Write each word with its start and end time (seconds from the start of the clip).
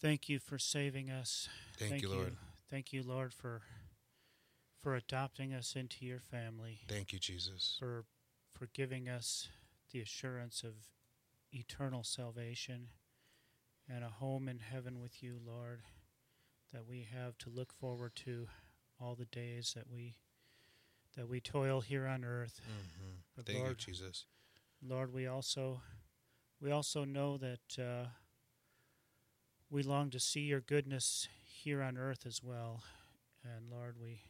Thank 0.00 0.28
you 0.28 0.38
for 0.38 0.58
saving 0.58 1.10
us. 1.10 1.48
Thank, 1.78 2.02
you, 2.02 2.08
Lord. 2.08 2.36
Thank 2.70 2.92
you, 2.92 3.02
Lord, 3.02 3.34
for 3.34 3.62
for 4.82 4.94
adopting 4.94 5.52
us 5.52 5.76
into 5.76 6.06
your 6.06 6.20
family, 6.20 6.80
Thank 6.88 7.12
you, 7.12 7.18
Jesus. 7.18 7.76
for 7.78 8.04
for 8.54 8.68
giving 8.72 9.08
us 9.08 9.48
the 9.92 10.00
assurance 10.00 10.62
of 10.62 10.72
eternal 11.52 12.02
salvation 12.02 12.88
and 13.88 14.04
a 14.04 14.08
home 14.08 14.48
in 14.48 14.60
heaven 14.60 15.00
with 15.00 15.22
you, 15.22 15.38
Lord, 15.44 15.82
that 16.72 16.86
we 16.86 17.06
have 17.12 17.36
to 17.38 17.50
look 17.50 17.72
forward 17.72 18.12
to 18.24 18.46
all 18.98 19.14
the 19.14 19.26
days 19.26 19.74
that 19.76 19.90
we 19.92 20.16
that 21.16 21.28
we 21.28 21.40
toil 21.40 21.80
here 21.82 22.06
on 22.06 22.24
earth. 22.24 22.60
hmm 22.64 23.16
But 23.36 23.46
Thank 23.46 23.58
Lord, 23.58 23.70
you, 23.70 23.92
Jesus. 23.92 24.24
Lord, 24.82 25.12
we 25.12 25.26
also 25.26 25.82
we 26.58 26.70
also 26.70 27.04
know 27.04 27.36
that 27.36 27.78
uh, 27.78 28.06
we 29.70 29.82
long 29.82 30.10
to 30.10 30.20
see 30.20 30.40
your 30.40 30.60
goodness 30.60 31.28
here 31.44 31.82
on 31.82 31.96
earth 31.96 32.26
as 32.26 32.42
well. 32.42 32.82
And 33.44 33.70
Lord, 33.70 33.96
we 34.00 34.20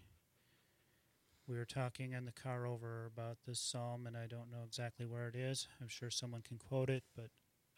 we 1.48 1.56
were 1.56 1.64
talking 1.64 2.12
in 2.12 2.27
the 2.27 2.33
car 2.33 2.64
over 2.66 3.06
about 3.06 3.38
this 3.47 3.59
psalm, 3.59 4.06
and 4.06 4.16
I 4.16 4.27
don't 4.27 4.52
know 4.52 4.62
exactly 4.64 5.05
where 5.05 5.27
it 5.27 5.34
is. 5.34 5.66
I'm 5.80 5.88
sure 5.88 6.09
someone 6.11 6.42
can 6.42 6.59
quote 6.59 6.88
it, 6.91 7.02
but 7.16 7.30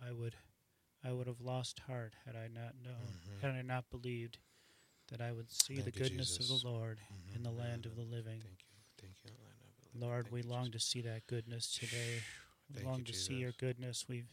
I 0.05 0.13
would 0.13 0.37
I 1.05 1.13
would 1.13 1.27
have 1.27 1.41
lost 1.41 1.81
heart 1.87 2.15
had 2.27 2.37
I 2.37 2.49
not 2.49 2.75
known, 2.83 3.19
Mhm. 3.27 3.41
had 3.41 3.51
I 3.53 3.63
not 3.63 3.91
believed 3.91 4.39
that 5.09 5.21
I 5.21 5.33
would 5.33 5.51
see 5.51 5.75
Thank 5.77 5.87
the 5.87 5.91
goodness 6.01 6.37
Jesus. 6.37 6.51
of 6.53 6.61
the 6.63 6.69
Lord 6.69 7.01
Mhm. 7.01 7.35
in 7.37 7.43
the 7.43 7.51
land 7.51 7.87
of 7.87 7.97
the 7.97 8.03
living. 8.05 8.41
Thank 8.41 8.63
you. 8.63 8.77
Thank 8.99 9.25
you. 9.25 9.31
Lord. 9.31 9.57
I 9.61 9.81
believe. 9.81 9.95
Lord, 10.03 10.25
Thank 10.27 10.33
we 10.35 10.43
long 10.43 10.67
Jesus. 10.71 10.83
to 10.85 10.89
see 10.91 11.01
that 11.03 11.27
goodness 11.27 11.73
today. 11.73 12.23
We 12.69 12.75
Thank 12.77 12.87
long 12.87 12.99
you, 13.01 13.05
to 13.07 13.15
see 13.15 13.35
your 13.35 13.53
goodness. 13.53 14.07
We 14.09 14.25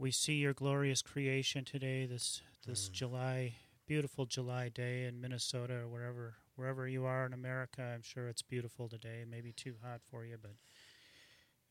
we 0.00 0.10
see 0.10 0.32
your 0.32 0.54
glorious 0.54 1.02
creation 1.02 1.62
today. 1.62 2.06
This 2.06 2.40
this 2.66 2.88
Mm. 2.88 2.92
July, 2.92 3.54
beautiful 3.86 4.24
July 4.24 4.70
day 4.70 5.04
in 5.04 5.20
Minnesota 5.20 5.74
or 5.74 5.88
wherever 5.88 6.38
wherever 6.54 6.88
you 6.88 7.04
are 7.04 7.26
in 7.26 7.34
America. 7.34 7.82
I'm 7.82 8.02
sure 8.02 8.26
it's 8.26 8.42
beautiful 8.42 8.88
today. 8.88 9.24
Maybe 9.28 9.52
too 9.52 9.76
hot 9.82 10.00
for 10.10 10.24
you, 10.24 10.38
but 10.40 10.56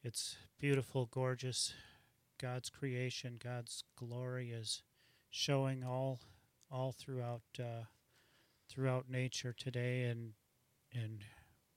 it's 0.04 0.38
beautiful, 0.60 1.08
gorgeous. 1.08 1.74
God's 2.38 2.70
creation, 2.70 3.38
God's 3.44 3.84
glory 3.96 4.52
is 4.52 4.84
showing 5.32 5.84
all 5.84 6.22
all 6.70 6.92
throughout 6.92 7.42
uh, 7.60 7.86
throughout 8.70 9.10
nature 9.10 9.54
today, 9.54 10.04
and 10.04 10.34
and 10.94 11.26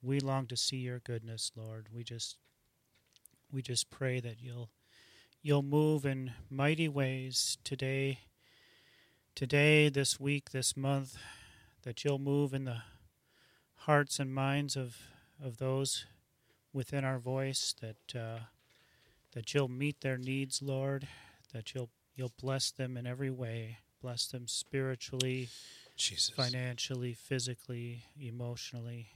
we 0.03 0.19
long 0.19 0.45
to 0.47 0.55
see 0.55 0.77
your 0.77 0.99
goodness, 0.99 1.51
Lord. 1.55 1.89
We 1.91 2.03
just 2.03 2.37
we 3.51 3.63
just 3.63 3.89
pray 3.89 4.19
that 4.19 4.39
you'll 4.39 4.69
you'll 5.43 5.61
move 5.61 6.05
in 6.05 6.31
mighty 6.49 6.87
ways 6.87 7.57
today 7.63 8.19
today 9.35 9.89
this 9.89 10.19
week 10.19 10.49
this 10.51 10.75
month 10.75 11.17
that 11.83 12.03
you'll 12.03 12.17
move 12.17 12.53
in 12.53 12.63
the 12.63 12.81
hearts 13.75 14.19
and 14.19 14.33
minds 14.33 14.75
of 14.75 14.97
of 15.43 15.57
those 15.57 16.05
within 16.71 17.03
our 17.03 17.19
voice 17.19 17.75
that 17.81 18.19
uh, 18.19 18.39
that 19.33 19.53
you'll 19.53 19.67
meet 19.67 20.01
their 20.01 20.17
needs 20.17 20.61
lord 20.61 21.07
that 21.53 21.75
you'll 21.75 21.89
you'll 22.15 22.33
bless 22.41 22.71
them 22.71 22.97
in 22.97 23.05
every 23.05 23.29
way 23.29 23.79
bless 24.01 24.27
them 24.27 24.47
spiritually 24.47 25.49
Jesus. 25.95 26.29
financially, 26.29 27.13
physically, 27.13 28.05
emotionally, 28.19 29.09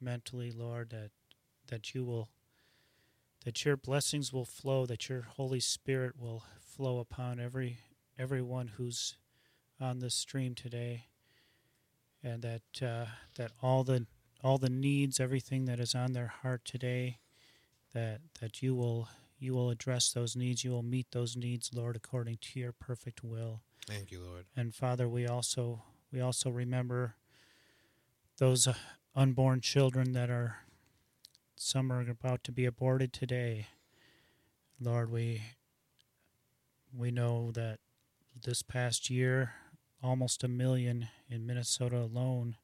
mentally, 0.00 0.50
Lord, 0.50 0.90
that 0.90 1.10
that 1.68 1.94
you 1.94 2.04
will 2.04 2.28
that 3.44 3.64
your 3.64 3.76
blessings 3.76 4.32
will 4.32 4.44
flow, 4.44 4.86
that 4.86 5.08
your 5.08 5.22
Holy 5.22 5.60
Spirit 5.60 6.14
will 6.18 6.44
flow 6.60 6.98
upon 6.98 7.40
every 7.40 7.78
everyone 8.18 8.68
who's 8.76 9.16
on 9.80 9.98
this 9.98 10.14
stream 10.14 10.54
today, 10.54 11.06
and 12.22 12.42
that 12.42 12.62
uh, 12.82 13.06
that 13.36 13.52
all 13.62 13.84
the 13.84 14.06
all 14.42 14.58
the 14.58 14.70
needs, 14.70 15.20
everything 15.20 15.64
that 15.66 15.80
is 15.80 15.94
on 15.94 16.12
their 16.12 16.28
heart 16.42 16.64
today, 16.64 17.18
that 17.94 18.20
that 18.40 18.62
you 18.62 18.74
will 18.74 19.08
you 19.38 19.54
will 19.54 19.70
address 19.70 20.12
those 20.12 20.36
needs, 20.36 20.62
you 20.62 20.70
will 20.70 20.84
meet 20.84 21.10
those 21.10 21.36
needs, 21.36 21.70
Lord, 21.74 21.96
according 21.96 22.38
to 22.40 22.60
your 22.60 22.72
perfect 22.72 23.24
will. 23.24 23.60
Thank 23.86 24.12
you, 24.12 24.22
Lord. 24.22 24.44
And 24.56 24.72
Father, 24.72 25.08
we 25.08 25.26
also 25.26 25.82
we 26.12 26.20
also 26.20 26.50
remember 26.50 27.16
those 28.38 28.66
uh, 28.66 28.74
unborn 29.16 29.60
children 29.60 30.12
that 30.12 30.30
are 30.30 30.58
some 31.56 31.92
are 31.92 32.08
about 32.08 32.44
to 32.44 32.52
be 32.52 32.64
aborted 32.64 33.12
today. 33.12 33.66
Lord, 34.80 35.10
we 35.10 35.42
we 36.96 37.10
know 37.10 37.50
that 37.52 37.78
this 38.44 38.62
past 38.62 39.08
year 39.10 39.52
almost 40.02 40.42
a 40.44 40.48
million 40.48 41.08
in 41.30 41.46
Minnesota 41.46 41.96
alone. 41.98 42.56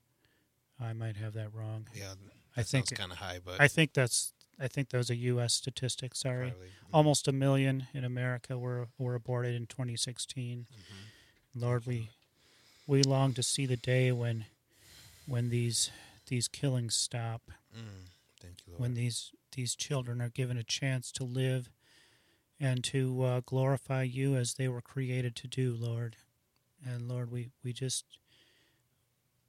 I 0.81 0.93
might 0.93 1.17
have 1.17 1.33
that 1.35 1.53
wrong. 1.55 1.87
Yeah, 1.95 2.15
I 2.57 2.63
think 2.63 2.95
kind 2.95 3.13
of 3.13 3.19
high, 3.19 3.39
but 3.45 3.61
I 3.61 3.69
think 3.69 3.93
that's 3.95 4.33
I 4.61 4.67
think 4.69 4.89
that 4.91 4.97
was 4.99 5.11
a 5.11 5.17
US 5.17 5.55
statistics. 5.55 6.21
sorry. 6.21 6.51
probably. 6.51 6.69
Almost 6.93 7.29
a 7.29 7.33
million 7.33 7.87
in 7.95 8.05
America 8.05 8.59
were 8.59 8.89
were 8.99 9.15
aborted 9.15 9.55
in 9.55 9.67
2016. 9.67 10.67
Mhm. 10.73 11.61
Lord, 11.61 11.87
we 11.87 12.11
we 12.87 13.03
long 13.03 13.35
to 13.35 13.43
see 13.43 13.67
the 13.67 13.77
day 13.77 14.11
when 14.13 14.47
when 15.27 15.51
these 15.51 15.91
these 16.27 16.49
killings 16.49 16.95
stop, 16.95 17.51
Mm. 17.77 18.07
Thank 18.49 18.67
you, 18.67 18.73
Lord. 18.73 18.81
when 18.81 18.95
these 18.95 19.33
these 19.53 19.75
children 19.75 20.21
are 20.21 20.31
given 20.31 20.57
a 20.57 20.63
chance 20.63 21.13
to 21.13 21.25
live 21.25 21.71
and 22.59 22.83
to 22.85 23.23
uh, 23.23 23.41
glorify 23.45 24.03
you 24.03 24.37
as 24.37 24.55
they 24.55 24.69
were 24.69 24.81
created 24.81 25.37
to 25.37 25.47
do, 25.47 25.75
Lord. 25.79 26.17
And 26.85 27.09
Lord, 27.09 27.31
we 27.31 27.51
we 27.63 27.73
just 27.73 28.19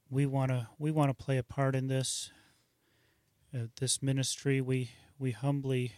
we 0.10 0.26
want 0.26 0.52
to 0.52 0.68
we 0.78 0.92
want 0.92 1.10
to 1.10 1.24
play 1.24 1.38
a 1.38 1.44
part 1.44 1.76
in 1.76 1.88
this 1.88 2.32
uh, 3.54 3.68
this 3.80 4.02
ministry. 4.02 4.60
We 4.62 4.92
we 5.18 5.32
humbly 5.32 5.94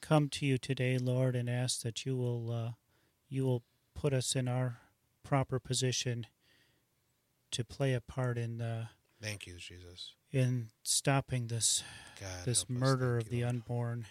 come 0.00 0.28
to 0.30 0.46
you 0.46 0.58
today, 0.58 0.98
Lord, 0.98 1.36
and 1.36 1.48
ask 1.48 1.82
that 1.82 2.06
you 2.06 2.16
will 2.16 2.50
uh, 2.50 2.70
you 3.28 3.44
will 3.44 3.62
put 3.94 4.12
us 4.12 4.34
in 4.34 4.48
our 4.48 4.78
proper 5.22 5.58
position 5.58 6.26
to 7.50 7.64
play 7.64 7.94
a 7.94 8.00
part 8.00 8.38
in 8.38 8.58
the. 8.58 8.88
Thank 9.20 9.46
you, 9.46 9.56
Jesus. 9.56 10.14
In 10.34 10.68
stopping 10.82 11.46
this 11.46 11.84
God, 12.20 12.44
this 12.44 12.62
us. 12.62 12.68
murder 12.68 13.18
of 13.18 13.28
the 13.28 13.42
Lord. 13.42 13.54
unborn. 13.54 14.06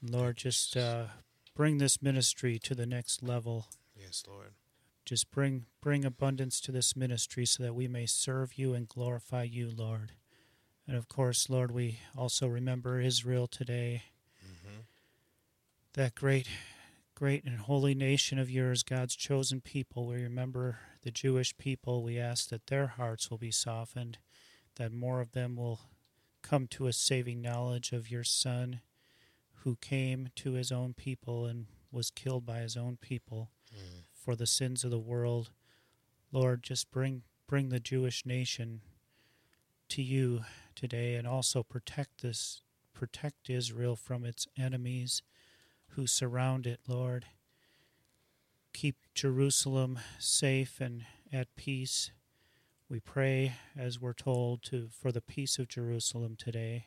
Lord, 0.00 0.36
just 0.36 0.76
uh, 0.76 1.06
bring 1.54 1.78
this 1.78 2.00
ministry 2.00 2.58
to 2.60 2.74
the 2.74 2.86
next 2.86 3.22
level. 3.22 3.66
Yes, 3.96 4.22
Lord. 4.28 4.52
Just 5.04 5.30
bring 5.30 5.66
bring 5.80 6.04
abundance 6.04 6.60
to 6.62 6.72
this 6.72 6.94
ministry 6.94 7.44
so 7.44 7.62
that 7.62 7.74
we 7.74 7.88
may 7.88 8.06
serve 8.06 8.56
you 8.56 8.72
and 8.72 8.88
glorify 8.88 9.42
you, 9.42 9.70
Lord. 9.74 10.12
And 10.86 10.96
of 10.96 11.08
course, 11.08 11.50
Lord, 11.50 11.72
we 11.72 11.98
also 12.16 12.46
remember 12.46 13.00
Israel 13.00 13.48
today, 13.48 14.04
hmm 14.40 14.80
that 15.94 16.14
great 16.14 16.46
great 17.16 17.44
and 17.44 17.60
holy 17.60 17.94
nation 17.94 18.38
of 18.38 18.50
yours, 18.50 18.82
God's 18.82 19.16
chosen 19.16 19.60
people. 19.60 20.06
We 20.06 20.22
remember 20.22 20.78
the 21.02 21.10
Jewish 21.10 21.56
people. 21.56 22.02
We 22.02 22.18
ask 22.18 22.50
that 22.50 22.66
their 22.66 22.88
hearts 22.88 23.30
will 23.30 23.38
be 23.38 23.50
softened, 23.50 24.18
that 24.76 24.92
more 24.92 25.20
of 25.20 25.32
them 25.32 25.56
will 25.56 25.80
come 26.42 26.66
to 26.68 26.86
a 26.86 26.92
saving 26.92 27.42
knowledge 27.42 27.92
of 27.92 28.10
your 28.10 28.24
Son, 28.24 28.80
who 29.64 29.76
came 29.76 30.28
to 30.36 30.52
his 30.52 30.70
own 30.70 30.94
people 30.94 31.44
and 31.46 31.66
was 31.90 32.10
killed 32.10 32.46
by 32.46 32.58
his 32.60 32.76
own 32.76 32.96
people 32.96 33.50
Mm. 33.74 34.04
for 34.12 34.36
the 34.36 34.46
sins 34.46 34.84
of 34.84 34.90
the 34.92 34.98
world. 34.98 35.50
Lord, 36.30 36.62
just 36.62 36.90
bring 36.92 37.24
bring 37.48 37.68
the 37.70 37.80
Jewish 37.80 38.24
nation 38.24 38.80
to 39.88 40.02
you 40.02 40.44
today 40.76 41.16
and 41.16 41.26
also 41.26 41.62
protect 41.64 42.20
this 42.22 42.62
protect 42.92 43.50
Israel 43.50 43.96
from 43.96 44.24
its 44.24 44.46
enemies 44.56 45.22
who 45.90 46.06
surround 46.06 46.66
it, 46.66 46.80
Lord. 46.86 47.26
Keep 48.72 48.96
Jerusalem 49.14 49.98
safe 50.18 50.80
and 50.80 51.06
at 51.32 51.54
peace. 51.56 52.10
We 52.88 53.00
pray 53.00 53.54
as 53.76 54.00
we're 54.00 54.12
told 54.12 54.62
to 54.64 54.88
for 54.88 55.10
the 55.10 55.20
peace 55.20 55.58
of 55.58 55.66
Jerusalem 55.66 56.36
today 56.38 56.86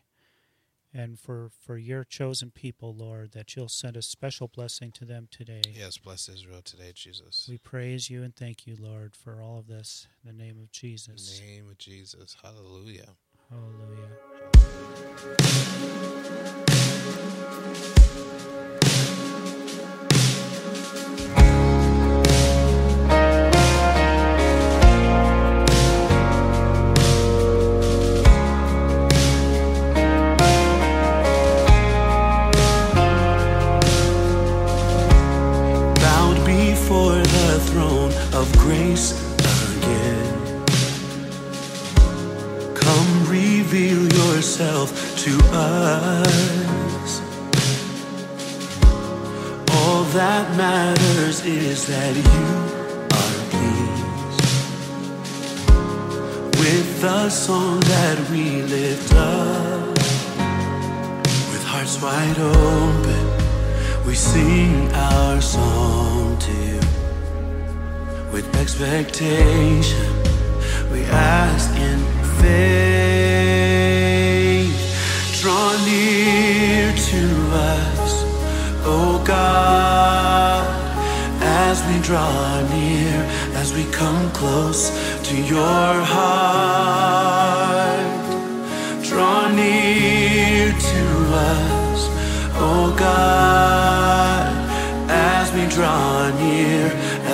and 0.94 1.20
for 1.20 1.52
for 1.62 1.78
your 1.78 2.06
chosen 2.06 2.52
people, 2.52 2.96
Lord, 2.96 3.34
that 3.34 3.56
you'll 3.56 3.68
send 3.68 3.98
a 3.98 4.02
special 4.02 4.48
blessing 4.48 4.92
to 4.94 5.04
them 5.04 5.28
today. 5.30 5.62
Yes, 5.74 5.98
bless 5.98 6.30
Israel 6.30 6.62
today, 6.62 6.94
Jesus. 6.96 7.48
We 7.50 7.58
praise 7.58 8.10
you 8.10 8.24
and 8.24 8.34
thank 8.34 8.66
you, 8.66 8.78
Lord, 8.80 9.14
for 9.14 9.42
all 9.42 9.60
of 9.60 9.68
this. 9.68 10.08
In 10.24 10.38
the 10.38 10.44
name 10.44 10.58
of 10.62 10.72
Jesus. 10.72 11.38
In 11.40 11.46
the 11.46 11.52
name 11.54 11.70
of 11.70 11.78
Jesus. 11.78 12.38
Hallelujah. 12.42 13.10
Hallelujah. 13.50 14.10
Bound 15.38 16.69
of 38.40 38.58
grace 38.58 39.12
again. 39.76 40.64
Come 42.74 43.26
reveal 43.28 44.02
yourself 44.20 44.90
to 45.26 45.32
us. 45.52 47.22
All 49.76 50.04
that 50.20 50.46
matters 50.56 51.46
is 51.46 51.86
that 51.88 52.16
you 52.16 52.48
are 53.20 53.38
pleased 53.52 54.42
with 56.62 57.02
the 57.02 57.30
song 57.30 57.82
that 57.82 58.18
we 58.32 58.62
lift 58.62 59.14
up. 59.16 59.90
With 61.52 61.64
hearts 61.66 62.02
wide 62.02 62.40
open, 62.40 63.26
we 64.08 64.16
sing 64.16 64.90
our 64.94 65.42
song 65.42 66.38
to 66.38 66.52
you. 66.54 66.99
With 68.32 68.56
expectation, 68.56 70.14
we 70.92 71.04
ask 71.06 71.76
in 71.80 72.00
faith. 72.42 73.50
Draw 75.42 75.72
near 75.86 76.94
to 76.94 77.24
us, 77.54 78.24
O 78.86 79.22
God, 79.26 80.64
as 81.42 81.84
we 81.88 82.00
draw 82.02 82.62
near, 82.70 83.26
as 83.56 83.74
we 83.74 83.84
come 83.92 84.30
close 84.32 84.92
to 85.28 85.36
your 85.36 86.04
heart. 86.14 87.29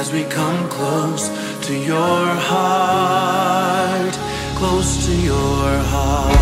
As 0.05 0.13
we 0.13 0.23
come 0.25 0.69
close 0.69 1.29
to 1.65 1.73
your 1.77 2.25
heart, 2.49 4.13
close 4.55 5.05
to 5.05 5.15
your 5.15 5.77
heart. 5.91 6.35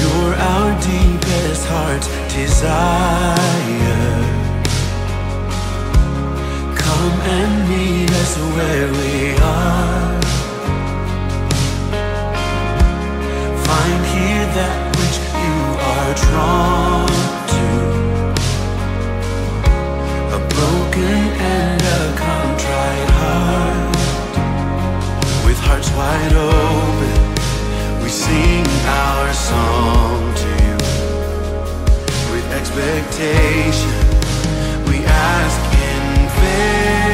You're 0.00 0.34
our 0.34 0.70
deepest 0.80 1.66
heart's 1.66 2.08
desire. 2.34 3.47
Where 8.58 8.90
we 9.00 9.38
are. 9.38 10.20
Find 13.68 14.02
here 14.14 14.46
that 14.58 14.76
which 14.98 15.16
you 15.42 15.56
are 15.92 16.12
drawn 16.24 17.08
to. 17.54 17.66
A 20.36 20.40
broken 20.54 21.20
and 21.58 21.80
a 21.98 22.02
contrite 22.24 23.10
heart. 23.20 23.96
With 25.46 25.60
hearts 25.68 25.90
wide 25.98 26.34
open, 26.50 27.18
we 28.02 28.08
sing 28.08 28.66
our 29.04 29.32
song 29.50 30.18
to 30.42 30.48
you. 30.64 30.76
With 32.32 32.46
expectation, 32.58 33.98
we 34.88 34.96
ask 35.06 35.60
in 35.90 36.02
faith. 36.40 37.07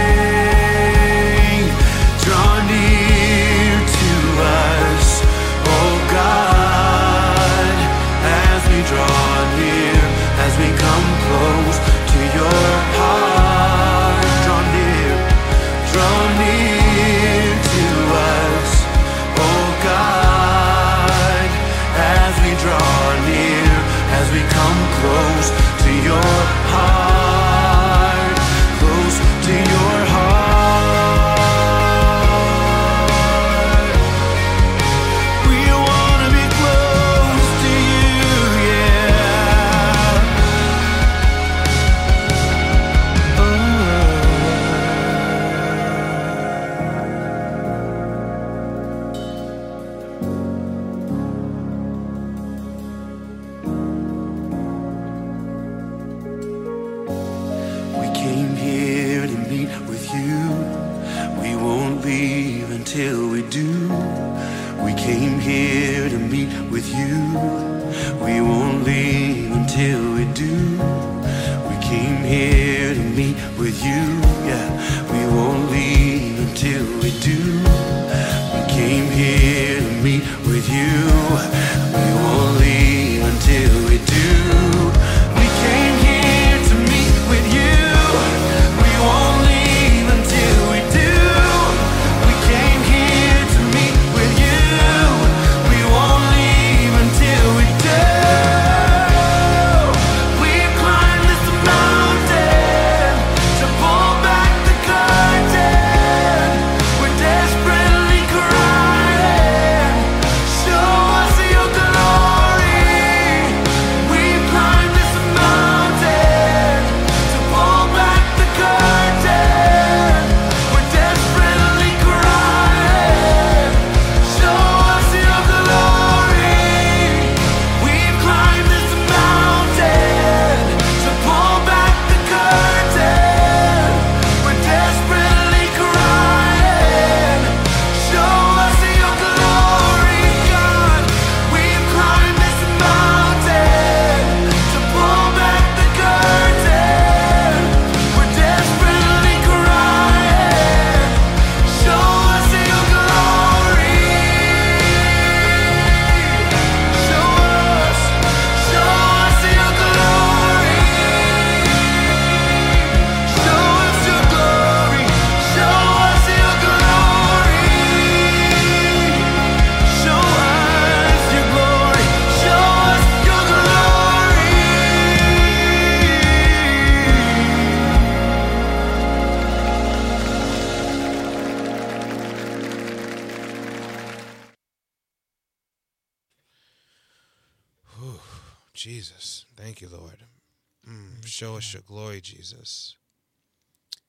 Jesus. 192.45 192.97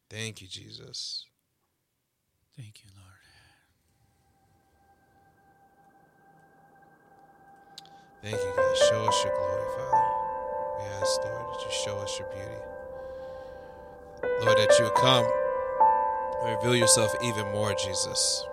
Thank 0.09 0.41
you, 0.41 0.47
Jesus. 0.49 1.25
Thank 2.57 2.83
you, 2.83 2.89
Lord. 2.97 3.05
Thank 8.21 8.35
you, 8.35 8.53
God. 8.57 8.77
Show 8.89 9.05
us 9.05 9.23
your 9.23 9.33
glory, 9.37 9.69
Father. 9.77 10.03
We 10.79 10.85
ask, 11.01 11.23
Lord, 11.23 11.45
that 11.53 11.65
you 11.65 11.71
show 11.85 11.97
us 11.99 12.19
your 12.19 12.27
beauty. 12.27 12.61
Lord, 14.43 14.57
that 14.57 14.77
you 14.79 14.85
would 14.85 14.95
come 14.95 15.25
and 16.43 16.57
reveal 16.57 16.75
yourself 16.75 17.15
even 17.23 17.49
more, 17.53 17.73
Jesus. 17.73 18.43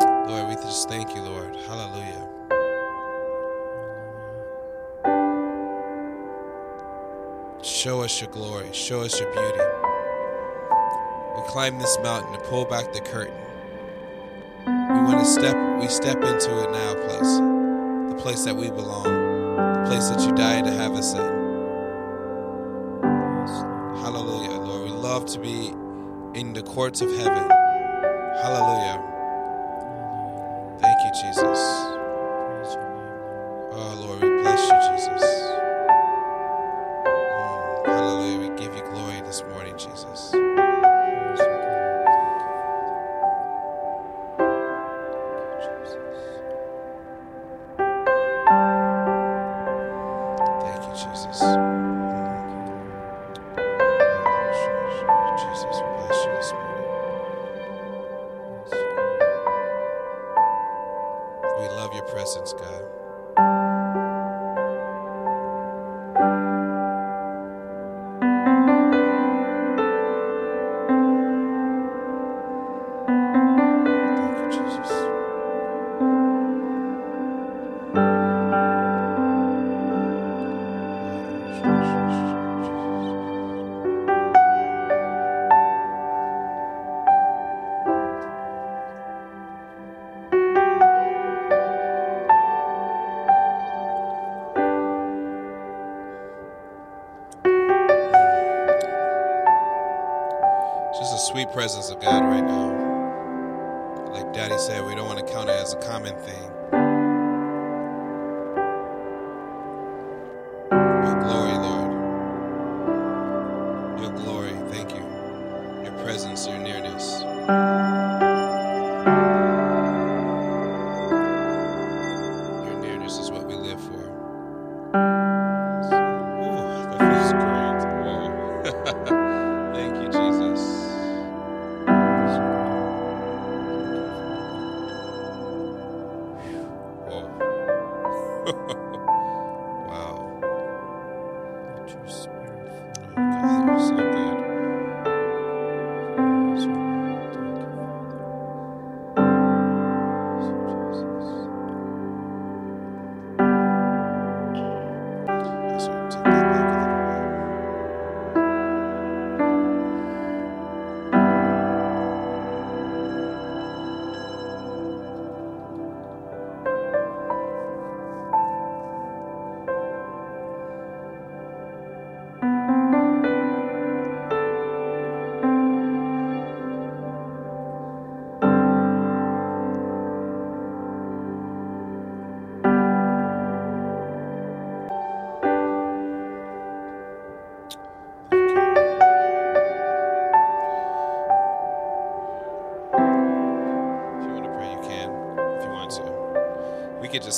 Lord, 0.00 0.48
we 0.48 0.56
just 0.56 0.88
thank 0.88 1.14
you, 1.14 1.22
Lord. 1.22 1.54
Hallelujah. 1.54 2.37
Show 7.62 8.02
us 8.02 8.20
your 8.20 8.30
glory. 8.30 8.72
Show 8.72 9.02
us 9.02 9.18
your 9.20 9.32
beauty. 9.32 9.60
We 11.36 11.42
climb 11.48 11.78
this 11.78 11.98
mountain 12.02 12.32
to 12.34 12.38
pull 12.48 12.64
back 12.64 12.92
the 12.92 13.00
curtain. 13.00 13.34
We 14.76 15.00
want 15.04 15.20
to 15.20 15.24
step, 15.26 15.56
we 15.80 15.88
step 15.88 16.16
into 16.22 16.62
it 16.64 16.70
now, 16.72 16.94
place. 16.94 17.38
The 18.14 18.18
place 18.22 18.44
that 18.44 18.56
we 18.56 18.70
belong. 18.70 19.04
The 19.04 19.84
place 19.90 20.08
that 20.08 20.20
you 20.20 20.32
died 20.36 20.64
to 20.64 20.72
have 20.72 20.92
us 20.92 21.14
in. 21.14 21.48
Hallelujah, 24.02 24.60
Lord. 24.60 24.84
We 24.84 24.90
love 24.90 25.26
to 25.26 25.40
be 25.40 25.68
in 26.38 26.52
the 26.54 26.62
courts 26.62 27.00
of 27.00 27.10
heaven. 27.10 27.50
Hallelujah. 28.42 29.24
Thank 30.80 30.98
you, 31.04 31.10
Jesus. 31.22 31.58
Praise 32.38 32.74
your 32.74 32.84
name, 32.84 33.72
Oh, 33.72 33.96
Lord, 34.06 34.22
we 34.22 34.42
bless 34.42 34.62
you, 34.70 34.96
Jesus. 35.18 35.57
Jesus. 39.78 40.47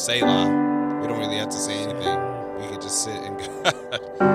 To. 0.06 0.12
We 0.12 0.20
say 0.20 0.22
la. 0.22 1.00
We 1.00 1.08
don't 1.08 1.18
really 1.18 1.36
have 1.36 1.48
to 1.48 1.56
say 1.56 1.82
anything. 1.82 2.60
We 2.60 2.68
could 2.68 2.82
just 2.82 3.04
sit 3.04 3.16
and 3.22 3.38
God. 4.20 4.29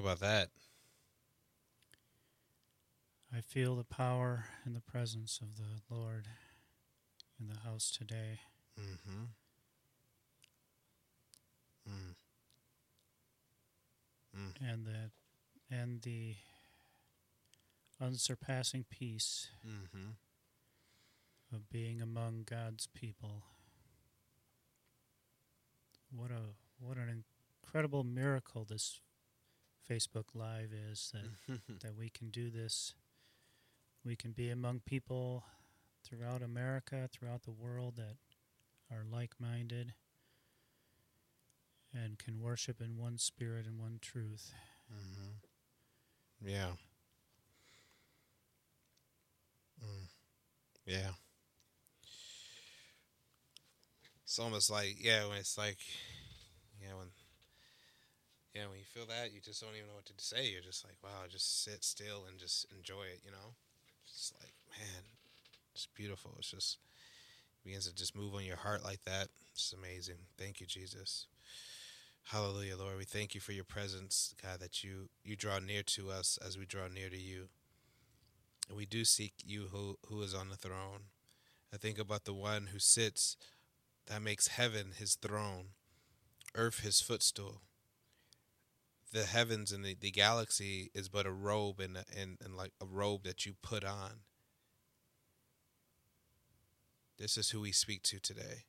about 0.00 0.20
that? 0.20 0.48
I 3.34 3.40
feel 3.40 3.76
the 3.76 3.84
power 3.84 4.46
and 4.64 4.74
the 4.74 4.80
presence 4.80 5.40
of 5.40 5.56
the 5.56 5.94
Lord 5.94 6.26
in 7.38 7.46
the 7.46 7.60
house 7.60 7.90
today. 7.96 8.40
Mm-hmm. 8.80 9.24
Mm. 11.88 12.14
Mm. 14.36 14.72
And 14.72 14.86
that 14.86 15.10
and 15.70 16.02
the 16.02 16.34
unsurpassing 18.00 18.86
peace 18.90 19.48
mm-hmm. 19.66 20.10
of 21.54 21.70
being 21.70 22.00
among 22.00 22.44
God's 22.48 22.88
people. 22.88 23.44
What 26.10 26.30
a 26.30 26.54
what 26.80 26.96
an 26.96 27.24
incredible 27.62 28.02
miracle 28.02 28.66
this 28.68 29.00
Facebook 29.88 30.34
Live 30.34 30.70
is 30.72 31.12
that, 31.12 31.60
that 31.82 31.96
we 31.96 32.08
can 32.08 32.30
do 32.30 32.50
this. 32.50 32.94
We 34.04 34.16
can 34.16 34.32
be 34.32 34.50
among 34.50 34.80
people 34.80 35.44
throughout 36.04 36.42
America, 36.42 37.08
throughout 37.12 37.42
the 37.42 37.50
world 37.50 37.96
that 37.96 38.16
are 38.90 39.04
like 39.10 39.32
minded 39.38 39.94
and 41.92 42.18
can 42.18 42.40
worship 42.40 42.80
in 42.80 42.96
one 42.96 43.18
spirit 43.18 43.66
and 43.66 43.78
one 43.78 43.98
truth. 44.00 44.52
Mm-hmm. 44.92 46.48
Yeah. 46.48 46.70
Mm. 49.84 50.06
Yeah. 50.86 51.10
It's 54.24 54.38
almost 54.38 54.70
like, 54.70 54.96
yeah, 55.00 55.26
when 55.26 55.38
it's 55.38 55.58
like, 55.58 55.78
yeah, 56.80 56.94
when 56.96 57.08
yeah, 58.54 58.66
when 58.68 58.78
you 58.78 58.84
feel 58.84 59.06
that, 59.06 59.32
you 59.32 59.40
just 59.40 59.60
don't 59.60 59.76
even 59.76 59.88
know 59.88 59.94
what 59.94 60.06
to 60.06 60.14
say. 60.18 60.50
You're 60.50 60.62
just 60.62 60.84
like, 60.84 60.96
wow, 61.02 61.26
just 61.30 61.62
sit 61.62 61.84
still 61.84 62.24
and 62.28 62.38
just 62.38 62.66
enjoy 62.76 63.04
it, 63.12 63.20
you 63.24 63.30
know? 63.30 63.54
It's 64.04 64.32
like, 64.40 64.54
man, 64.76 65.02
it's 65.74 65.86
beautiful. 65.94 66.34
It's 66.38 66.50
just 66.50 66.78
it 67.54 67.64
begins 67.64 67.86
to 67.86 67.94
just 67.94 68.16
move 68.16 68.34
on 68.34 68.44
your 68.44 68.56
heart 68.56 68.84
like 68.84 69.04
that. 69.04 69.28
It's 69.52 69.72
amazing. 69.72 70.16
Thank 70.36 70.60
you, 70.60 70.66
Jesus. 70.66 71.26
Hallelujah, 72.24 72.76
Lord. 72.76 72.98
We 72.98 73.04
thank 73.04 73.34
you 73.34 73.40
for 73.40 73.52
your 73.52 73.64
presence, 73.64 74.34
God, 74.42 74.60
that 74.60 74.84
you 74.84 75.08
you 75.24 75.36
draw 75.36 75.58
near 75.58 75.82
to 75.84 76.10
us 76.10 76.38
as 76.44 76.58
we 76.58 76.66
draw 76.66 76.88
near 76.88 77.08
to 77.08 77.18
you. 77.18 77.48
And 78.68 78.76
we 78.76 78.86
do 78.86 79.04
seek 79.04 79.34
you 79.44 79.68
who 79.72 79.98
who 80.08 80.22
is 80.22 80.34
on 80.34 80.48
the 80.48 80.56
throne. 80.56 81.08
I 81.72 81.76
think 81.76 81.98
about 81.98 82.24
the 82.24 82.34
one 82.34 82.68
who 82.72 82.78
sits 82.78 83.36
that 84.06 84.22
makes 84.22 84.48
heaven 84.48 84.92
his 84.96 85.14
throne, 85.14 85.66
earth 86.54 86.80
his 86.80 87.00
footstool. 87.00 87.62
The 89.12 89.24
heavens 89.24 89.72
and 89.72 89.84
the, 89.84 89.96
the 89.98 90.10
galaxy 90.10 90.90
is 90.94 91.08
but 91.08 91.26
a 91.26 91.32
robe 91.32 91.80
and, 91.80 91.98
and, 92.16 92.38
and 92.44 92.56
like 92.56 92.72
a 92.80 92.86
robe 92.86 93.24
that 93.24 93.44
you 93.44 93.54
put 93.60 93.84
on. 93.84 94.20
This 97.18 97.36
is 97.36 97.50
who 97.50 97.60
we 97.60 97.72
speak 97.72 98.02
to 98.04 98.20
today. 98.20 98.64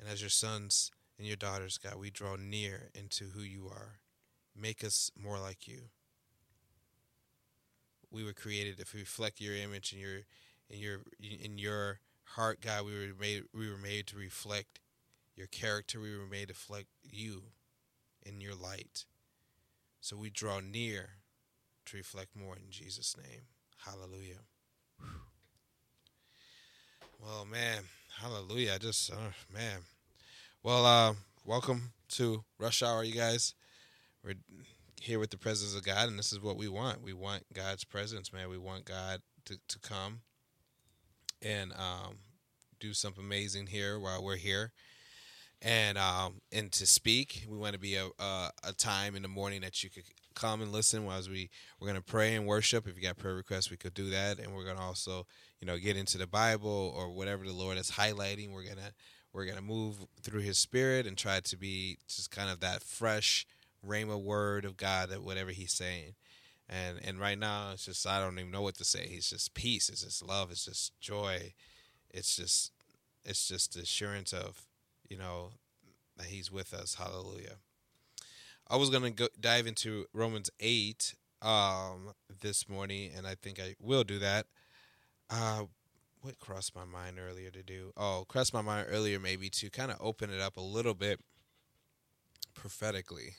And 0.00 0.08
as 0.08 0.20
your 0.20 0.30
sons 0.30 0.90
and 1.18 1.26
your 1.26 1.36
daughters, 1.36 1.78
God, 1.78 1.96
we 1.96 2.10
draw 2.10 2.36
near 2.36 2.90
into 2.94 3.26
who 3.26 3.42
you 3.42 3.68
are. 3.68 4.00
Make 4.58 4.82
us 4.82 5.10
more 5.16 5.38
like 5.38 5.68
you. 5.68 5.90
We 8.10 8.24
were 8.24 8.32
created 8.32 8.78
to 8.78 8.96
reflect 8.96 9.40
your 9.40 9.54
image 9.54 9.92
and 9.92 10.00
your 10.00 10.20
in 10.70 10.78
your 10.78 11.00
in 11.20 11.58
your 11.58 12.00
heart, 12.24 12.60
God. 12.60 12.86
We 12.86 12.92
were 12.92 13.14
made 13.18 13.44
we 13.52 13.70
were 13.70 13.76
made 13.76 14.06
to 14.08 14.16
reflect 14.16 14.80
your 15.36 15.46
character. 15.46 16.00
We 16.00 16.16
were 16.16 16.26
made 16.26 16.48
to 16.48 16.54
reflect 16.54 16.88
you 17.02 17.42
in 18.26 18.40
your 18.40 18.54
light. 18.54 19.04
So 20.00 20.16
we 20.16 20.30
draw 20.30 20.60
near 20.60 21.10
to 21.86 21.96
reflect 21.96 22.36
more 22.36 22.56
in 22.56 22.70
Jesus' 22.70 23.16
name. 23.16 23.42
Hallelujah. 23.84 24.40
Well, 27.20 27.44
man, 27.44 27.82
hallelujah. 28.20 28.74
I 28.74 28.78
just, 28.78 29.12
uh, 29.12 29.32
man. 29.52 29.80
Well, 30.62 30.84
uh, 30.84 31.14
welcome 31.44 31.92
to 32.10 32.44
Rush 32.58 32.82
Hour, 32.82 33.04
you 33.04 33.14
guys. 33.14 33.54
We're 34.24 34.34
here 35.00 35.18
with 35.18 35.30
the 35.30 35.38
presence 35.38 35.74
of 35.74 35.84
God, 35.84 36.08
and 36.08 36.18
this 36.18 36.32
is 36.32 36.40
what 36.40 36.56
we 36.56 36.68
want. 36.68 37.02
We 37.02 37.12
want 37.12 37.44
God's 37.52 37.84
presence, 37.84 38.32
man. 38.32 38.48
We 38.48 38.58
want 38.58 38.84
God 38.84 39.22
to, 39.46 39.58
to 39.68 39.78
come 39.78 40.20
and 41.40 41.72
um, 41.72 42.18
do 42.80 42.92
something 42.92 43.24
amazing 43.24 43.68
here 43.68 43.98
while 43.98 44.22
we're 44.22 44.36
here. 44.36 44.72
And 45.66 45.98
um, 45.98 46.42
and 46.52 46.70
to 46.72 46.86
speak, 46.86 47.44
we 47.50 47.58
want 47.58 47.72
to 47.72 47.78
be 47.80 47.96
a, 47.96 48.06
a, 48.20 48.50
a 48.62 48.72
time 48.72 49.16
in 49.16 49.22
the 49.22 49.28
morning 49.28 49.62
that 49.62 49.82
you 49.82 49.90
could 49.90 50.04
come 50.36 50.62
and 50.62 50.70
listen 50.70 51.08
as 51.08 51.28
we 51.28 51.50
we're 51.80 51.92
to 51.92 52.00
pray 52.00 52.36
and 52.36 52.46
worship. 52.46 52.86
If 52.86 52.94
you 52.96 53.02
got 53.02 53.18
prayer 53.18 53.34
requests, 53.34 53.68
we 53.68 53.76
could 53.76 53.92
do 53.92 54.08
that, 54.10 54.38
and 54.38 54.54
we're 54.54 54.64
to 54.64 54.80
also 54.80 55.26
you 55.60 55.66
know 55.66 55.76
get 55.76 55.96
into 55.96 56.18
the 56.18 56.26
Bible 56.28 56.94
or 56.96 57.10
whatever 57.10 57.44
the 57.44 57.52
Lord 57.52 57.78
is 57.78 57.90
highlighting. 57.90 58.52
We're 58.52 58.62
gonna 58.62 58.92
we're 59.32 59.44
gonna 59.44 59.60
move 59.60 59.96
through 60.22 60.42
His 60.42 60.56
Spirit 60.56 61.04
and 61.04 61.18
try 61.18 61.40
to 61.40 61.56
be 61.56 61.98
just 62.06 62.30
kind 62.30 62.48
of 62.48 62.60
that 62.60 62.84
fresh 62.84 63.44
rhema 63.84 64.22
word 64.22 64.64
of 64.64 64.76
God 64.76 65.08
that 65.08 65.24
whatever 65.24 65.50
He's 65.50 65.72
saying. 65.72 66.14
And 66.68 67.00
and 67.04 67.18
right 67.18 67.36
now 67.36 67.70
it's 67.72 67.86
just 67.86 68.06
I 68.06 68.20
don't 68.20 68.38
even 68.38 68.52
know 68.52 68.62
what 68.62 68.76
to 68.76 68.84
say. 68.84 69.10
It's 69.10 69.30
just 69.30 69.52
peace. 69.52 69.88
It's 69.88 70.04
just 70.04 70.24
love. 70.24 70.52
It's 70.52 70.64
just 70.64 70.92
joy. 71.00 71.54
It's 72.08 72.36
just 72.36 72.70
it's 73.24 73.48
just 73.48 73.74
the 73.74 73.80
assurance 73.80 74.32
of 74.32 74.64
you 75.08 75.16
know 75.16 75.50
that 76.16 76.26
He's 76.26 76.50
with 76.50 76.72
us. 76.74 76.94
Hallelujah. 76.94 77.56
I 78.68 78.76
was 78.76 78.90
gonna 78.90 79.10
go 79.10 79.28
dive 79.38 79.66
into 79.66 80.06
Romans 80.12 80.50
eight 80.60 81.14
um, 81.42 82.12
this 82.40 82.68
morning, 82.68 83.10
and 83.16 83.26
I 83.26 83.34
think 83.34 83.60
I 83.60 83.76
will 83.80 84.04
do 84.04 84.18
that. 84.18 84.46
Uh, 85.30 85.64
what 86.20 86.38
crossed 86.40 86.74
my 86.74 86.84
mind 86.84 87.18
earlier 87.20 87.50
to 87.50 87.62
do? 87.62 87.92
Oh, 87.96 88.24
crossed 88.28 88.52
my 88.52 88.62
mind 88.62 88.88
earlier 88.90 89.20
maybe 89.20 89.48
to 89.50 89.70
kind 89.70 89.90
of 89.92 89.98
open 90.00 90.30
it 90.30 90.40
up 90.40 90.56
a 90.56 90.60
little 90.60 90.94
bit 90.94 91.20
prophetically. 92.54 93.34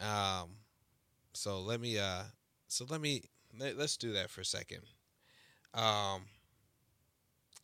Um, 0.00 0.56
so 1.32 1.60
let 1.60 1.80
me 1.80 1.98
uh, 1.98 2.22
so 2.66 2.84
let 2.88 3.00
me 3.00 3.22
let, 3.58 3.76
us 3.76 3.96
do 3.96 4.12
that 4.14 4.30
for 4.30 4.40
a 4.40 4.44
second. 4.44 4.80
Um, 5.74 6.22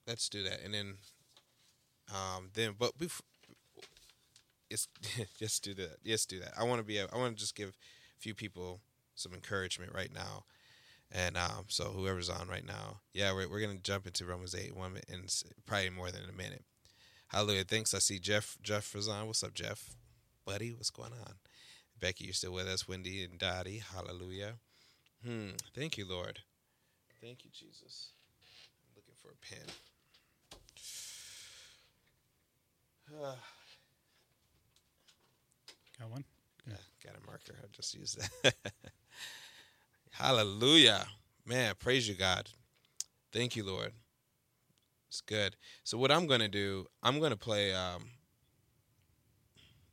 let's 0.06 0.28
do 0.28 0.42
that, 0.44 0.60
and 0.64 0.72
then 0.72 0.94
um, 2.12 2.50
then 2.54 2.74
but 2.78 2.96
before 2.98 3.24
it's 4.70 4.88
just 5.38 5.62
do 5.64 5.74
that. 5.74 5.96
Yes, 6.02 6.26
do 6.26 6.40
that. 6.40 6.52
I 6.58 6.64
want 6.64 6.80
to 6.80 6.84
be. 6.84 7.00
I 7.00 7.04
want 7.16 7.36
to 7.36 7.40
just 7.40 7.54
give 7.54 7.70
a 7.70 8.20
few 8.20 8.34
people 8.34 8.80
some 9.14 9.32
encouragement 9.32 9.92
right 9.94 10.12
now, 10.12 10.44
and 11.12 11.36
um, 11.36 11.64
so 11.68 11.84
whoever's 11.84 12.28
on 12.30 12.48
right 12.48 12.66
now, 12.66 13.00
yeah, 13.12 13.32
we're 13.32 13.48
we're 13.48 13.60
gonna 13.60 13.78
jump 13.82 14.06
into 14.06 14.24
Romans 14.24 14.54
eight 14.54 14.76
one 14.76 14.98
in 15.08 15.24
probably 15.66 15.90
more 15.90 16.10
than 16.10 16.22
a 16.28 16.36
minute. 16.36 16.64
Hallelujah. 17.28 17.64
Thanks. 17.64 17.94
I 17.94 17.98
see 17.98 18.18
Jeff. 18.18 18.56
Jeff 18.62 18.94
is 18.94 19.08
on. 19.08 19.26
What's 19.26 19.42
up, 19.42 19.54
Jeff? 19.54 19.94
Buddy, 20.44 20.72
what's 20.72 20.90
going 20.90 21.12
on? 21.12 21.34
Becky, 21.98 22.24
you're 22.24 22.34
still 22.34 22.52
with 22.52 22.68
us. 22.68 22.86
Wendy 22.86 23.24
and 23.24 23.38
Dottie. 23.38 23.82
Hallelujah. 23.92 24.54
Hmm. 25.24 25.50
Thank 25.74 25.98
you, 25.98 26.06
Lord. 26.06 26.40
Thank 27.20 27.44
you, 27.44 27.50
Jesus. 27.52 28.10
I'm 28.84 28.94
looking 28.94 29.14
for 29.20 29.30
a 29.30 29.54
pen. 29.54 29.74
Got 35.98 36.10
one? 36.10 36.24
Yeah, 36.68 36.74
got 37.04 37.14
a 37.16 37.26
marker. 37.26 37.54
I'll 37.62 37.68
just 37.72 37.94
use 37.94 38.16
that. 38.42 38.54
Hallelujah. 40.12 41.06
Man, 41.44 41.74
praise 41.78 42.08
you, 42.08 42.14
God. 42.14 42.50
Thank 43.32 43.56
you, 43.56 43.64
Lord. 43.64 43.92
It's 45.08 45.20
good. 45.20 45.56
So 45.84 45.96
what 45.98 46.10
I'm 46.10 46.26
gonna 46.26 46.48
do, 46.48 46.86
I'm 47.02 47.20
gonna 47.20 47.36
play 47.36 47.72
um 47.74 48.10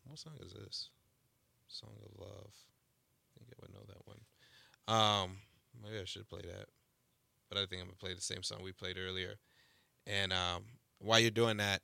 what 0.06 0.20
song 0.20 0.34
is 0.46 0.54
this? 0.54 0.90
Song 1.68 1.92
of 2.04 2.20
Love. 2.20 2.54
I 3.36 3.40
think 3.40 3.52
I 3.52 3.62
would 3.62 3.74
know 3.74 3.86
that 3.88 4.06
one. 4.06 4.20
Um 4.88 5.38
maybe 5.84 6.00
I 6.02 6.06
should 6.06 6.28
play 6.28 6.42
that. 6.42 6.68
But 7.50 7.58
I 7.58 7.66
think 7.66 7.82
I'm 7.82 7.88
gonna 7.88 7.98
play 7.98 8.14
the 8.14 8.22
same 8.22 8.44
song 8.44 8.62
we 8.64 8.72
played 8.72 8.98
earlier. 8.98 9.36
And 10.08 10.34
um 10.34 10.64
while 11.00 11.20
you're 11.20 11.32
doing 11.32 11.58
that, 11.58 11.82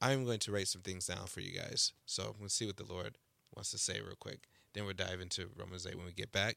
I'm 0.00 0.24
going 0.24 0.38
to 0.40 0.52
write 0.52 0.68
some 0.68 0.82
things 0.82 1.06
down 1.06 1.26
for 1.26 1.40
you 1.40 1.58
guys. 1.58 1.92
So 2.06 2.36
let's 2.40 2.54
see 2.54 2.66
what 2.66 2.76
the 2.76 2.84
Lord 2.84 3.18
wants 3.54 3.70
to 3.72 3.78
say 3.78 4.00
real 4.00 4.16
quick. 4.18 4.44
Then 4.74 4.84
we'll 4.84 4.94
dive 4.94 5.20
into 5.20 5.48
Romans 5.56 5.86
8 5.86 5.96
when 5.96 6.06
we 6.06 6.12
get 6.12 6.32
back. 6.32 6.56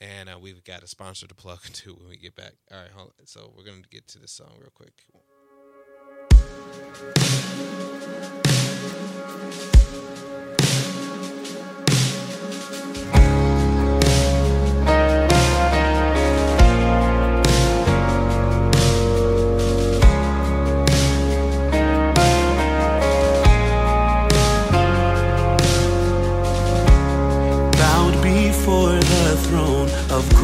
And 0.00 0.28
uh, 0.28 0.38
we've 0.40 0.64
got 0.64 0.82
a 0.82 0.88
sponsor 0.88 1.28
to 1.28 1.34
plug 1.34 1.60
into 1.66 1.94
when 1.94 2.08
we 2.08 2.16
get 2.16 2.34
back. 2.34 2.54
All 2.72 2.78
right, 2.78 2.90
so 3.26 3.52
we're 3.56 3.64
going 3.64 3.82
to 3.82 3.88
get 3.88 4.08
to 4.08 4.18
this 4.18 4.32
song 4.32 4.54
real 4.58 4.72
quick. 4.74 5.04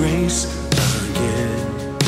Grace 0.00 0.46
again. 0.96 1.98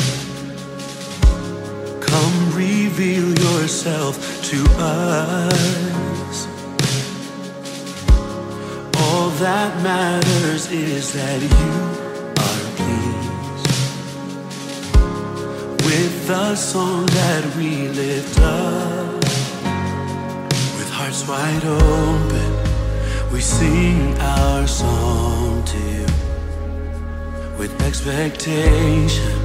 Come 2.01 2.37
reveal 2.55 3.27
yourself 3.45 4.15
to 4.49 4.59
us. 4.79 6.37
All 9.03 9.29
that 9.45 9.71
matters 9.83 10.71
is 10.71 11.13
that 11.13 11.39
you 11.55 11.71
are 12.47 12.63
pleased 12.79 13.67
with 15.85 16.27
the 16.27 16.55
song 16.55 17.05
that 17.05 17.43
we 17.55 17.89
lift 17.89 18.39
up. 18.39 19.23
With 20.77 20.89
hearts 20.97 21.27
wide 21.27 21.65
open, 21.65 22.51
we 23.31 23.39
sing 23.39 24.17
our 24.19 24.65
song 24.65 25.63
to 25.65 25.77
you. 25.77 26.32
With 27.63 27.81
expectation, 27.81 29.39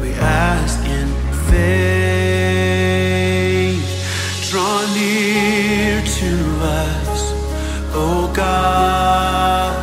we 0.00 0.10
ask 0.14 0.80
in 0.84 1.08
faith. 1.48 1.70
Draw 4.50 4.80
near 4.92 6.02
to 6.02 6.32
us, 6.60 7.32
oh 7.94 8.32
God, 8.34 9.76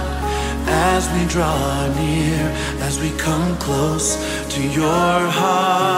as 0.67 1.09
we 1.13 1.25
draw 1.29 1.87
near, 1.95 2.51
as 2.81 2.99
we 2.99 3.11
come 3.11 3.55
close 3.59 4.17
to 4.49 4.61
your 4.61 5.29
heart. 5.39 5.92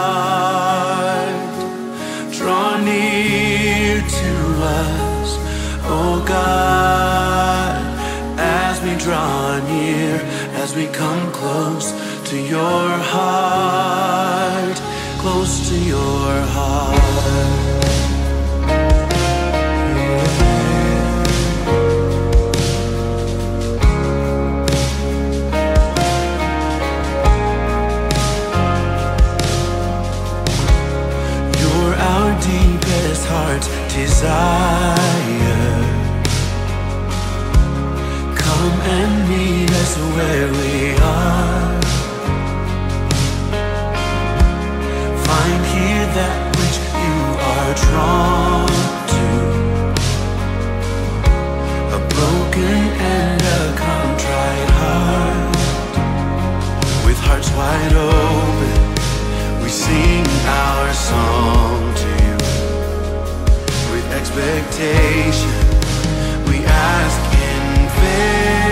As 10.66 10.74
we 10.74 10.86
come 10.88 11.30
close 11.32 11.92
to 12.28 12.36
your 12.36 12.88
heart, 13.12 14.76
close 15.22 15.68
to 15.68 15.76
your 15.78 16.32
heart. 16.56 16.96
You're 31.60 31.94
our 32.12 32.30
deepest 32.40 33.24
heart's 33.26 33.68
desire. 33.94 34.96
Come 38.46 38.80
and 38.96 39.28
meet 39.28 39.70
us 39.70 39.96
where 40.16 40.55
A 51.96 51.98
broken 52.14 52.82
and 53.18 53.42
a 53.42 53.62
contrite 53.76 54.70
heart. 54.80 55.56
With 57.06 57.18
hearts 57.18 57.50
wide 57.52 57.94
open, 57.94 58.78
we 59.62 59.68
sing 59.68 60.26
our 60.46 60.92
song 60.92 61.94
to 62.02 62.08
you. 62.24 62.36
With 63.92 64.06
expectation, 64.12 65.56
we 66.48 66.56
ask 66.66 67.20
in 67.48 67.88
faith. 68.00 68.65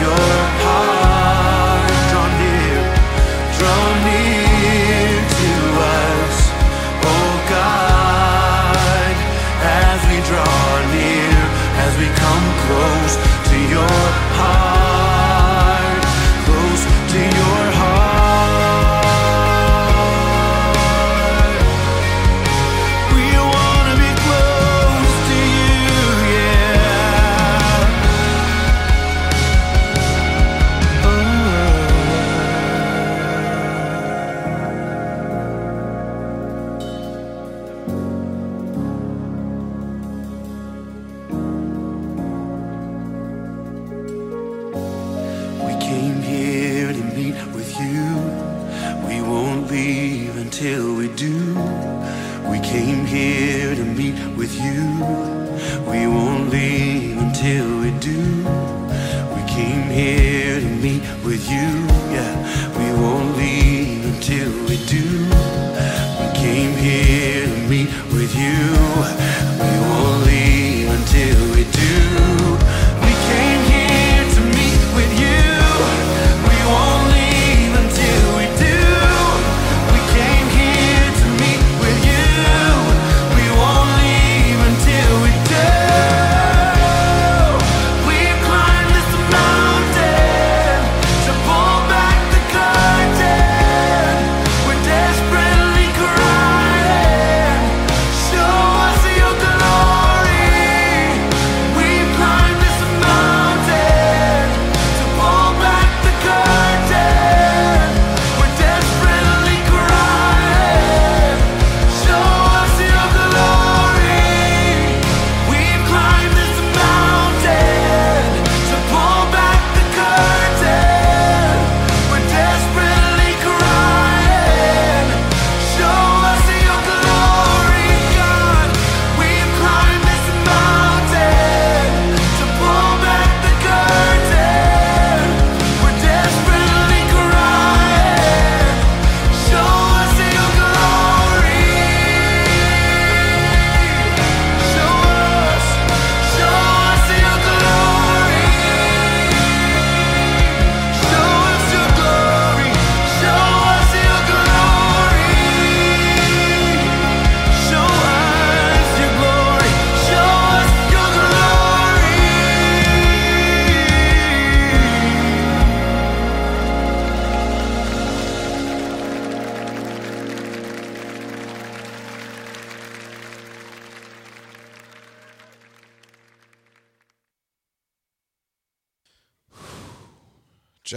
Your 0.00 0.30
heart 0.62 1.90
draw 2.10 2.28
near, 2.38 2.82
draw 3.58 3.84
near 4.06 5.10
to 5.40 5.54
us, 5.98 6.36
oh 7.02 7.30
God, 7.50 9.16
as 9.58 10.00
we 10.10 10.18
draw 10.30 10.70
near, 10.94 11.34
as 11.82 11.92
we 11.98 12.06
come 12.14 12.46
close 12.64 13.14
to 13.50 13.56
your 13.74 14.07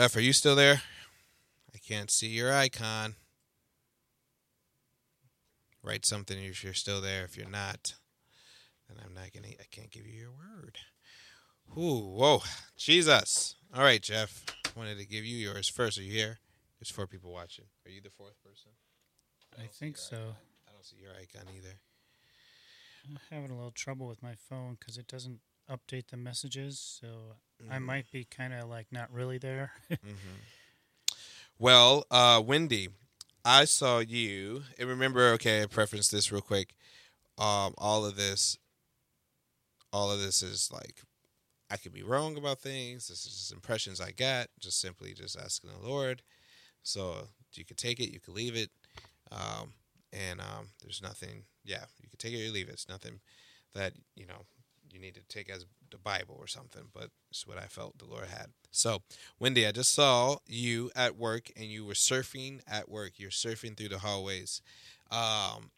Jeff, 0.02 0.16
are 0.16 0.22
you 0.22 0.34
still 0.34 0.56
there? 0.56 0.82
I 1.76 1.78
can't 1.78 2.10
see 2.10 2.30
your 2.30 2.52
icon. 2.52 3.14
Write 5.84 6.08
something 6.08 6.44
if 6.44 6.64
you're 6.64 6.74
still 6.74 7.02
there. 7.02 7.24
If 7.24 7.38
you're 7.38 7.48
not, 7.48 7.94
then 8.90 8.98
I'm 9.06 9.14
not 9.14 9.32
gonna. 9.32 9.50
I 9.50 9.66
can't 9.70 9.92
give 9.92 10.08
you 10.08 10.22
your 10.22 10.32
word. 10.32 10.80
Ooh, 11.78 12.16
whoa, 12.16 12.42
Jesus! 12.76 13.54
All 13.76 13.84
right, 13.84 14.02
Jeff. 14.02 14.44
Wanted 14.76 14.98
to 14.98 15.06
give 15.06 15.24
you 15.24 15.38
yours 15.38 15.70
first. 15.70 16.00
Are 16.00 16.02
you 16.02 16.12
here? 16.12 16.40
There's 16.80 16.90
four 16.90 17.06
people 17.06 17.32
watching. 17.32 17.66
Are 17.86 17.92
you 17.92 18.02
the 18.02 18.10
fourth 18.10 18.42
person? 18.44 18.72
I 19.56 19.68
think 19.68 20.00
so. 20.00 20.18
I 20.18 20.72
don't 20.72 20.84
see 20.84 20.98
your 21.00 21.12
icon 21.12 21.48
either. 21.56 21.76
I'm 23.08 23.20
having 23.30 23.52
a 23.52 23.56
little 23.56 23.70
trouble 23.70 24.08
with 24.08 24.24
my 24.24 24.34
phone 24.34 24.78
because 24.80 24.98
it 24.98 25.08
doesn't 25.08 25.42
update 25.70 26.08
the 26.08 26.18
messages, 26.18 26.80
so 26.80 27.36
I 27.70 27.78
Mm. 27.78 27.84
might 27.84 28.12
be 28.12 28.24
kind 28.26 28.54
of 28.54 28.70
like 28.70 28.88
not 28.92 29.12
really 29.12 29.38
there. 29.38 29.72
Well, 31.60 32.06
uh, 32.10 32.42
Wendy, 32.44 32.90
I 33.46 33.66
saw 33.66 34.00
you. 34.00 34.64
And 34.80 34.90
remember, 34.90 35.28
okay, 35.34 35.62
I 35.62 35.66
preference 35.68 36.08
this 36.08 36.32
real 36.32 36.42
quick. 36.42 36.74
Um, 37.38 37.76
all 37.78 38.04
of 38.06 38.16
this, 38.16 38.58
all 39.94 40.12
of 40.12 40.20
this 40.20 40.42
is 40.42 40.72
like 40.72 41.02
I 41.70 41.78
could 41.78 41.94
be 41.94 42.04
wrong 42.04 42.38
about 42.38 42.60
things. 42.60 43.08
This 43.08 43.26
is 43.26 43.34
just 43.34 43.54
impressions 43.54 44.02
I 44.02 44.12
got. 44.12 44.48
Just 44.60 44.80
simply 44.82 45.14
just 45.14 45.38
asking 45.40 45.70
the 45.72 45.88
Lord. 45.88 46.24
So 46.84 47.28
you 47.54 47.64
could 47.66 47.78
take 47.78 48.00
it, 48.00 48.12
you 48.12 48.20
could 48.20 48.34
leave 48.34 48.56
it, 48.56 48.72
um, 49.32 49.74
and 50.12 50.40
um, 50.42 50.70
there's 50.82 51.02
nothing. 51.02 51.44
Yeah, 51.64 51.84
you 52.02 52.10
could 52.10 52.20
take 52.20 52.34
it 52.34 52.48
or 52.48 52.52
leave 52.52 52.70
it. 52.70 52.74
It's 52.74 52.90
nothing 52.90 53.20
that 53.76 53.94
you 54.16 54.26
know 54.26 54.46
you 54.92 55.00
need 55.00 55.16
to 55.16 55.22
take 55.28 55.50
as 55.50 55.66
the 55.90 55.98
Bible 55.98 56.36
or 56.40 56.48
something, 56.48 56.84
but 56.94 57.10
it's 57.30 57.46
what 57.46 57.58
I 57.58 57.66
felt 57.66 57.98
the 57.98 58.06
Lord 58.06 58.28
had. 58.28 58.48
So, 58.72 59.02
Wendy, 59.40 59.68
I 59.68 59.72
just 59.72 59.94
saw 59.94 60.38
you 60.48 60.92
at 60.96 61.18
work 61.18 61.52
and 61.56 61.66
you 61.66 61.86
were 61.86 61.94
surfing 61.94 62.62
at 62.68 62.90
work. 62.90 63.14
You're 63.18 63.30
surfing 63.30 63.78
through 63.78 63.90
the 63.90 64.00
hallways. 64.00 64.62
Um, 65.12 65.72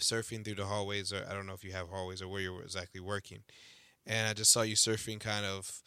surfing 0.00 0.44
through 0.44 0.56
the 0.56 0.64
hallways, 0.64 1.12
or 1.12 1.24
I 1.28 1.34
don't 1.34 1.46
know 1.46 1.52
if 1.52 1.64
you 1.64 1.72
have 1.72 1.88
hallways 1.88 2.22
or 2.22 2.28
where 2.28 2.40
you're 2.40 2.62
exactly 2.62 3.00
working. 3.00 3.40
And 4.06 4.28
I 4.28 4.32
just 4.32 4.52
saw 4.52 4.62
you 4.62 4.74
surfing 4.74 5.20
kind 5.20 5.46
of 5.46 5.80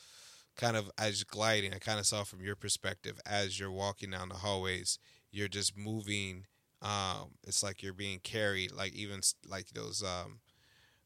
kind 0.56 0.78
of 0.78 0.90
as 0.98 1.24
gliding. 1.24 1.74
I 1.74 1.80
kind 1.80 2.00
of 2.00 2.06
saw 2.06 2.24
from 2.24 2.42
your 2.42 2.56
perspective 2.56 3.20
as 3.26 3.60
you're 3.60 3.72
walking 3.72 4.12
down 4.12 4.30
the 4.30 4.36
hallways, 4.36 5.00
you're 5.32 5.48
just 5.48 5.78
moving. 5.78 6.46
Um, 6.82 7.36
it's 7.48 7.64
like 7.64 7.82
you're 7.82 7.94
being 7.94 8.20
carried, 8.20 8.72
like 8.72 8.94
even 8.94 9.22
like 9.48 9.70
those 9.74 10.04
um, 10.04 10.40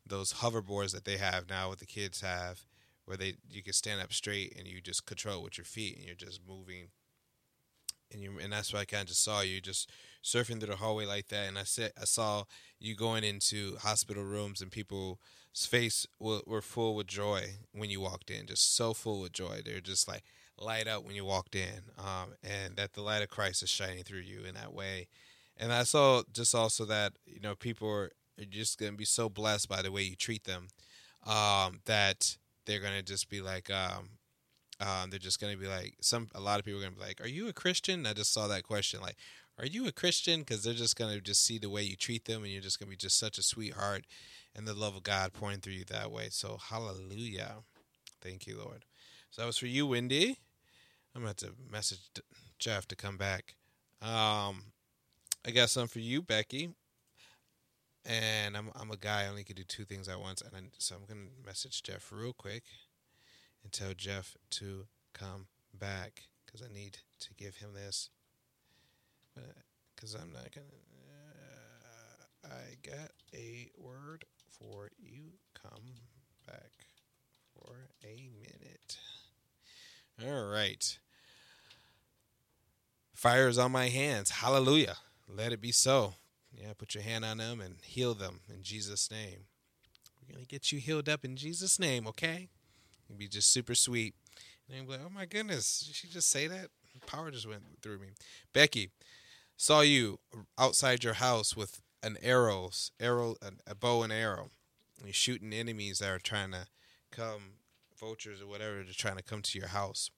those 0.07 0.33
hoverboards 0.33 0.93
that 0.93 1.05
they 1.05 1.17
have 1.17 1.49
now, 1.49 1.69
what 1.69 1.79
the 1.79 1.85
kids 1.85 2.21
have, 2.21 2.65
where 3.05 3.17
they 3.17 3.35
you 3.49 3.63
can 3.63 3.73
stand 3.73 4.01
up 4.01 4.13
straight 4.13 4.55
and 4.57 4.67
you 4.67 4.81
just 4.81 5.05
control 5.05 5.41
with 5.41 5.57
your 5.57 5.65
feet 5.65 5.95
and 5.97 6.05
you're 6.05 6.15
just 6.15 6.41
moving. 6.47 6.89
And 8.11 8.21
you 8.21 8.39
and 8.41 8.53
that's 8.53 8.73
why 8.73 8.81
I 8.81 8.85
kind 8.85 9.01
of 9.01 9.07
just 9.07 9.23
saw 9.23 9.41
you 9.41 9.59
just 9.59 9.89
surfing 10.23 10.59
through 10.59 10.69
the 10.69 10.77
hallway 10.77 11.05
like 11.05 11.27
that, 11.27 11.47
and 11.47 11.57
I 11.57 11.63
said 11.63 11.91
I 11.99 12.05
saw 12.05 12.43
you 12.79 12.95
going 12.95 13.23
into 13.23 13.77
hospital 13.77 14.23
rooms 14.23 14.61
and 14.61 14.71
people's 14.71 15.17
face 15.55 16.05
were, 16.19 16.41
were 16.45 16.61
full 16.61 16.95
with 16.95 17.07
joy 17.07 17.43
when 17.73 17.89
you 17.89 18.01
walked 18.01 18.29
in, 18.29 18.47
just 18.47 18.75
so 18.75 18.93
full 18.93 19.21
with 19.21 19.33
joy. 19.33 19.61
They're 19.63 19.81
just 19.81 20.07
like 20.07 20.23
light 20.59 20.87
up 20.87 21.05
when 21.05 21.15
you 21.15 21.25
walked 21.25 21.55
in, 21.55 21.83
um, 21.97 22.33
and 22.43 22.75
that 22.77 22.93
the 22.93 23.01
light 23.01 23.23
of 23.23 23.29
Christ 23.29 23.63
is 23.63 23.69
shining 23.69 24.03
through 24.03 24.19
you 24.19 24.43
in 24.45 24.55
that 24.55 24.73
way. 24.73 25.07
And 25.57 25.73
I 25.73 25.83
saw 25.83 26.23
just 26.31 26.53
also 26.53 26.85
that 26.85 27.13
you 27.25 27.39
know 27.39 27.55
people 27.55 27.89
are 27.89 28.11
just 28.45 28.79
going 28.79 28.91
to 28.91 28.97
be 28.97 29.05
so 29.05 29.29
blessed 29.29 29.67
by 29.67 29.81
the 29.81 29.91
way 29.91 30.03
you 30.03 30.15
treat 30.15 30.43
them 30.43 30.67
um, 31.25 31.79
that 31.85 32.37
they're 32.65 32.79
to 32.93 33.03
just 33.03 33.29
be 33.29 33.41
like 33.41 33.69
um, 33.69 34.09
um, 34.79 35.09
they're 35.09 35.19
just 35.19 35.39
to 35.53 35.59
be 35.59 35.67
like 35.67 35.95
some 36.01 36.29
a 36.35 36.39
lot 36.39 36.59
of 36.59 36.65
people 36.65 36.79
are 36.79 36.83
to 36.93 36.99
be 36.99 37.05
like 37.05 37.21
are 37.21 37.27
you 37.27 37.47
a 37.47 37.53
christian? 37.53 38.05
I 38.05 38.13
just 38.13 38.33
saw 38.33 38.47
that 38.47 38.63
question 38.63 39.01
like 39.01 39.17
are 39.59 39.65
you 39.65 39.87
a 39.87 39.91
christian? 39.91 40.41
Because 40.41 40.63
they're 40.63 40.73
just 40.73 40.95
to 41.15 41.21
just 41.21 41.43
see 41.43 41.57
the 41.57 41.69
way 41.69 41.81
you 41.81 41.95
treat 41.95 42.25
them 42.25 42.43
and 42.43 42.51
you're 42.51 42.61
just 42.61 42.79
to 42.91 42.95
be 42.95 42.97
just 42.97 43.17
such 43.17 43.39
a 43.39 43.43
sweetheart 43.43 44.05
and 44.55 44.67
the 44.67 44.73
love 44.73 44.95
of 44.95 45.03
god 45.03 45.33
pouring 45.33 45.59
through 45.59 45.73
you 45.73 45.85
that 45.85 46.11
way. 46.11 46.27
So 46.29 46.57
hallelujah. 46.69 47.55
Thank 48.21 48.45
you 48.45 48.57
lord. 48.57 48.85
So 49.31 49.41
that 49.41 49.47
was 49.47 49.57
for 49.57 49.67
you 49.67 49.87
wendy. 49.87 50.37
I'm 51.15 51.23
to 51.23 51.27
have 51.27 51.37
to 51.37 51.53
message 51.71 51.99
jeff 52.59 52.87
to 52.89 52.95
come 52.95 53.17
back. 53.17 53.55
Um, 54.01 54.65
i 55.45 55.51
got 55.51 55.69
some 55.69 55.87
for 55.87 55.99
you 55.99 56.21
becky 56.21 56.69
and 58.07 58.55
I'm 58.55 58.71
I'm 58.75 58.89
a 58.89 58.97
guy. 58.97 59.23
I 59.23 59.27
only 59.27 59.43
can 59.43 59.55
do 59.55 59.63
two 59.63 59.85
things 59.85 60.07
at 60.07 60.19
once, 60.19 60.41
and 60.41 60.55
I, 60.55 60.59
so 60.77 60.95
I'm 60.95 61.05
gonna 61.05 61.29
message 61.45 61.83
Jeff 61.83 62.11
real 62.11 62.33
quick 62.33 62.63
and 63.63 63.71
tell 63.71 63.93
Jeff 63.93 64.37
to 64.51 64.87
come 65.13 65.47
back 65.73 66.23
because 66.45 66.61
I 66.61 66.73
need 66.73 66.99
to 67.19 67.33
give 67.35 67.57
him 67.57 67.73
this. 67.73 68.09
Because 69.95 70.15
I'm 70.15 70.31
not 70.31 70.51
gonna. 70.55 70.67
Uh, 72.43 72.47
I 72.47 72.89
got 72.89 73.11
a 73.33 73.69
word 73.77 74.23
for 74.57 74.89
you. 74.97 75.33
Come 75.61 75.83
back 76.47 76.71
for 77.53 77.89
a 78.03 78.29
minute. 78.41 78.97
All 80.25 80.45
right. 80.45 80.97
Fire 83.13 83.47
is 83.47 83.57
on 83.57 83.71
my 83.71 83.89
hands. 83.89 84.29
Hallelujah. 84.29 84.95
Let 85.27 85.51
it 85.51 85.61
be 85.61 85.71
so. 85.71 86.13
Yeah, 86.59 86.73
put 86.75 86.95
your 86.95 87.03
hand 87.03 87.23
on 87.23 87.37
them 87.37 87.61
and 87.61 87.75
heal 87.83 88.15
them 88.15 88.39
in 88.51 88.63
Jesus' 88.63 89.11
name. 89.11 89.45
We're 90.19 90.33
going 90.33 90.45
to 90.45 90.49
get 90.49 90.71
you 90.71 90.79
healed 90.79 91.07
up 91.07 91.23
in 91.23 91.35
Jesus' 91.35 91.79
name, 91.79 92.07
okay? 92.07 92.49
It'd 93.07 93.19
be 93.19 93.27
just 93.27 93.51
super 93.51 93.75
sweet. 93.75 94.15
And 94.67 94.81
I'm 94.81 94.87
like, 94.87 94.99
oh 95.05 95.11
my 95.13 95.25
goodness, 95.25 95.81
did 95.81 95.95
she 95.95 96.07
just 96.07 96.29
say 96.29 96.47
that? 96.47 96.69
Power 97.05 97.29
just 97.29 97.47
went 97.47 97.61
through 97.81 97.99
me. 97.99 98.07
Becky, 98.53 98.89
saw 99.55 99.81
you 99.81 100.19
outside 100.57 101.03
your 101.03 101.13
house 101.13 101.55
with 101.55 101.79
an 102.01 102.17
arrows, 102.23 102.91
arrow, 102.99 103.35
a 103.67 103.75
bow 103.75 104.01
and 104.01 104.11
arrow. 104.11 104.49
You're 105.03 105.13
shooting 105.13 105.53
enemies 105.53 105.99
that 105.99 106.09
are 106.09 106.19
trying 106.19 106.51
to 106.51 106.65
come, 107.11 107.53
vultures 107.99 108.41
or 108.41 108.47
whatever, 108.47 108.83
to 108.83 108.93
trying 108.93 109.17
to 109.17 109.23
come 109.23 109.43
to 109.43 109.59
your 109.59 109.69
house. 109.69 110.09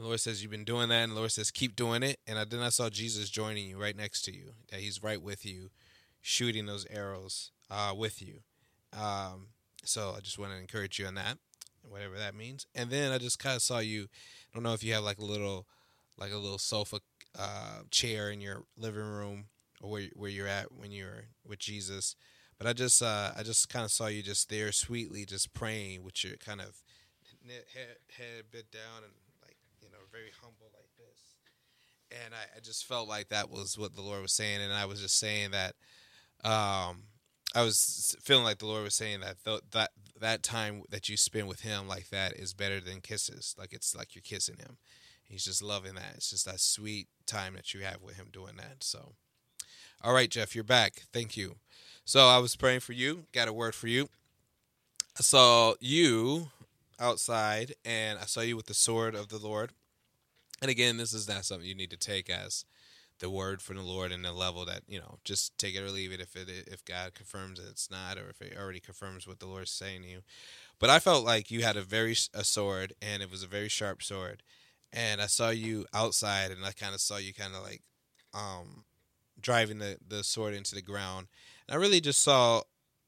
Lord 0.00 0.20
says 0.20 0.42
you've 0.42 0.50
been 0.50 0.64
doing 0.64 0.88
that, 0.88 1.04
and 1.04 1.14
Lord 1.14 1.30
says 1.30 1.50
keep 1.50 1.76
doing 1.76 2.02
it. 2.02 2.18
And 2.26 2.38
then 2.50 2.60
I 2.60 2.70
saw 2.70 2.88
Jesus 2.88 3.28
joining 3.28 3.68
you 3.68 3.80
right 3.80 3.96
next 3.96 4.22
to 4.22 4.34
you. 4.34 4.52
That 4.70 4.80
He's 4.80 5.02
right 5.02 5.20
with 5.20 5.44
you, 5.44 5.70
shooting 6.20 6.66
those 6.66 6.86
arrows 6.90 7.50
uh, 7.70 7.92
with 7.96 8.22
you. 8.22 8.40
Um, 8.98 9.48
so 9.84 10.14
I 10.16 10.20
just 10.20 10.38
want 10.38 10.52
to 10.52 10.58
encourage 10.58 10.98
you 10.98 11.06
on 11.06 11.14
that, 11.14 11.38
whatever 11.88 12.16
that 12.18 12.34
means. 12.34 12.66
And 12.74 12.90
then 12.90 13.12
I 13.12 13.18
just 13.18 13.38
kind 13.38 13.56
of 13.56 13.62
saw 13.62 13.78
you. 13.78 14.04
I 14.04 14.54
don't 14.54 14.62
know 14.62 14.72
if 14.72 14.82
you 14.82 14.94
have 14.94 15.04
like 15.04 15.18
a 15.18 15.24
little, 15.24 15.66
like 16.18 16.32
a 16.32 16.38
little 16.38 16.58
sofa 16.58 17.00
uh, 17.38 17.80
chair 17.90 18.30
in 18.30 18.40
your 18.40 18.62
living 18.76 19.02
room 19.02 19.44
or 19.80 19.90
where 19.90 20.02
where 20.14 20.30
you're 20.30 20.48
at 20.48 20.72
when 20.72 20.92
you're 20.92 21.24
with 21.46 21.58
Jesus. 21.58 22.16
But 22.58 22.66
I 22.66 22.72
just 22.72 23.02
uh, 23.02 23.32
I 23.36 23.42
just 23.42 23.68
kind 23.68 23.84
of 23.84 23.90
saw 23.90 24.06
you 24.06 24.22
just 24.22 24.50
there 24.50 24.72
sweetly, 24.72 25.24
just 25.24 25.54
praying 25.54 26.04
with 26.04 26.24
your 26.24 26.36
kind 26.36 26.60
of 26.60 26.82
head 27.48 27.96
head 28.18 28.44
bit 28.50 28.70
down 28.70 29.02
and 29.04 29.12
very 30.12 30.30
humble 30.40 30.70
like 30.74 30.90
this. 30.96 31.36
And 32.10 32.34
I, 32.34 32.56
I 32.56 32.60
just 32.60 32.86
felt 32.86 33.08
like 33.08 33.28
that 33.28 33.50
was 33.50 33.78
what 33.78 33.94
the 33.94 34.02
Lord 34.02 34.22
was 34.22 34.32
saying, 34.32 34.60
and 34.60 34.72
I 34.72 34.84
was 34.86 35.00
just 35.00 35.18
saying 35.18 35.52
that. 35.52 35.74
Um, 36.42 37.04
I 37.54 37.62
was 37.62 38.16
feeling 38.22 38.44
like 38.44 38.58
the 38.58 38.66
Lord 38.66 38.84
was 38.84 38.94
saying 38.94 39.20
that 39.20 39.36
th- 39.44 39.62
that 39.72 39.90
that 40.20 40.42
time 40.42 40.82
that 40.90 41.08
you 41.08 41.16
spend 41.16 41.48
with 41.48 41.60
Him 41.60 41.88
like 41.88 42.08
that 42.10 42.34
is 42.34 42.54
better 42.54 42.80
than 42.80 43.00
kisses. 43.00 43.54
Like 43.58 43.72
it's 43.72 43.94
like 43.94 44.14
you're 44.14 44.22
kissing 44.22 44.56
Him. 44.58 44.76
He's 45.24 45.44
just 45.44 45.62
loving 45.62 45.94
that. 45.94 46.14
It's 46.14 46.30
just 46.30 46.46
that 46.46 46.60
sweet 46.60 47.08
time 47.26 47.54
that 47.54 47.74
you 47.74 47.80
have 47.80 48.02
with 48.02 48.16
Him 48.16 48.28
doing 48.32 48.56
that. 48.56 48.82
So, 48.82 49.12
all 50.02 50.14
right, 50.14 50.30
Jeff, 50.30 50.54
you're 50.54 50.64
back. 50.64 51.02
Thank 51.12 51.36
you. 51.36 51.56
So 52.04 52.26
I 52.28 52.38
was 52.38 52.56
praying 52.56 52.80
for 52.80 52.92
you. 52.92 53.24
Got 53.32 53.48
a 53.48 53.52
word 53.52 53.74
for 53.74 53.88
you. 53.88 54.08
I 55.18 55.22
saw 55.22 55.74
you 55.80 56.48
outside, 56.98 57.74
and 57.84 58.18
I 58.18 58.24
saw 58.26 58.40
you 58.40 58.56
with 58.56 58.66
the 58.66 58.74
sword 58.74 59.14
of 59.14 59.28
the 59.28 59.38
Lord. 59.38 59.72
And 60.60 60.70
again, 60.70 60.96
this 60.96 61.12
is 61.12 61.28
not 61.28 61.44
something 61.44 61.66
you 61.66 61.74
need 61.74 61.90
to 61.90 61.96
take 61.96 62.28
as 62.28 62.64
the 63.20 63.30
word 63.30 63.60
from 63.62 63.76
the 63.76 63.82
Lord 63.82 64.12
in 64.12 64.22
the 64.22 64.32
level 64.32 64.64
that 64.64 64.82
you 64.88 64.98
know, 64.98 65.18
just 65.24 65.56
take 65.58 65.74
it 65.74 65.82
or 65.82 65.90
leave 65.90 66.12
it. 66.12 66.20
If 66.20 66.36
it 66.36 66.48
if 66.66 66.84
God 66.84 67.14
confirms 67.14 67.60
that 67.60 67.68
it's 67.68 67.90
not, 67.90 68.18
or 68.18 68.28
if 68.28 68.42
it 68.42 68.56
already 68.58 68.80
confirms 68.80 69.26
what 69.26 69.38
the 69.38 69.46
Lord's 69.46 69.70
saying 69.70 70.02
to 70.02 70.08
you. 70.08 70.20
But 70.78 70.90
I 70.90 70.98
felt 70.98 71.24
like 71.24 71.50
you 71.50 71.62
had 71.62 71.76
a 71.76 71.82
very 71.82 72.16
a 72.34 72.44
sword, 72.44 72.94
and 73.00 73.22
it 73.22 73.30
was 73.30 73.42
a 73.42 73.46
very 73.46 73.68
sharp 73.68 74.02
sword. 74.02 74.42
And 74.92 75.20
I 75.20 75.26
saw 75.26 75.50
you 75.50 75.86
outside, 75.94 76.50
and 76.50 76.64
I 76.64 76.72
kind 76.72 76.94
of 76.94 77.00
saw 77.00 77.18
you 77.18 77.32
kind 77.32 77.54
of 77.54 77.62
like 77.62 77.82
um, 78.34 78.84
driving 79.40 79.78
the 79.78 79.98
the 80.06 80.24
sword 80.24 80.54
into 80.54 80.74
the 80.74 80.82
ground. 80.82 81.28
And 81.68 81.76
I 81.76 81.80
really 81.80 82.00
just 82.00 82.22
saw 82.22 82.62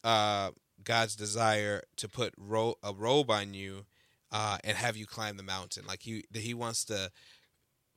uh, 0.05 0.51
God's 0.85 1.17
desire 1.17 1.83
to 1.97 2.09
put 2.09 2.35
ro- 2.37 2.79
a 2.83 2.93
robe 2.93 3.31
on 3.31 3.55
you 3.55 3.87
uh, 4.31 4.59
and 4.65 4.77
have 4.77 4.97
you 4.97 5.07
climb 5.07 5.37
the 5.37 5.43
mountain. 5.43 5.85
Like 5.87 6.03
he 6.03 6.25
he 6.33 6.55
wants 6.55 6.85
to 6.87 7.11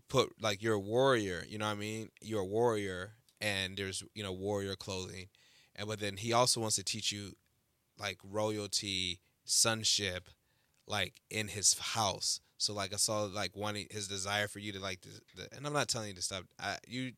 put 0.10 0.41
like 0.41 0.62
you're 0.62 0.76
a 0.76 0.80
warrior, 0.80 1.45
you 1.47 1.58
know 1.58 1.66
what 1.66 1.72
I 1.72 1.76
mean? 1.76 2.10
You're 2.22 2.41
a 2.41 2.45
warrior 2.45 3.14
and 3.41 3.78
there's, 3.78 4.03
you 4.14 4.24
know, 4.24 4.32
warrior 4.32 4.76
clothing. 4.76 5.28
And 5.76 5.88
but 5.88 5.99
then 5.99 6.18
he 6.18 6.34
also 6.34 6.62
wants 6.62 6.76
to 6.78 6.84
teach 6.84 7.12
you 7.12 7.34
like 7.99 8.18
royalty, 8.24 9.20
sonship, 9.43 10.30
like 10.88 11.22
in 11.30 11.47
his 11.47 11.78
house. 11.78 12.39
So 12.58 12.74
like 12.74 12.93
I 12.93 12.97
saw 12.97 13.24
like 13.24 13.56
one 13.56 13.76
his 13.89 14.08
desire 14.08 14.47
for 14.47 14.60
you 14.60 14.72
to 14.74 14.80
like 14.80 15.01
the, 15.01 15.20
the 15.36 15.58
and 15.58 15.66
I'm 15.66 15.74
not 15.74 15.88
telling 15.89 16.10
you 16.10 16.16
to 16.16 16.22
stop. 16.22 16.43
I 16.60 16.78
you 16.88 17.12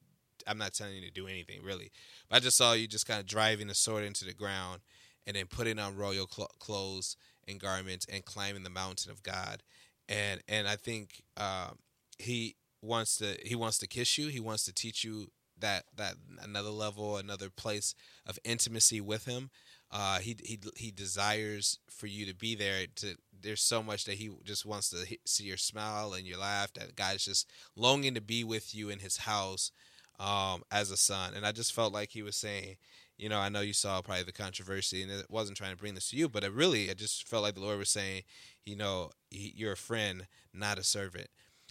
I'm 0.47 0.57
not 0.57 0.73
telling 0.73 0.95
you 0.95 1.01
to 1.01 1.11
do 1.11 1.27
anything 1.27 1.61
really. 1.63 1.91
But 2.29 2.38
I 2.38 2.39
just 2.39 2.57
saw 2.57 2.73
you 2.73 2.88
just 2.88 3.07
kind 3.07 3.19
of 3.19 3.25
driving 3.25 3.67
the 3.67 3.75
sword 3.75 4.03
into 4.03 4.25
the 4.25 4.33
ground 4.33 4.81
and 5.25 5.35
then 5.35 5.45
putting 5.45 5.77
on 5.77 5.95
royal 5.95 6.27
cl- 6.27 6.51
clothes 6.59 7.17
and 7.47 7.59
garments 7.59 8.05
and 8.11 8.25
climbing 8.25 8.63
the 8.63 8.69
mountain 8.69 9.11
of 9.11 9.23
God. 9.23 9.61
And 10.09 10.41
and 10.47 10.67
I 10.67 10.75
think 10.75 11.23
uh, 11.35 11.71
he 12.17 12.55
wants 12.88 13.17
to 13.17 13.38
he 13.43 13.55
wants 13.55 13.77
to 13.79 13.88
kiss 13.88 14.17
you. 14.17 14.29
He 14.29 14.39
wants 14.39 14.65
to 14.65 14.73
teach 14.73 15.03
you 15.03 15.31
that 15.59 15.83
that 15.95 16.15
another 16.41 16.69
level, 16.69 17.17
another 17.17 17.49
place 17.49 17.93
of 18.25 18.39
intimacy 18.43 19.01
with 19.01 19.25
him. 19.25 19.49
Uh, 19.91 20.19
he 20.19 20.35
he 20.43 20.59
he 20.75 20.91
desires 20.91 21.79
for 21.89 22.07
you 22.07 22.25
to 22.25 22.33
be 22.33 22.55
there. 22.55 22.88
To 22.97 23.15
there's 23.39 23.61
so 23.61 23.83
much 23.83 24.05
that 24.05 24.15
he 24.15 24.29
just 24.43 24.65
wants 24.65 24.89
to 24.89 25.17
see 25.25 25.45
your 25.45 25.57
smile 25.57 26.13
and 26.13 26.25
your 26.25 26.39
laugh. 26.39 26.73
That 26.73 26.95
God's 26.95 27.25
just 27.25 27.49
longing 27.75 28.15
to 28.15 28.21
be 28.21 28.43
with 28.43 28.73
you 28.75 28.89
in 28.89 28.99
His 28.99 29.17
house 29.17 29.71
um, 30.19 30.63
as 30.71 30.91
a 30.91 30.97
son. 30.97 31.33
And 31.35 31.45
I 31.45 31.51
just 31.51 31.73
felt 31.73 31.93
like 31.93 32.11
He 32.11 32.21
was 32.21 32.35
saying, 32.35 32.77
you 33.17 33.29
know, 33.29 33.39
I 33.39 33.49
know 33.49 33.61
you 33.61 33.73
saw 33.73 34.01
probably 34.01 34.23
the 34.23 34.31
controversy, 34.31 35.01
and 35.01 35.11
it 35.11 35.27
wasn't 35.29 35.57
trying 35.57 35.71
to 35.71 35.77
bring 35.77 35.95
this 35.95 36.09
to 36.09 36.17
you, 36.17 36.27
but 36.27 36.43
it 36.43 36.51
really, 36.51 36.89
I 36.89 36.93
just 36.93 37.27
felt 37.27 37.43
like 37.43 37.55
the 37.55 37.61
Lord 37.61 37.79
was 37.79 37.89
saying 37.89 38.23
you 38.67 38.75
know 38.75 39.11
you're 39.31 39.71
a 39.71 39.77
friend, 39.77 40.27
not 40.53 40.77
a 40.77 40.83
servant. 40.83 41.29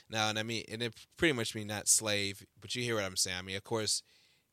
Now, 0.09 0.29
and 0.29 0.39
I 0.39 0.43
mean, 0.43 0.65
and 0.71 0.83
it 0.83 0.95
pretty 1.17 1.33
much 1.33 1.55
mean 1.55 1.67
not 1.67 1.89
slave, 1.89 2.47
but 2.61 2.75
you 2.75 2.83
hear 2.83 2.95
what 2.95 3.05
I'm 3.05 3.17
saying. 3.17 3.39
I 3.39 3.43
mean, 3.43 3.57
of 3.57 3.65
course, 3.65 4.03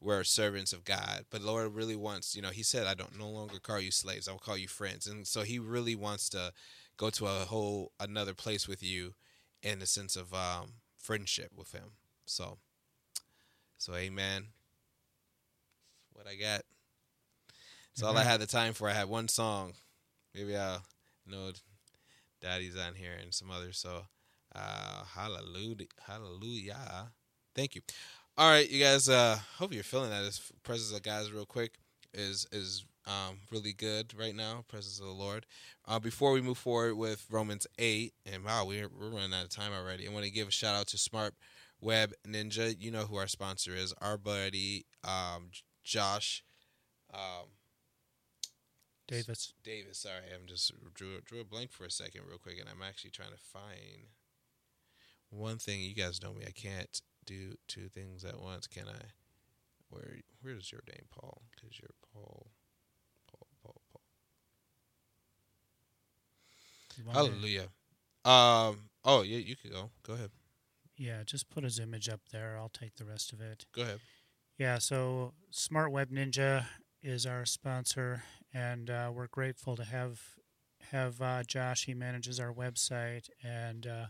we're 0.01 0.23
servants 0.23 0.73
of 0.73 0.83
God, 0.83 1.25
but 1.29 1.41
Lord 1.41 1.73
really 1.73 1.95
wants, 1.95 2.35
you 2.35 2.41
know, 2.41 2.49
He 2.49 2.63
said, 2.63 2.87
"I 2.87 2.93
don't 2.93 3.17
no 3.17 3.29
longer 3.29 3.59
call 3.59 3.79
you 3.79 3.91
slaves; 3.91 4.27
I 4.27 4.31
will 4.31 4.39
call 4.39 4.57
you 4.57 4.67
friends." 4.67 5.07
And 5.07 5.27
so 5.27 5.43
He 5.43 5.59
really 5.59 5.95
wants 5.95 6.27
to 6.29 6.51
go 6.97 7.09
to 7.11 7.27
a 7.27 7.45
whole 7.45 7.91
another 7.99 8.33
place 8.33 8.67
with 8.67 8.83
you, 8.83 9.13
in 9.61 9.79
the 9.79 9.85
sense 9.85 10.15
of 10.15 10.33
um, 10.33 10.73
friendship 10.97 11.51
with 11.55 11.71
Him. 11.71 11.93
So, 12.25 12.57
so 13.77 13.95
Amen. 13.95 14.47
What 16.13 16.27
I 16.27 16.35
got. 16.35 16.61
That's 17.95 18.03
all 18.03 18.17
I 18.17 18.23
had 18.23 18.39
the 18.39 18.47
time 18.47 18.73
for. 18.73 18.89
I 18.89 18.93
had 18.93 19.07
one 19.07 19.27
song. 19.27 19.73
Maybe 20.33 20.55
I'll 20.55 20.83
know 21.27 21.51
Daddy's 22.41 22.75
on 22.75 22.95
here 22.95 23.13
and 23.21 23.33
some 23.33 23.51
others. 23.51 23.77
So, 23.77 24.03
uh, 24.55 25.03
hallelujah, 25.15 25.87
hallelujah. 26.05 27.11
Thank 27.55 27.75
you. 27.75 27.81
All 28.37 28.49
right, 28.49 28.69
you 28.69 28.83
guys. 28.83 29.09
Uh, 29.09 29.37
hope 29.57 29.73
you're 29.73 29.83
feeling 29.83 30.09
that. 30.09 30.23
This 30.23 30.51
presence 30.63 30.95
of 30.95 31.03
God 31.03 31.23
is 31.23 31.31
real 31.31 31.45
quick 31.45 31.77
is 32.13 32.47
is 32.51 32.85
um 33.05 33.39
really 33.51 33.73
good 33.73 34.13
right 34.17 34.35
now. 34.35 34.63
Presence 34.67 34.99
of 34.99 35.05
the 35.05 35.11
Lord. 35.11 35.45
Uh, 35.87 35.99
before 35.99 36.31
we 36.31 36.41
move 36.41 36.57
forward 36.57 36.95
with 36.95 37.25
Romans 37.29 37.67
eight, 37.77 38.13
and 38.25 38.43
wow, 38.43 38.65
we're 38.65 38.87
we're 38.87 39.09
running 39.09 39.33
out 39.33 39.43
of 39.43 39.49
time 39.49 39.73
already. 39.73 40.07
I 40.07 40.11
want 40.11 40.25
to 40.25 40.31
give 40.31 40.47
a 40.47 40.51
shout 40.51 40.75
out 40.75 40.87
to 40.87 40.97
Smart 40.97 41.33
Web 41.81 42.13
Ninja. 42.27 42.75
You 42.79 42.91
know 42.91 43.05
who 43.05 43.17
our 43.17 43.27
sponsor 43.27 43.75
is. 43.75 43.93
Our 44.01 44.17
buddy 44.17 44.85
um, 45.03 45.49
Josh. 45.83 46.43
Um, 47.13 47.49
Davis. 49.07 49.53
Davis. 49.63 49.99
Sorry, 49.99 50.23
I'm 50.33 50.47
just 50.47 50.71
drew 50.93 51.19
drew 51.21 51.41
a 51.41 51.45
blank 51.45 51.71
for 51.71 51.85
a 51.85 51.91
second, 51.91 52.21
real 52.27 52.37
quick, 52.37 52.57
and 52.59 52.69
I'm 52.69 52.81
actually 52.81 53.11
trying 53.11 53.31
to 53.31 53.37
find 53.37 54.07
one 55.33 55.57
thing. 55.57 55.81
You 55.81 55.93
guys 55.95 56.21
know 56.21 56.33
me; 56.33 56.45
I 56.47 56.51
can't 56.51 57.01
do 57.25 57.55
two 57.67 57.87
things 57.89 58.23
at 58.23 58.39
once, 58.39 58.67
can 58.67 58.87
I? 58.87 59.01
Where 59.89 60.17
Where's 60.41 60.71
your 60.71 60.81
name, 60.87 61.05
Paul? 61.09 61.41
Because 61.51 61.79
you're 61.79 61.89
Paul. 62.13 62.47
Paul. 63.31 63.47
Paul. 63.63 63.81
Paul. 63.91 64.01
Me 66.97 67.03
to- 67.05 67.11
Hallelujah. 67.11 67.67
Um. 68.25 68.89
Oh, 69.05 69.21
yeah. 69.23 69.37
You 69.37 69.55
could 69.55 69.71
go. 69.71 69.89
Go 70.03 70.13
ahead. 70.13 70.31
Yeah, 70.95 71.23
just 71.25 71.49
put 71.49 71.63
his 71.63 71.79
image 71.79 72.07
up 72.07 72.21
there. 72.31 72.55
I'll 72.57 72.69
take 72.69 72.95
the 72.95 73.05
rest 73.05 73.33
of 73.33 73.41
it. 73.41 73.65
Go 73.75 73.81
ahead. 73.81 73.99
Yeah, 74.57 74.77
so 74.77 75.33
Smart 75.49 75.91
Web 75.91 76.11
Ninja 76.11 76.65
is 77.01 77.25
our 77.25 77.45
sponsor, 77.45 78.23
and 78.53 78.89
uh, 78.89 79.11
we're 79.13 79.27
grateful 79.27 79.75
to 79.75 79.83
have 79.83 80.21
have 80.91 81.21
uh, 81.21 81.43
Josh. 81.43 81.85
He 81.85 81.93
manages 81.95 82.39
our 82.39 82.53
website, 82.53 83.29
and 83.43 83.87
uh, 83.87 84.05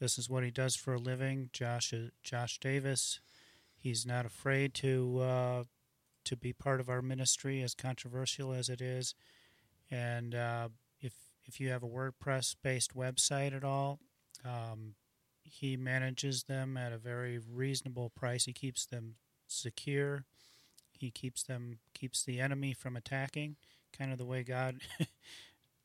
this 0.00 0.18
is 0.18 0.28
what 0.30 0.42
he 0.42 0.50
does 0.50 0.74
for 0.74 0.94
a 0.94 0.98
living. 0.98 1.50
Josh 1.52 1.92
Josh 2.22 2.58
Davis. 2.58 3.20
He's 3.76 4.04
not 4.06 4.26
afraid 4.26 4.74
to 4.74 5.20
uh, 5.20 5.64
to 6.24 6.36
be 6.36 6.52
part 6.52 6.80
of 6.80 6.88
our 6.88 7.02
ministry, 7.02 7.62
as 7.62 7.74
controversial 7.74 8.52
as 8.52 8.68
it 8.68 8.80
is. 8.80 9.14
And 9.90 10.34
uh, 10.34 10.68
if 11.00 11.12
if 11.44 11.60
you 11.60 11.68
have 11.70 11.82
a 11.82 11.88
WordPress 11.88 12.56
based 12.62 12.96
website 12.96 13.54
at 13.54 13.64
all, 13.64 14.00
um, 14.44 14.94
he 15.42 15.76
manages 15.76 16.44
them 16.44 16.76
at 16.76 16.92
a 16.92 16.98
very 16.98 17.38
reasonable 17.38 18.10
price. 18.10 18.44
He 18.44 18.52
keeps 18.52 18.86
them 18.86 19.16
secure. 19.46 20.24
He 20.98 21.10
keeps 21.10 21.42
them 21.42 21.78
keeps 21.94 22.22
the 22.22 22.40
enemy 22.40 22.72
from 22.72 22.96
attacking, 22.96 23.56
kind 23.96 24.12
of 24.12 24.18
the 24.18 24.24
way 24.24 24.42
God, 24.42 24.76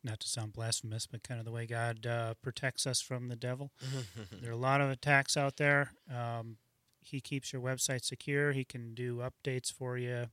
not 0.06 0.20
to 0.22 0.30
sound 0.30 0.54
blasphemous, 0.54 1.08
but 1.08 1.24
kind 1.24 1.40
of 1.40 1.46
the 1.46 1.52
way 1.52 1.66
God 1.66 2.06
uh, 2.06 2.36
protects 2.42 2.86
us 2.86 3.02
from 3.02 3.28
the 3.28 3.36
devil. 3.36 3.72
there 4.42 4.52
are 4.52 4.54
a 4.54 4.58
lot 4.58 4.80
of 4.80 4.90
attacks 4.90 5.36
out 5.36 5.58
there. 5.58 5.94
Um, 6.14 6.58
he 7.02 7.20
keeps 7.20 7.52
your 7.52 7.62
website 7.62 8.04
secure. 8.04 8.52
He 8.52 8.64
can 8.64 8.94
do 8.94 9.18
updates 9.18 9.72
for 9.74 9.98
you, 9.98 10.28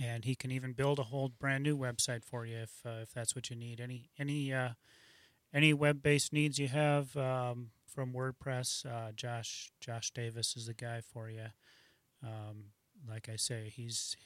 and 0.00 0.24
he 0.24 0.34
can 0.34 0.50
even 0.50 0.72
build 0.72 0.98
a 0.98 1.04
whole 1.04 1.28
brand 1.28 1.64
new 1.64 1.76
website 1.76 2.24
for 2.24 2.46
you 2.46 2.56
if 2.58 2.80
uh, 2.86 3.00
if 3.02 3.12
that's 3.12 3.34
what 3.34 3.50
you 3.50 3.56
need. 3.56 3.80
Any 3.80 4.10
any 4.18 4.52
uh, 4.52 4.70
any 5.52 5.74
web 5.74 6.02
based 6.02 6.32
needs 6.32 6.58
you 6.58 6.68
have 6.68 7.16
um, 7.16 7.70
from 7.86 8.12
WordPress, 8.12 8.86
uh, 8.86 9.12
Josh 9.12 9.72
Josh 9.80 10.10
Davis 10.12 10.56
is 10.56 10.66
the 10.66 10.74
guy 10.74 11.00
for 11.00 11.28
you. 11.28 11.46
Um, 12.22 12.66
like 13.08 13.28
I 13.28 13.36
say, 13.36 13.72
he's 13.74 14.16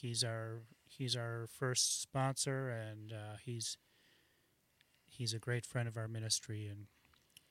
he's 0.00 0.24
our 0.24 0.62
he's 0.86 1.16
our 1.16 1.46
first 1.58 2.02
sponsor, 2.02 2.68
and 2.68 3.12
uh, 3.12 3.36
he's 3.44 3.76
he's 5.06 5.32
a 5.32 5.38
great 5.38 5.66
friend 5.66 5.88
of 5.88 5.96
our 5.96 6.08
ministry, 6.08 6.66
and 6.66 6.86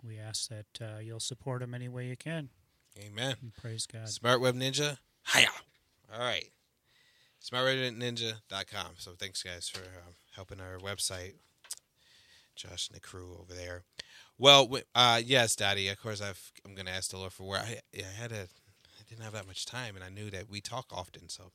we 0.04 0.20
ask 0.20 0.50
that 0.50 0.82
uh, 0.82 1.00
you'll 1.00 1.20
support 1.20 1.62
him 1.62 1.74
any 1.74 1.88
way 1.88 2.08
you 2.08 2.18
can. 2.18 2.50
Amen. 3.00 3.36
And 3.42 3.54
praise 3.54 3.88
God. 3.88 4.10
Smart 4.10 4.42
Web 4.42 4.56
Ninja. 4.56 4.98
Hiya. 5.34 5.48
All 6.14 6.20
right. 6.20 6.50
SmartWebNinja.com. 7.42 8.94
So 8.98 9.12
thanks, 9.18 9.44
guys, 9.44 9.68
for 9.68 9.80
um, 9.82 10.14
helping 10.36 10.62
our 10.62 10.78
website. 10.78 11.34
Josh 12.56 12.88
and 12.88 12.96
the 12.96 13.02
crew 13.02 13.36
over 13.42 13.54
there. 13.54 13.84
Well, 14.38 14.78
uh, 14.94 15.22
yes, 15.26 15.56
Daddy. 15.56 15.90
Of 15.90 16.00
course, 16.00 16.22
I've, 16.22 16.52
I'm 16.64 16.76
going 16.76 16.86
to 16.86 16.92
ask 16.92 17.10
the 17.10 17.18
Lord 17.18 17.34
for 17.34 17.44
where 17.44 17.60
I, 17.60 17.80
I 17.98 18.22
had 18.22 18.32
a, 18.32 18.44
I 18.44 19.04
didn't 19.10 19.24
have 19.24 19.34
that 19.34 19.48
much 19.48 19.66
time, 19.66 19.96
and 19.96 20.04
I 20.04 20.10
knew 20.10 20.30
that 20.30 20.50
we 20.50 20.62
talk 20.62 20.86
often, 20.92 21.30
so 21.30 21.52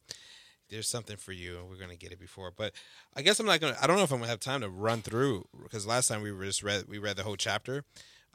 there's 0.71 0.89
something 0.89 1.17
for 1.17 1.33
you, 1.33 1.59
and 1.59 1.69
we're 1.69 1.77
going 1.77 1.91
to 1.91 1.97
get 1.97 2.13
it 2.13 2.19
before. 2.21 2.53
But 2.55 2.73
I 3.17 3.23
guess 3.23 3.41
I'm 3.41 3.47
not 3.47 3.61
going 3.61 3.75
to. 3.75 3.83
I 3.83 3.87
don't 3.87 3.97
know 3.97 4.03
if 4.03 4.11
I'm 4.13 4.19
going 4.19 4.27
to 4.27 4.31
have 4.31 4.41
time 4.41 4.61
to 4.63 4.69
run 4.69 5.03
through 5.03 5.47
because 5.63 5.87
last 5.87 6.09
time 6.09 6.23
we 6.23 6.33
were 6.33 6.45
just 6.45 6.63
read 6.63 6.85
we 6.89 6.99
read 6.99 7.17
the 7.17 7.23
whole 7.23 7.37
chapter, 7.37 7.85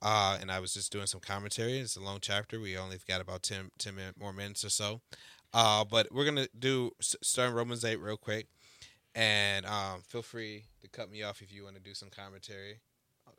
uh, 0.02 0.38
and 0.42 0.52
I 0.52 0.60
was 0.60 0.74
just 0.74 0.92
doing 0.92 1.06
some 1.08 1.20
commentary. 1.22 1.78
It's 1.80 1.96
a 1.96 2.02
long 2.02 2.20
chapter. 2.22 2.60
We 2.60 2.78
only 2.78 2.98
got 3.08 3.22
about 3.22 3.44
10, 3.44 3.72
10 3.78 3.96
minute, 3.96 4.20
more 4.20 4.34
minutes 4.34 4.64
or 4.66 4.70
so. 4.70 5.02
Uh, 5.54 5.84
but 5.86 6.12
we're 6.12 6.26
gonna 6.26 6.48
do 6.58 6.92
s- 7.00 7.16
start 7.22 7.50
in 7.50 7.56
Romans 7.56 7.86
eight 7.86 8.00
real 8.00 8.18
quick, 8.18 8.48
and 9.14 9.66
um, 9.68 10.02
feel 10.08 10.24
free 10.24 10.66
to 10.82 10.88
cut 10.90 11.12
me 11.12 11.22
off 11.22 11.42
if 11.42 11.54
you 11.54 11.64
want 11.64 11.76
to 11.76 11.82
do 11.82 11.94
some 11.94 12.10
commentary. 12.10 12.80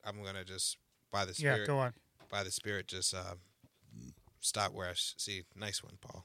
I'm 0.04 0.22
gonna 0.22 0.44
just 0.44 0.76
by 1.10 1.24
the 1.24 1.34
spirit. 1.34 1.60
Yeah, 1.60 1.66
go 1.66 1.78
on. 1.78 1.92
by 2.30 2.44
the 2.44 2.50
spirit, 2.52 2.86
just 2.86 3.12
uh, 3.14 3.34
stop 4.40 4.72
where 4.72 4.88
I 4.88 4.92
see. 4.94 5.42
Nice 5.56 5.82
one, 5.82 5.94
Paul. 6.00 6.24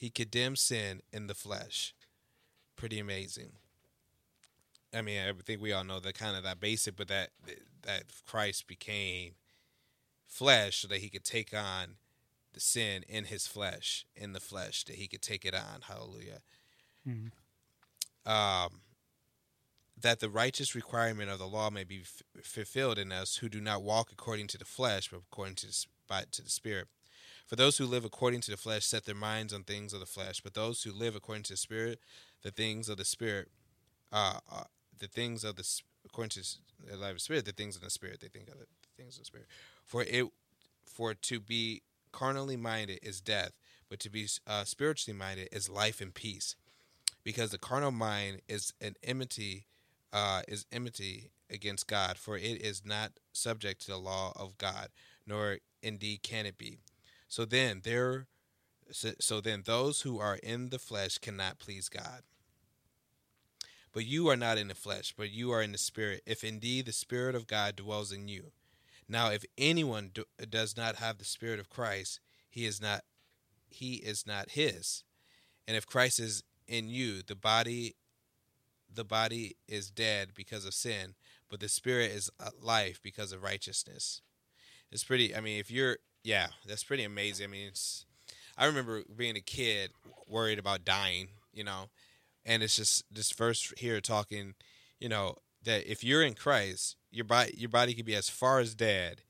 He 0.00 0.08
condemned 0.08 0.58
sin 0.58 1.02
in 1.12 1.26
the 1.26 1.34
flesh. 1.34 1.94
Pretty 2.74 2.98
amazing. 2.98 3.52
I 4.94 5.02
mean, 5.02 5.20
I 5.20 5.30
think 5.44 5.60
we 5.60 5.74
all 5.74 5.84
know 5.84 6.00
the 6.00 6.14
kind 6.14 6.38
of 6.38 6.42
that 6.44 6.58
basic, 6.58 6.96
but 6.96 7.08
that 7.08 7.32
that 7.82 8.04
Christ 8.26 8.66
became 8.66 9.34
flesh 10.26 10.78
so 10.78 10.88
that 10.88 11.00
he 11.00 11.10
could 11.10 11.22
take 11.24 11.52
on 11.54 11.96
the 12.54 12.60
sin 12.60 13.04
in 13.10 13.24
his 13.24 13.46
flesh, 13.46 14.06
in 14.16 14.32
the 14.32 14.40
flesh, 14.40 14.84
that 14.84 14.96
he 14.96 15.06
could 15.06 15.20
take 15.20 15.44
it 15.44 15.54
on. 15.54 15.82
Hallelujah. 15.82 16.40
Mhm. 17.06 17.30
Um, 18.24 18.80
that 19.98 20.20
the 20.20 20.30
righteous 20.30 20.74
requirement 20.74 21.28
of 21.30 21.38
the 21.38 21.46
law 21.46 21.68
may 21.68 21.84
be 21.84 22.00
f- 22.00 22.22
fulfilled 22.42 22.98
in 22.98 23.12
us 23.12 23.36
who 23.36 23.50
do 23.50 23.60
not 23.60 23.82
walk 23.82 24.10
according 24.10 24.46
to 24.46 24.56
the 24.56 24.64
flesh, 24.64 25.10
but 25.10 25.20
according 25.30 25.56
to 25.56 25.66
the, 25.66 25.86
by, 26.08 26.24
to 26.30 26.40
the 26.40 26.48
Spirit. 26.48 26.88
For 27.50 27.56
those 27.56 27.78
who 27.78 27.84
live 27.84 28.04
according 28.04 28.42
to 28.42 28.52
the 28.52 28.56
flesh 28.56 28.84
set 28.86 29.06
their 29.06 29.14
minds 29.16 29.52
on 29.52 29.64
things 29.64 29.92
of 29.92 29.98
the 29.98 30.06
flesh, 30.06 30.40
but 30.40 30.54
those 30.54 30.84
who 30.84 30.92
live 30.92 31.16
according 31.16 31.42
to 31.42 31.54
the 31.54 31.56
Spirit, 31.56 31.98
the 32.44 32.52
things 32.52 32.88
of 32.88 32.96
the 32.96 33.04
Spirit, 33.04 33.48
uh, 34.12 34.38
uh 34.48 34.62
the 35.00 35.08
things 35.08 35.42
of 35.42 35.56
the 35.56 35.68
according 36.06 36.30
to 36.30 36.44
the 36.88 36.96
life 36.96 37.14
of 37.16 37.20
Spirit, 37.20 37.46
the 37.46 37.50
things 37.50 37.74
of 37.74 37.82
the 37.82 37.90
Spirit, 37.90 38.20
they 38.20 38.28
think 38.28 38.46
of 38.46 38.54
the 38.60 38.66
things 38.96 39.16
of 39.16 39.22
the 39.22 39.24
Spirit. 39.24 39.48
For 39.84 40.04
it, 40.04 40.26
for 40.84 41.12
to 41.12 41.40
be 41.40 41.82
carnally 42.12 42.56
minded 42.56 43.00
is 43.02 43.20
death, 43.20 43.50
but 43.88 43.98
to 43.98 44.10
be 44.10 44.28
uh, 44.46 44.62
spiritually 44.62 45.18
minded 45.18 45.48
is 45.50 45.68
life 45.68 46.00
and 46.00 46.14
peace. 46.14 46.54
Because 47.24 47.50
the 47.50 47.58
carnal 47.58 47.90
mind 47.90 48.42
is 48.46 48.74
an 48.80 48.94
enmity, 49.02 49.66
uh, 50.12 50.42
is 50.46 50.66
enmity 50.70 51.32
against 51.50 51.88
God, 51.88 52.16
for 52.16 52.36
it 52.36 52.62
is 52.62 52.82
not 52.84 53.10
subject 53.32 53.80
to 53.80 53.90
the 53.90 53.98
law 53.98 54.32
of 54.36 54.56
God, 54.56 54.90
nor 55.26 55.58
indeed 55.82 56.22
can 56.22 56.46
it 56.46 56.56
be. 56.56 56.78
So 57.30 57.44
then 57.44 57.82
there, 57.84 58.26
so, 58.90 59.12
so 59.20 59.40
then 59.40 59.62
those 59.64 60.00
who 60.00 60.18
are 60.18 60.40
in 60.42 60.70
the 60.70 60.80
flesh 60.80 61.16
cannot 61.18 61.60
please 61.60 61.88
God. 61.88 62.22
But 63.92 64.04
you 64.04 64.28
are 64.28 64.36
not 64.36 64.58
in 64.58 64.66
the 64.66 64.74
flesh, 64.74 65.14
but 65.16 65.30
you 65.30 65.52
are 65.52 65.62
in 65.62 65.70
the 65.70 65.78
spirit, 65.78 66.22
if 66.26 66.42
indeed 66.42 66.86
the 66.86 66.92
spirit 66.92 67.36
of 67.36 67.46
God 67.46 67.76
dwells 67.76 68.10
in 68.10 68.26
you. 68.26 68.50
Now, 69.08 69.30
if 69.30 69.44
anyone 69.56 70.10
do, 70.12 70.24
does 70.48 70.76
not 70.76 70.96
have 70.96 71.18
the 71.18 71.24
Spirit 71.24 71.58
of 71.58 71.68
Christ, 71.68 72.20
he 72.48 72.66
is 72.66 72.80
not 72.80 73.02
he 73.68 73.94
is 73.94 74.26
not 74.26 74.50
his. 74.50 75.04
And 75.68 75.76
if 75.76 75.86
Christ 75.86 76.18
is 76.18 76.42
in 76.66 76.88
you, 76.88 77.22
the 77.22 77.36
body 77.36 77.94
the 78.92 79.04
body 79.04 79.56
is 79.68 79.88
dead 79.90 80.30
because 80.34 80.64
of 80.64 80.74
sin, 80.74 81.14
but 81.48 81.60
the 81.60 81.68
spirit 81.68 82.10
is 82.10 82.28
uh, 82.40 82.50
life 82.60 83.00
because 83.02 83.30
of 83.30 83.42
righteousness. 83.42 84.20
It's 84.90 85.04
pretty 85.04 85.34
I 85.34 85.40
mean, 85.40 85.60
if 85.60 85.70
you're 85.70 85.98
yeah, 86.22 86.48
that's 86.66 86.84
pretty 86.84 87.04
amazing. 87.04 87.46
I 87.46 87.50
mean, 87.50 87.68
it's 87.68 88.04
I 88.56 88.66
remember 88.66 89.02
being 89.16 89.36
a 89.36 89.40
kid 89.40 89.92
worried 90.26 90.58
about 90.58 90.84
dying, 90.84 91.28
you 91.52 91.64
know, 91.64 91.88
and 92.44 92.62
it's 92.62 92.76
just 92.76 93.04
this 93.12 93.32
verse 93.32 93.72
here 93.78 94.00
talking, 94.00 94.54
you 94.98 95.08
know, 95.08 95.36
that 95.64 95.90
if 95.90 96.04
you're 96.04 96.22
in 96.22 96.34
Christ, 96.34 96.96
your 97.10 97.24
body 97.24 97.54
your 97.56 97.70
body 97.70 97.94
could 97.94 98.06
be 98.06 98.14
as 98.14 98.28
far 98.28 98.60
as 98.60 98.74
dead, 98.74 99.22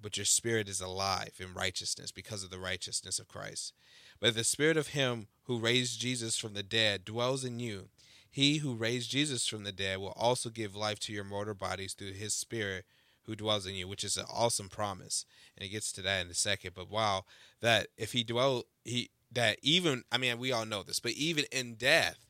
but 0.00 0.16
your 0.16 0.26
spirit 0.26 0.68
is 0.68 0.80
alive 0.80 1.32
in 1.38 1.54
righteousness 1.54 2.10
because 2.12 2.42
of 2.42 2.50
the 2.50 2.58
righteousness 2.58 3.18
of 3.18 3.28
Christ. 3.28 3.72
But 4.20 4.34
the 4.34 4.44
spirit 4.44 4.76
of 4.76 4.88
him 4.88 5.28
who 5.44 5.58
raised 5.58 6.00
Jesus 6.00 6.36
from 6.36 6.54
the 6.54 6.62
dead 6.62 7.04
dwells 7.04 7.44
in 7.44 7.60
you. 7.60 7.88
He 8.30 8.58
who 8.58 8.74
raised 8.74 9.10
Jesus 9.10 9.46
from 9.46 9.64
the 9.64 9.72
dead 9.72 9.98
will 9.98 10.14
also 10.16 10.50
give 10.50 10.76
life 10.76 10.98
to 11.00 11.12
your 11.12 11.24
mortal 11.24 11.54
bodies 11.54 11.94
through 11.94 12.12
his 12.12 12.34
spirit 12.34 12.84
who 13.28 13.36
dwells 13.36 13.66
in 13.66 13.74
you, 13.74 13.86
which 13.86 14.02
is 14.02 14.16
an 14.16 14.24
awesome 14.32 14.70
promise. 14.70 15.26
And 15.56 15.64
it 15.64 15.68
gets 15.68 15.92
to 15.92 16.02
that 16.02 16.24
in 16.24 16.30
a 16.30 16.34
second. 16.34 16.72
But 16.74 16.90
wow, 16.90 17.24
that 17.60 17.88
if 17.96 18.12
he 18.12 18.24
dwell 18.24 18.64
he 18.84 19.10
that 19.30 19.58
even 19.62 20.02
I 20.10 20.16
mean 20.16 20.38
we 20.38 20.50
all 20.50 20.66
know 20.66 20.82
this, 20.82 20.98
but 20.98 21.12
even 21.12 21.44
in 21.52 21.74
death, 21.74 22.24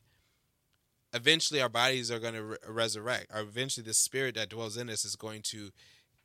eventually 1.13 1.61
our 1.61 1.69
bodies 1.69 2.11
are 2.11 2.19
going 2.19 2.33
to 2.33 2.43
re- 2.43 2.57
resurrect. 2.67 3.27
Or 3.33 3.39
eventually 3.39 3.85
the 3.85 3.93
spirit 3.93 4.35
that 4.35 4.49
dwells 4.49 4.75
in 4.75 4.89
us 4.89 5.05
is 5.05 5.15
going 5.15 5.41
to 5.43 5.71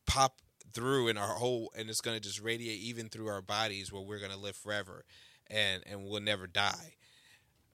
pop 0.06 0.40
through 0.72 1.06
in 1.06 1.16
our 1.16 1.34
whole 1.34 1.72
and 1.76 1.88
it's 1.88 2.00
going 2.00 2.16
to 2.16 2.22
just 2.22 2.42
radiate 2.42 2.80
even 2.80 3.08
through 3.08 3.28
our 3.28 3.40
bodies 3.40 3.92
where 3.92 4.02
we're 4.02 4.18
going 4.18 4.32
to 4.32 4.36
live 4.36 4.56
forever 4.56 5.04
and 5.48 5.84
and 5.86 6.04
we'll 6.04 6.20
never 6.20 6.46
die 6.46 6.94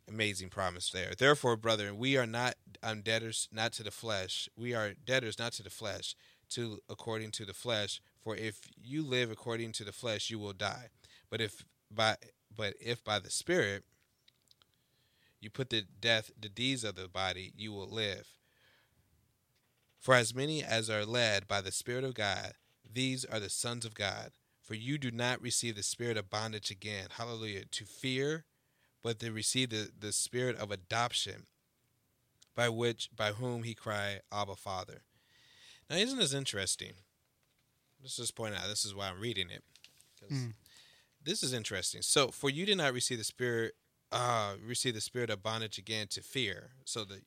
amazing 0.09 0.51
promise 0.51 0.91
there 0.91 1.13
therefore 1.17 1.57
brethren 1.57 1.97
we 1.97 2.17
are 2.17 2.27
not 2.27 2.57
um, 2.83 3.01
debtors 3.01 3.49
not 3.53 3.73
to 3.73 3.83
the 3.83 3.91
flesh 3.91 4.49
we 4.57 4.75
are 4.75 4.93
debtors 5.07 5.39
not 5.39 5.53
to 5.53 5.63
the 5.63 5.71
flesh 5.71 6.15
to 6.51 6.81
according 6.89 7.31
to 7.31 7.45
the 7.45 7.55
flesh 7.55 8.01
for 8.23 8.37
if 8.37 8.69
you 8.83 9.03
live 9.03 9.31
according 9.31 9.73
to 9.73 9.85
the 9.85 9.93
flesh 9.93 10.31
you 10.31 10.39
will 10.39 10.53
die 10.53 10.89
but 11.31 11.41
if 11.41 11.65
by 11.91 12.17
but 12.55 12.75
if 12.81 13.03
by 13.05 13.19
the 13.19 13.31
spirit 13.31 13.85
you 15.41 15.49
put 15.49 15.71
to 15.71 15.83
death 16.01 16.31
the 16.39 16.49
deeds 16.49 16.85
of 16.85 16.97
the 16.97 17.09
body 17.09 17.53
you 17.57 17.73
will 17.73 17.89
live 17.89 18.27
for 19.99 20.15
as 20.15 20.35
many 20.35 20.63
as 20.63 20.91
are 20.91 21.07
led 21.07 21.47
by 21.49 21.61
the 21.61 21.73
spirit 21.73 22.05
of 22.05 22.15
god 22.15 22.55
these 22.93 23.25
are 23.25 23.41
the 23.41 23.51
sons 23.51 23.85
of 23.85 23.95
God. 23.95 24.33
For 24.63 24.75
you 24.75 24.99
do 24.99 25.11
not 25.11 25.43
receive 25.43 25.77
the 25.77 25.83
spirit 25.83 26.17
of 26.17 26.31
bondage 26.31 26.71
again, 26.71 27.09
hallelujah, 27.17 27.65
to 27.65 27.85
fear, 27.85 28.45
but 29.03 29.19
to 29.21 29.33
receive 29.33 29.71
the, 29.71 29.91
the 29.99 30.13
spirit 30.13 30.57
of 30.57 30.71
adoption, 30.71 31.47
by 32.55 32.69
which 32.69 33.11
by 33.15 33.33
whom 33.33 33.65
he 33.65 33.75
cry, 33.75 34.21
Abba 34.33 34.57
Father. 34.57 35.03
Now 35.91 35.97
isn't 35.97 36.19
this 36.19 36.33
interesting? 36.33 36.93
Let's 38.01 38.17
just 38.17 38.37
point 38.37 38.55
out 38.55 38.69
this 38.69 38.85
is 38.85 38.95
why 38.95 39.09
I'm 39.09 39.21
reading 39.21 39.51
it. 39.51 39.65
Mm. 40.33 40.53
This 41.23 41.43
is 41.43 41.53
interesting. 41.53 42.03
So 42.03 42.29
for 42.29 42.49
you 42.49 42.65
did 42.65 42.79
not 42.79 42.95
receive 42.95 43.19
the 43.19 43.25
spirit 43.25 43.75
uh 44.13 44.55
receive 44.65 44.95
the 44.95 45.01
spirit 45.01 45.31
of 45.31 45.43
bondage 45.43 45.79
again 45.79 46.07
to 46.11 46.23
fear. 46.23 46.71
So 46.85 47.05
the 47.05 47.23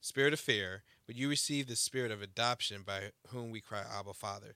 spirit 0.00 0.34
of 0.34 0.40
fear, 0.40 0.82
but 1.06 1.16
you 1.16 1.28
receive 1.28 1.66
the 1.66 1.76
spirit 1.76 2.10
of 2.12 2.20
adoption 2.20 2.82
by 2.84 3.10
whom 3.28 3.50
we 3.50 3.60
cry, 3.60 3.82
Abba 3.98 4.12
Father. 4.12 4.54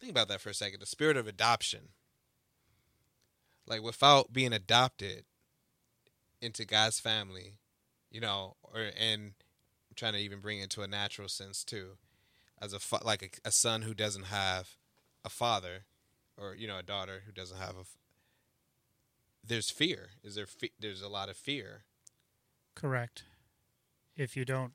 Think 0.00 0.12
about 0.12 0.28
that 0.28 0.40
for 0.40 0.50
a 0.50 0.54
second. 0.54 0.80
The 0.80 0.86
spirit 0.86 1.16
of 1.16 1.26
adoption. 1.26 1.88
Like 3.66 3.82
without 3.82 4.32
being 4.32 4.52
adopted 4.52 5.24
into 6.40 6.64
God's 6.64 7.00
family, 7.00 7.58
you 8.10 8.20
know, 8.20 8.56
or 8.62 8.90
and 8.98 9.32
trying 10.00 10.14
to 10.14 10.18
even 10.18 10.40
bring 10.40 10.60
it 10.60 10.70
to 10.70 10.80
a 10.82 10.88
natural 10.88 11.28
sense 11.28 11.62
too, 11.62 11.98
as 12.60 12.72
a 12.72 13.04
like 13.04 13.22
a, 13.22 13.48
a 13.48 13.52
son 13.52 13.82
who 13.82 13.92
doesn't 13.92 14.24
have 14.24 14.76
a 15.24 15.28
father, 15.28 15.84
or 16.38 16.54
you 16.54 16.66
know, 16.66 16.78
a 16.78 16.82
daughter 16.82 17.22
who 17.26 17.32
doesn't 17.32 17.58
have 17.58 17.76
a. 17.76 17.84
There's 19.46 19.70
fear. 19.70 20.08
Is 20.24 20.34
there? 20.34 20.46
Fe- 20.46 20.72
there's 20.80 21.02
a 21.02 21.08
lot 21.08 21.28
of 21.28 21.36
fear. 21.36 21.82
Correct. 22.74 23.24
If 24.16 24.36
you 24.36 24.46
don't, 24.46 24.72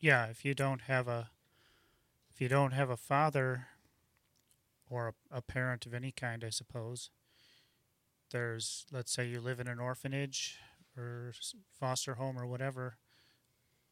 yeah, 0.00 0.26
if 0.26 0.44
you 0.44 0.54
don't 0.54 0.82
have 0.82 1.08
a, 1.08 1.28
if 2.32 2.40
you 2.40 2.48
don't 2.48 2.72
have 2.72 2.88
a 2.88 2.96
father 2.96 3.66
or 4.88 5.08
a, 5.30 5.38
a 5.38 5.42
parent 5.42 5.84
of 5.84 5.92
any 5.92 6.10
kind, 6.10 6.42
I 6.42 6.50
suppose. 6.50 7.10
There's, 8.30 8.86
let's 8.90 9.12
say 9.12 9.28
you 9.28 9.40
live 9.40 9.60
in 9.60 9.68
an 9.68 9.78
orphanage 9.78 10.58
or 10.96 11.34
foster 11.78 12.14
home 12.14 12.38
or 12.38 12.46
whatever, 12.46 12.96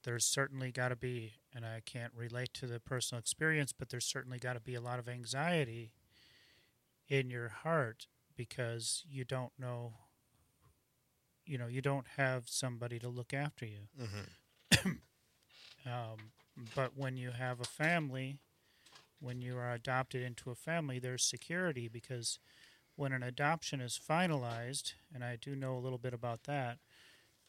there's 0.04 0.24
certainly 0.24 0.72
got 0.72 0.88
to 0.88 0.96
be, 0.96 1.34
and 1.54 1.64
I 1.64 1.80
can't 1.84 2.12
relate 2.16 2.52
to 2.54 2.66
the 2.66 2.80
personal 2.80 3.18
experience, 3.18 3.72
but 3.72 3.88
there's 3.88 4.04
certainly 4.04 4.38
got 4.38 4.54
to 4.54 4.60
be 4.60 4.74
a 4.74 4.80
lot 4.80 4.98
of 4.98 5.08
anxiety 5.08 5.92
in 7.08 7.30
your 7.30 7.48
heart 7.48 8.06
because 8.36 9.04
you 9.08 9.24
don't 9.24 9.52
know, 9.58 9.94
you 11.44 11.58
know, 11.58 11.66
you 11.66 11.82
don't 11.82 12.06
have 12.16 12.44
somebody 12.46 12.98
to 12.98 13.08
look 13.08 13.34
after 13.34 13.66
you. 13.66 13.88
Mm-hmm. 14.00 14.90
um, 15.86 16.32
but 16.74 16.96
when 16.96 17.16
you 17.16 17.30
have 17.30 17.60
a 17.60 17.64
family, 17.64 18.38
when 19.20 19.40
you 19.40 19.56
are 19.56 19.72
adopted 19.72 20.22
into 20.22 20.50
a 20.50 20.54
family, 20.54 20.98
there's 20.98 21.22
security 21.22 21.88
because 21.88 22.38
when 22.96 23.12
an 23.12 23.22
adoption 23.22 23.80
is 23.80 23.98
finalized, 23.98 24.94
and 25.14 25.24
I 25.24 25.36
do 25.40 25.54
know 25.54 25.76
a 25.76 25.80
little 25.80 25.98
bit 25.98 26.12
about 26.12 26.44
that, 26.44 26.78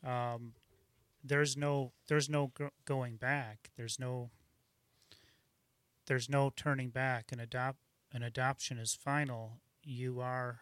um, 0.05 0.53
there's 1.23 1.55
no 1.55 1.93
there's 2.07 2.29
no 2.29 2.51
going 2.85 3.15
back. 3.15 3.69
There's 3.77 3.99
no 3.99 4.29
there's 6.07 6.29
no 6.29 6.51
turning 6.55 6.89
back. 6.89 7.31
An 7.31 7.39
adopt 7.39 7.77
an 8.11 8.23
adoption 8.23 8.77
is 8.77 8.93
final. 8.93 9.61
You 9.83 10.19
are 10.19 10.61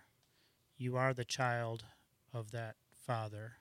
you 0.78 0.98
are 0.98 1.14
the 1.14 1.26
child 1.26 1.86
of 2.34 2.52
that 2.52 2.76
father, 3.06 3.54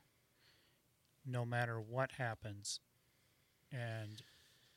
no 1.26 1.44
matter 1.44 1.80
what 1.80 2.12
happens, 2.12 2.80
and 3.72 4.22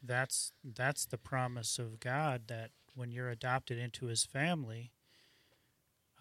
that's 0.02 0.54
that's 0.64 1.06
the 1.06 1.18
promise 1.18 1.78
of 1.78 2.00
God 2.00 2.44
that 2.48 2.72
when 2.96 3.12
you're 3.12 3.30
adopted 3.30 3.78
into 3.78 4.06
His 4.06 4.26
family, 4.26 4.92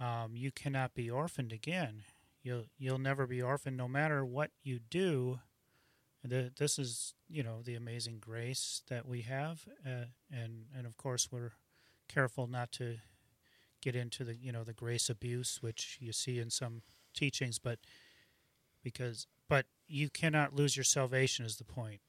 um, 0.00 0.32
you 0.34 0.50
cannot 0.50 0.94
be 0.94 1.10
orphaned 1.10 1.52
again. 1.52 2.02
You'll 2.42 2.64
you'll 2.76 2.98
never 2.98 3.26
be 3.26 3.40
orphaned, 3.40 3.76
no 3.76 3.88
matter 3.88 4.24
what 4.24 4.50
you 4.62 4.80
do. 4.80 5.40
The, 6.24 6.52
this 6.56 6.78
is 6.78 7.14
you 7.28 7.42
know 7.42 7.62
the 7.62 7.74
amazing 7.74 8.18
grace 8.20 8.82
that 8.88 9.06
we 9.06 9.22
have, 9.22 9.66
uh, 9.84 10.06
and 10.30 10.66
and 10.76 10.86
of 10.86 10.96
course 10.96 11.28
we're 11.32 11.52
careful 12.08 12.46
not 12.46 12.70
to 12.72 12.98
get 13.80 13.96
into 13.96 14.22
the 14.24 14.36
you 14.36 14.52
know 14.52 14.62
the 14.62 14.72
grace 14.72 15.10
abuse 15.10 15.58
which 15.60 15.98
you 16.00 16.12
see 16.12 16.38
in 16.38 16.50
some 16.50 16.82
teachings, 17.14 17.58
but 17.58 17.80
because 18.84 19.26
but 19.48 19.66
you 19.88 20.08
cannot 20.08 20.54
lose 20.54 20.76
your 20.76 20.84
salvation 20.84 21.44
is 21.44 21.56
the 21.56 21.64
point 21.64 22.00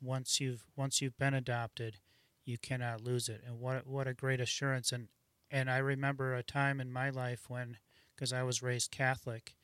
once 0.00 0.40
you've 0.40 0.64
once 0.76 1.00
you've 1.00 1.18
been 1.18 1.34
adopted, 1.34 1.98
you 2.44 2.58
cannot 2.58 3.00
lose 3.00 3.28
it. 3.28 3.42
And 3.46 3.60
what 3.60 3.86
what 3.86 4.06
a 4.06 4.14
great 4.14 4.40
assurance! 4.40 4.92
And 4.92 5.08
and 5.50 5.70
I 5.70 5.78
remember 5.78 6.34
a 6.34 6.42
time 6.42 6.80
in 6.80 6.92
my 6.92 7.10
life 7.10 7.44
when, 7.48 7.76
because 8.14 8.32
I 8.32 8.42
was 8.42 8.62
raised 8.62 8.90
Catholic, 8.90 9.54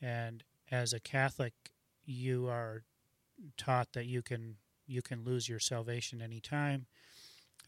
and 0.00 0.44
as 0.70 0.92
a 0.92 1.00
Catholic, 1.00 1.54
you 2.04 2.48
are 2.48 2.84
taught 3.56 3.92
that 3.92 4.06
you 4.06 4.22
can 4.22 4.56
you 4.86 5.02
can 5.02 5.24
lose 5.24 5.48
your 5.48 5.60
salvation 5.60 6.20
anytime. 6.20 6.86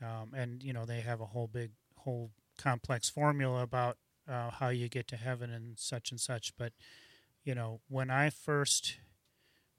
Um, 0.02 0.32
and 0.34 0.62
you 0.62 0.72
know 0.72 0.84
they 0.84 1.00
have 1.00 1.20
a 1.20 1.26
whole 1.26 1.46
big 1.46 1.70
whole 1.98 2.30
complex 2.58 3.08
formula 3.08 3.62
about 3.62 3.98
uh, 4.28 4.50
how 4.50 4.68
you 4.68 4.88
get 4.88 5.06
to 5.08 5.16
heaven 5.16 5.50
and 5.50 5.78
such 5.78 6.10
and 6.10 6.20
such. 6.20 6.56
But 6.56 6.72
you 7.44 7.54
know 7.54 7.80
when 7.88 8.10
I 8.10 8.30
first 8.30 8.96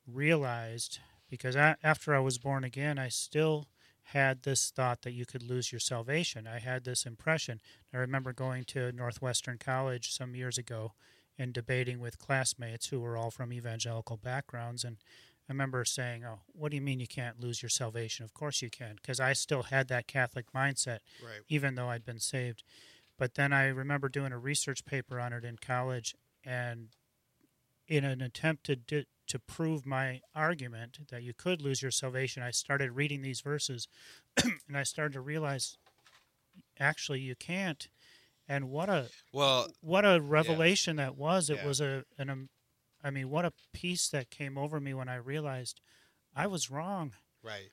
realized 0.07 0.99
because 1.29 1.55
I, 1.55 1.75
after 1.83 2.13
I 2.13 2.19
was 2.19 2.37
born 2.37 2.63
again, 2.63 2.99
I 2.99 3.09
still 3.09 3.67
had 4.07 4.43
this 4.43 4.69
thought 4.69 5.01
that 5.01 5.13
you 5.13 5.25
could 5.25 5.41
lose 5.41 5.71
your 5.71 5.79
salvation. 5.79 6.45
I 6.45 6.59
had 6.59 6.83
this 6.83 7.05
impression. 7.05 7.61
I 7.93 7.97
remember 7.97 8.33
going 8.33 8.65
to 8.65 8.91
Northwestern 8.91 9.57
College 9.57 10.11
some 10.11 10.35
years 10.35 10.57
ago 10.57 10.93
and 11.37 11.53
debating 11.53 11.99
with 11.99 12.19
classmates 12.19 12.87
who 12.87 12.99
were 12.99 13.17
all 13.17 13.31
from 13.31 13.53
evangelical 13.53 14.17
backgrounds. 14.17 14.83
And 14.83 14.97
I 15.49 15.51
remember 15.51 15.83
saying, 15.83 16.23
Oh, 16.23 16.39
what 16.53 16.71
do 16.71 16.75
you 16.75 16.81
mean 16.81 16.99
you 16.99 17.07
can't 17.07 17.39
lose 17.39 17.61
your 17.61 17.69
salvation? 17.69 18.23
Of 18.23 18.33
course 18.33 18.61
you 18.61 18.69
can, 18.69 18.95
because 18.95 19.19
I 19.19 19.33
still 19.33 19.63
had 19.63 19.87
that 19.89 20.07
Catholic 20.07 20.45
mindset, 20.55 20.99
right. 21.21 21.41
even 21.49 21.75
though 21.75 21.89
I'd 21.89 22.05
been 22.05 22.19
saved. 22.19 22.63
But 23.17 23.35
then 23.35 23.51
I 23.53 23.67
remember 23.67 24.09
doing 24.09 24.31
a 24.31 24.37
research 24.39 24.85
paper 24.85 25.19
on 25.19 25.33
it 25.33 25.43
in 25.43 25.57
college, 25.57 26.15
and 26.45 26.89
in 27.87 28.03
an 28.03 28.21
attempt 28.21 28.65
to 28.65 28.75
di- 28.75 29.05
to 29.27 29.39
prove 29.39 29.85
my 29.85 30.19
argument 30.35 30.99
that 31.09 31.23
you 31.23 31.33
could 31.33 31.61
lose 31.61 31.81
your 31.81 31.91
salvation, 31.91 32.43
I 32.43 32.51
started 32.51 32.91
reading 32.91 33.21
these 33.21 33.41
verses, 33.41 33.87
and 34.43 34.75
I 34.75 34.83
started 34.83 35.13
to 35.13 35.21
realize, 35.21 35.77
actually, 36.79 37.19
you 37.19 37.35
can't. 37.35 37.87
And 38.47 38.69
what 38.69 38.89
a 38.89 39.09
Well, 39.31 39.67
what 39.81 40.05
a 40.05 40.19
revelation 40.21 40.97
that 40.97 41.15
was! 41.15 41.49
It 41.49 41.57
Yeah. 41.57 41.67
was 41.67 41.81
a 41.81 42.05
an 42.17 42.49
I 43.03 43.09
mean, 43.11 43.29
what 43.29 43.45
a 43.45 43.53
peace 43.73 44.07
that 44.09 44.29
came 44.29 44.57
over 44.57 44.79
me 44.79 44.93
when 44.93 45.09
I 45.09 45.15
realized 45.15 45.81
I 46.35 46.47
was 46.47 46.71
wrong. 46.71 47.13
right. 47.43 47.69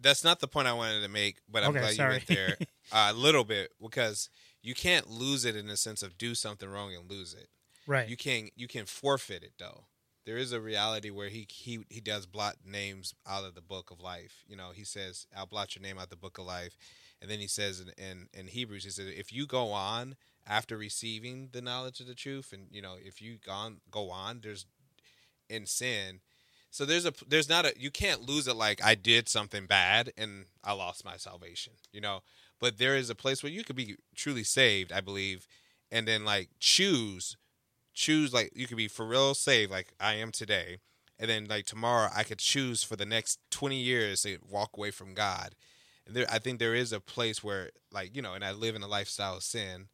That's 0.00 0.24
not 0.24 0.40
the 0.40 0.48
point 0.48 0.66
I 0.66 0.72
wanted 0.72 1.02
to 1.02 1.08
make, 1.08 1.38
but 1.48 1.62
I'm 1.62 1.70
Okay, 1.70 1.80
glad 1.80 1.94
sorry. 1.94 2.08
you 2.08 2.12
went 2.14 2.26
there 2.26 2.56
uh, 2.92 3.10
a 3.10 3.12
little 3.12 3.44
bit 3.44 3.72
because 3.80 4.30
you 4.62 4.74
can't 4.74 5.10
lose 5.10 5.44
it 5.44 5.54
in 5.56 5.66
the 5.66 5.76
sense 5.76 6.02
of 6.02 6.16
do 6.16 6.34
something 6.34 6.68
wrong 6.68 6.94
and 6.94 7.10
lose 7.10 7.34
it. 7.34 7.48
Right. 7.86 8.08
You 8.08 8.16
can 8.16 8.48
you 8.56 8.66
can 8.66 8.86
forfeit 8.86 9.42
it 9.42 9.52
though. 9.58 9.84
There 10.24 10.38
is 10.38 10.52
a 10.52 10.60
reality 10.60 11.10
where 11.10 11.28
he 11.28 11.46
he 11.50 11.80
he 11.90 12.00
does 12.00 12.24
blot 12.24 12.56
names 12.64 13.12
out 13.28 13.44
of 13.44 13.54
the 13.54 13.60
book 13.60 13.90
of 13.90 14.00
life. 14.00 14.42
You 14.48 14.56
know, 14.56 14.70
he 14.74 14.84
says, 14.84 15.26
"I'll 15.36 15.44
blot 15.44 15.76
your 15.76 15.82
name 15.82 15.98
out 15.98 16.08
the 16.08 16.16
book 16.16 16.38
of 16.38 16.46
life," 16.46 16.78
and 17.20 17.30
then 17.30 17.40
he 17.40 17.46
says 17.46 17.80
in 17.80 17.90
in, 18.02 18.28
in 18.32 18.46
Hebrews, 18.46 18.84
he 18.84 18.90
says, 18.90 19.06
"If 19.08 19.34
you 19.34 19.46
go 19.46 19.70
on 19.70 20.16
after 20.46 20.76
receiving 20.76 21.48
the 21.52 21.62
knowledge 21.62 22.00
of 22.00 22.06
the 22.06 22.14
truth, 22.14 22.52
and 22.52 22.66
you 22.70 22.82
know, 22.82 22.94
if 23.02 23.20
you 23.22 23.38
gone 23.44 23.78
go 23.90 24.10
on, 24.10 24.40
there's 24.42 24.66
in 25.48 25.66
sin." 25.66 26.20
So 26.70 26.84
there's 26.84 27.06
a 27.06 27.12
there's 27.28 27.48
not 27.48 27.66
a 27.66 27.72
you 27.78 27.92
can't 27.92 28.22
lose 28.28 28.48
it 28.48 28.56
like 28.56 28.82
I 28.84 28.96
did 28.96 29.28
something 29.28 29.66
bad 29.66 30.12
and 30.16 30.46
I 30.64 30.72
lost 30.72 31.04
my 31.04 31.16
salvation, 31.16 31.74
you 31.92 32.00
know. 32.00 32.22
But 32.60 32.78
there 32.78 32.96
is 32.96 33.10
a 33.10 33.14
place 33.14 33.42
where 33.44 33.52
you 33.52 33.62
could 33.62 33.76
be 33.76 33.96
truly 34.16 34.42
saved, 34.42 34.90
I 34.90 35.00
believe, 35.00 35.46
and 35.92 36.08
then 36.08 36.24
like 36.24 36.48
choose 36.58 37.36
choose 37.94 38.34
like 38.34 38.50
you 38.56 38.66
could 38.66 38.76
be 38.76 38.88
for 38.88 39.06
real 39.06 39.34
saved 39.34 39.70
like 39.70 39.94
I 40.00 40.14
am 40.14 40.32
today, 40.32 40.78
and 41.16 41.30
then 41.30 41.46
like 41.46 41.64
tomorrow 41.64 42.10
I 42.12 42.24
could 42.24 42.38
choose 42.38 42.82
for 42.82 42.96
the 42.96 43.06
next 43.06 43.38
twenty 43.50 43.80
years 43.80 44.22
to 44.22 44.38
walk 44.50 44.76
away 44.76 44.90
from 44.90 45.14
God. 45.14 45.54
And 46.06 46.16
there, 46.16 46.26
I 46.28 46.40
think 46.40 46.58
there 46.58 46.74
is 46.74 46.92
a 46.92 46.98
place 46.98 47.44
where 47.44 47.70
like 47.92 48.16
you 48.16 48.22
know, 48.22 48.34
and 48.34 48.44
I 48.44 48.50
live 48.50 48.74
in 48.74 48.82
a 48.82 48.88
lifestyle 48.88 49.36
of 49.36 49.44
sin. 49.44 49.86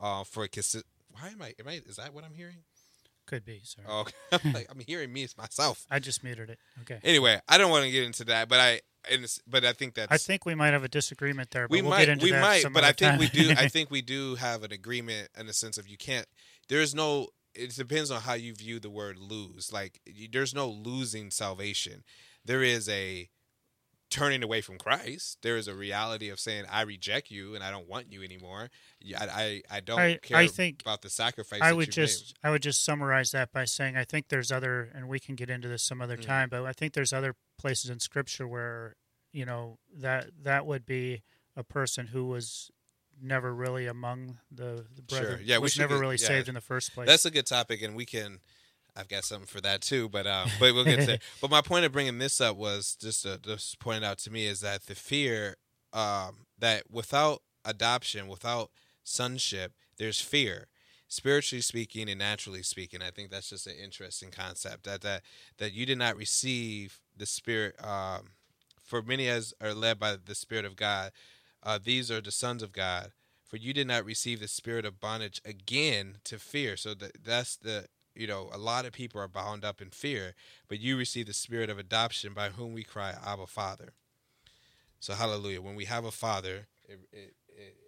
Uh, 0.00 0.24
for 0.24 0.48
consi- 0.48 0.82
why 1.10 1.28
am 1.28 1.42
I? 1.42 1.54
Am 1.58 1.68
I? 1.68 1.80
Is 1.86 1.96
that 1.96 2.14
what 2.14 2.24
I'm 2.24 2.34
hearing? 2.34 2.62
Could 3.26 3.44
be. 3.44 3.60
Sorry. 3.64 3.86
Oh, 3.88 4.06
I'm, 4.44 4.52
like, 4.52 4.66
I'm 4.70 4.80
hearing 4.80 5.12
me 5.12 5.22
it's 5.22 5.36
myself. 5.36 5.86
I 5.90 5.98
just 5.98 6.24
muted 6.24 6.50
it. 6.50 6.58
Okay. 6.82 6.98
Anyway, 7.04 7.40
I 7.48 7.58
don't 7.58 7.70
want 7.70 7.84
to 7.84 7.90
get 7.90 8.04
into 8.04 8.24
that, 8.24 8.48
but 8.48 8.58
I, 8.58 8.80
and 9.10 9.26
but 9.46 9.64
I 9.64 9.72
think 9.72 9.94
that's 9.94 10.12
I 10.12 10.16
think 10.16 10.44
we 10.44 10.54
might 10.54 10.72
have 10.72 10.84
a 10.84 10.88
disagreement 10.88 11.50
there, 11.50 11.68
but 11.68 11.72
we 11.72 11.82
we'll 11.82 11.90
might 11.90 12.00
get 12.00 12.08
into 12.10 12.24
we 12.24 12.30
that 12.32 12.42
might 12.42 12.72
but 12.72 12.84
i 12.84 12.92
think 12.92 13.12
time. 13.12 13.18
we 13.18 13.28
do 13.28 13.50
i 13.56 13.68
think 13.68 13.90
we 13.90 14.02
do 14.02 14.34
have 14.34 14.62
an 14.62 14.72
agreement 14.72 15.28
in 15.38 15.46
the 15.46 15.52
sense 15.52 15.78
of 15.78 15.88
you 15.88 15.96
can't 15.96 16.26
there's 16.68 16.94
no 16.94 17.28
it 17.54 17.74
depends 17.74 18.10
on 18.10 18.20
how 18.20 18.34
you 18.34 18.54
view 18.54 18.78
the 18.78 18.90
word 18.90 19.16
lose 19.18 19.72
like 19.72 20.00
you, 20.04 20.28
there's 20.30 20.54
no 20.54 20.68
losing 20.68 21.30
salvation 21.30 22.04
there 22.44 22.62
is 22.62 22.88
a 22.88 23.28
turning 24.10 24.42
away 24.42 24.60
from 24.60 24.76
christ 24.76 25.38
there 25.42 25.56
is 25.56 25.68
a 25.68 25.74
reality 25.74 26.28
of 26.28 26.40
saying 26.40 26.64
i 26.70 26.82
reject 26.82 27.30
you 27.30 27.54
and 27.54 27.62
i 27.62 27.70
don't 27.70 27.88
want 27.88 28.12
you 28.12 28.22
anymore 28.22 28.68
i 29.18 29.24
i, 29.70 29.76
I 29.76 29.80
don't 29.80 29.98
I- 30.00 30.16
care 30.16 30.36
I 30.36 30.46
think 30.48 30.82
about 30.82 31.02
the 31.02 31.10
sacrifice 31.10 31.60
I 31.62 31.72
would 31.72 31.90
just 31.92 32.34
I 32.42 32.50
would 32.50 32.62
just 32.62 32.84
summarize 32.84 33.30
that 33.30 33.52
by 33.52 33.64
saying 33.64 33.96
I 33.96 34.04
think 34.04 34.28
there's 34.28 34.50
other 34.50 34.90
and 34.94 35.08
we 35.08 35.20
can 35.20 35.36
get 35.36 35.48
into 35.48 35.68
this 35.68 35.82
some 35.82 36.02
other 36.02 36.16
Mhm. 36.16 36.26
time, 36.26 36.48
but 36.50 36.64
I 36.64 36.72
think 36.72 36.92
there's 36.92 37.12
other 37.12 37.34
places 37.58 37.88
in 37.90 38.00
scripture 38.00 38.46
where, 38.48 38.96
you 39.32 39.44
know, 39.46 39.78
that 39.96 40.30
that 40.42 40.66
would 40.66 40.84
be 40.86 41.22
a 41.56 41.62
person 41.62 42.08
who 42.08 42.24
was 42.26 42.70
never 43.22 43.54
really 43.54 43.86
among 43.86 44.38
the, 44.50 44.86
the 44.94 45.02
Sure. 45.08 45.20
brethren. 45.20 45.40
Yeah, 45.44 45.58
we 45.58 45.62
was 45.62 45.78
never 45.78 45.94
get- 45.96 46.00
really 46.00 46.16
yeah. 46.16 46.26
saved 46.28 46.48
in 46.48 46.54
the 46.54 46.60
first 46.60 46.94
place. 46.94 47.06
That's 47.06 47.24
a 47.26 47.30
good 47.30 47.46
topic, 47.46 47.82
and 47.82 47.94
we 47.94 48.06
can. 48.06 48.40
I've 48.96 49.08
got 49.08 49.24
something 49.24 49.46
for 49.46 49.60
that 49.60 49.80
too, 49.80 50.08
but 50.08 50.26
uh, 50.26 50.46
but 50.58 50.74
we'll 50.74 50.84
get 50.84 51.06
to. 51.06 51.18
But 51.40 51.50
my 51.50 51.60
point 51.60 51.84
of 51.84 51.92
bringing 51.92 52.18
this 52.18 52.40
up 52.40 52.56
was 52.56 52.96
just 53.00 53.22
to, 53.22 53.38
just 53.38 53.78
pointed 53.78 54.04
out 54.04 54.18
to 54.18 54.30
me 54.30 54.46
is 54.46 54.60
that 54.60 54.86
the 54.86 54.94
fear 54.94 55.56
um, 55.92 56.46
that 56.58 56.90
without 56.90 57.42
adoption, 57.64 58.28
without 58.28 58.70
sonship, 59.02 59.72
there's 59.98 60.20
fear. 60.20 60.68
Spiritually 61.08 61.60
speaking 61.60 62.08
and 62.08 62.20
naturally 62.20 62.62
speaking, 62.62 63.02
I 63.02 63.10
think 63.10 63.30
that's 63.30 63.50
just 63.50 63.66
an 63.66 63.74
interesting 63.82 64.30
concept. 64.30 64.84
That 64.84 65.00
that 65.00 65.22
that 65.58 65.72
you 65.72 65.84
did 65.86 65.98
not 65.98 66.16
receive 66.16 67.00
the 67.16 67.26
spirit. 67.26 67.74
Um, 67.84 68.30
for 68.82 69.02
many 69.02 69.28
as 69.28 69.54
are 69.60 69.74
led 69.74 69.98
by 69.98 70.16
the 70.24 70.34
spirit 70.34 70.64
of 70.64 70.76
God, 70.76 71.12
uh, 71.62 71.78
these 71.82 72.10
are 72.10 72.20
the 72.20 72.30
sons 72.30 72.62
of 72.62 72.72
God 72.72 73.12
for 73.50 73.56
you 73.56 73.72
did 73.72 73.88
not 73.88 74.04
receive 74.04 74.38
the 74.38 74.46
spirit 74.46 74.84
of 74.84 75.00
bondage 75.00 75.42
again 75.44 76.18
to 76.22 76.38
fear 76.38 76.76
so 76.76 76.94
that 76.94 77.24
that's 77.24 77.56
the 77.56 77.86
you 78.20 78.26
know 78.26 78.50
a 78.52 78.58
lot 78.58 78.84
of 78.84 78.92
people 78.92 79.20
are 79.20 79.28
bound 79.28 79.64
up 79.64 79.80
in 79.80 79.88
fear 79.88 80.34
but 80.68 80.78
you 80.78 80.96
receive 80.96 81.26
the 81.26 81.32
spirit 81.32 81.70
of 81.70 81.78
adoption 81.78 82.34
by 82.34 82.50
whom 82.50 82.74
we 82.74 82.84
cry 82.84 83.14
abba 83.26 83.46
father. 83.46 83.94
So 85.00 85.14
hallelujah. 85.14 85.62
When 85.62 85.74
we 85.74 85.86
have 85.86 86.04
a 86.04 86.10
father 86.10 86.66
it, 86.86 87.00
it, 87.12 87.34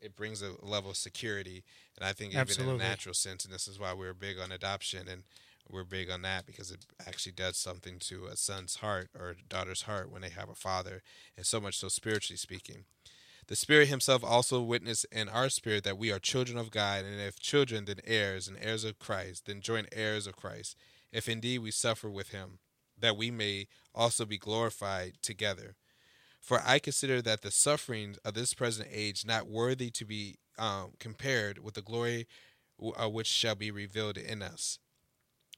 it, 0.00 0.16
brings 0.16 0.42
a 0.42 0.52
level 0.62 0.90
of 0.90 0.96
security 0.96 1.64
and 1.96 2.06
i 2.06 2.12
think 2.12 2.30
even 2.30 2.40
in 2.40 2.48
Absolutely. 2.48 2.84
a 2.84 2.88
natural 2.88 3.14
sense 3.14 3.44
and 3.44 3.52
this 3.52 3.66
is 3.66 3.78
why 3.78 3.92
we're 3.92 4.14
big 4.14 4.38
on 4.38 4.52
adoption 4.52 5.08
and 5.08 5.24
we're 5.68 5.84
big 5.84 6.10
on 6.10 6.22
that 6.22 6.46
because 6.46 6.70
it 6.70 6.86
actually 7.06 7.32
does 7.32 7.56
something 7.56 7.98
to 7.98 8.26
a 8.26 8.36
son's 8.36 8.76
heart 8.76 9.08
or 9.18 9.34
daughter's 9.48 9.82
heart 9.82 10.10
when 10.10 10.22
they 10.22 10.28
have 10.28 10.48
a 10.48 10.54
father 10.54 11.02
and 11.36 11.46
so 11.46 11.60
much 11.60 11.76
so 11.76 11.88
spiritually 11.88 12.36
speaking 12.36 12.84
the 13.52 13.56
Spirit 13.56 13.88
Himself 13.88 14.24
also 14.24 14.62
witnessed 14.62 15.04
in 15.12 15.28
our 15.28 15.50
spirit 15.50 15.84
that 15.84 15.98
we 15.98 16.10
are 16.10 16.18
children 16.18 16.56
of 16.56 16.70
God, 16.70 17.04
and 17.04 17.20
if 17.20 17.38
children, 17.38 17.84
then 17.84 18.00
heirs, 18.06 18.48
and 18.48 18.56
heirs 18.58 18.82
of 18.82 18.98
Christ, 18.98 19.44
then 19.44 19.60
joint 19.60 19.90
heirs 19.92 20.26
of 20.26 20.36
Christ, 20.36 20.74
if 21.12 21.28
indeed 21.28 21.58
we 21.58 21.70
suffer 21.70 22.08
with 22.08 22.30
Him, 22.30 22.60
that 22.98 23.14
we 23.14 23.30
may 23.30 23.66
also 23.94 24.24
be 24.24 24.38
glorified 24.38 25.18
together. 25.20 25.76
For 26.40 26.62
I 26.64 26.78
consider 26.78 27.20
that 27.20 27.42
the 27.42 27.50
sufferings 27.50 28.16
of 28.24 28.32
this 28.32 28.54
present 28.54 28.88
age 28.90 29.26
not 29.26 29.50
worthy 29.50 29.90
to 29.90 30.06
be 30.06 30.38
um, 30.58 30.92
compared 30.98 31.58
with 31.58 31.74
the 31.74 31.82
glory 31.82 32.26
uh, 32.82 33.10
which 33.10 33.26
shall 33.26 33.54
be 33.54 33.70
revealed 33.70 34.16
in 34.16 34.40
us. 34.40 34.78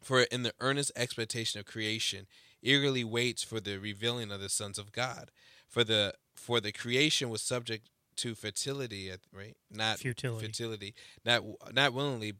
For 0.02 0.22
in 0.22 0.42
the 0.42 0.54
earnest 0.58 0.90
expectation 0.96 1.60
of 1.60 1.66
creation, 1.66 2.26
eagerly 2.64 3.04
waits 3.04 3.42
for 3.44 3.60
the 3.60 3.78
revealing 3.78 4.32
of 4.32 4.40
the 4.40 4.48
sons 4.48 4.78
of 4.78 4.90
God. 4.90 5.30
For 5.68 5.84
the 5.84 6.14
for 6.34 6.60
the 6.60 6.72
creation 6.72 7.30
was 7.30 7.42
subject 7.42 7.88
to 8.16 8.34
fertility, 8.34 9.10
right? 9.32 9.56
Not 9.70 9.98
Futility. 9.98 10.44
futility, 10.46 10.94
not 11.24 11.42
not 11.72 11.92
willingly, 11.92 12.34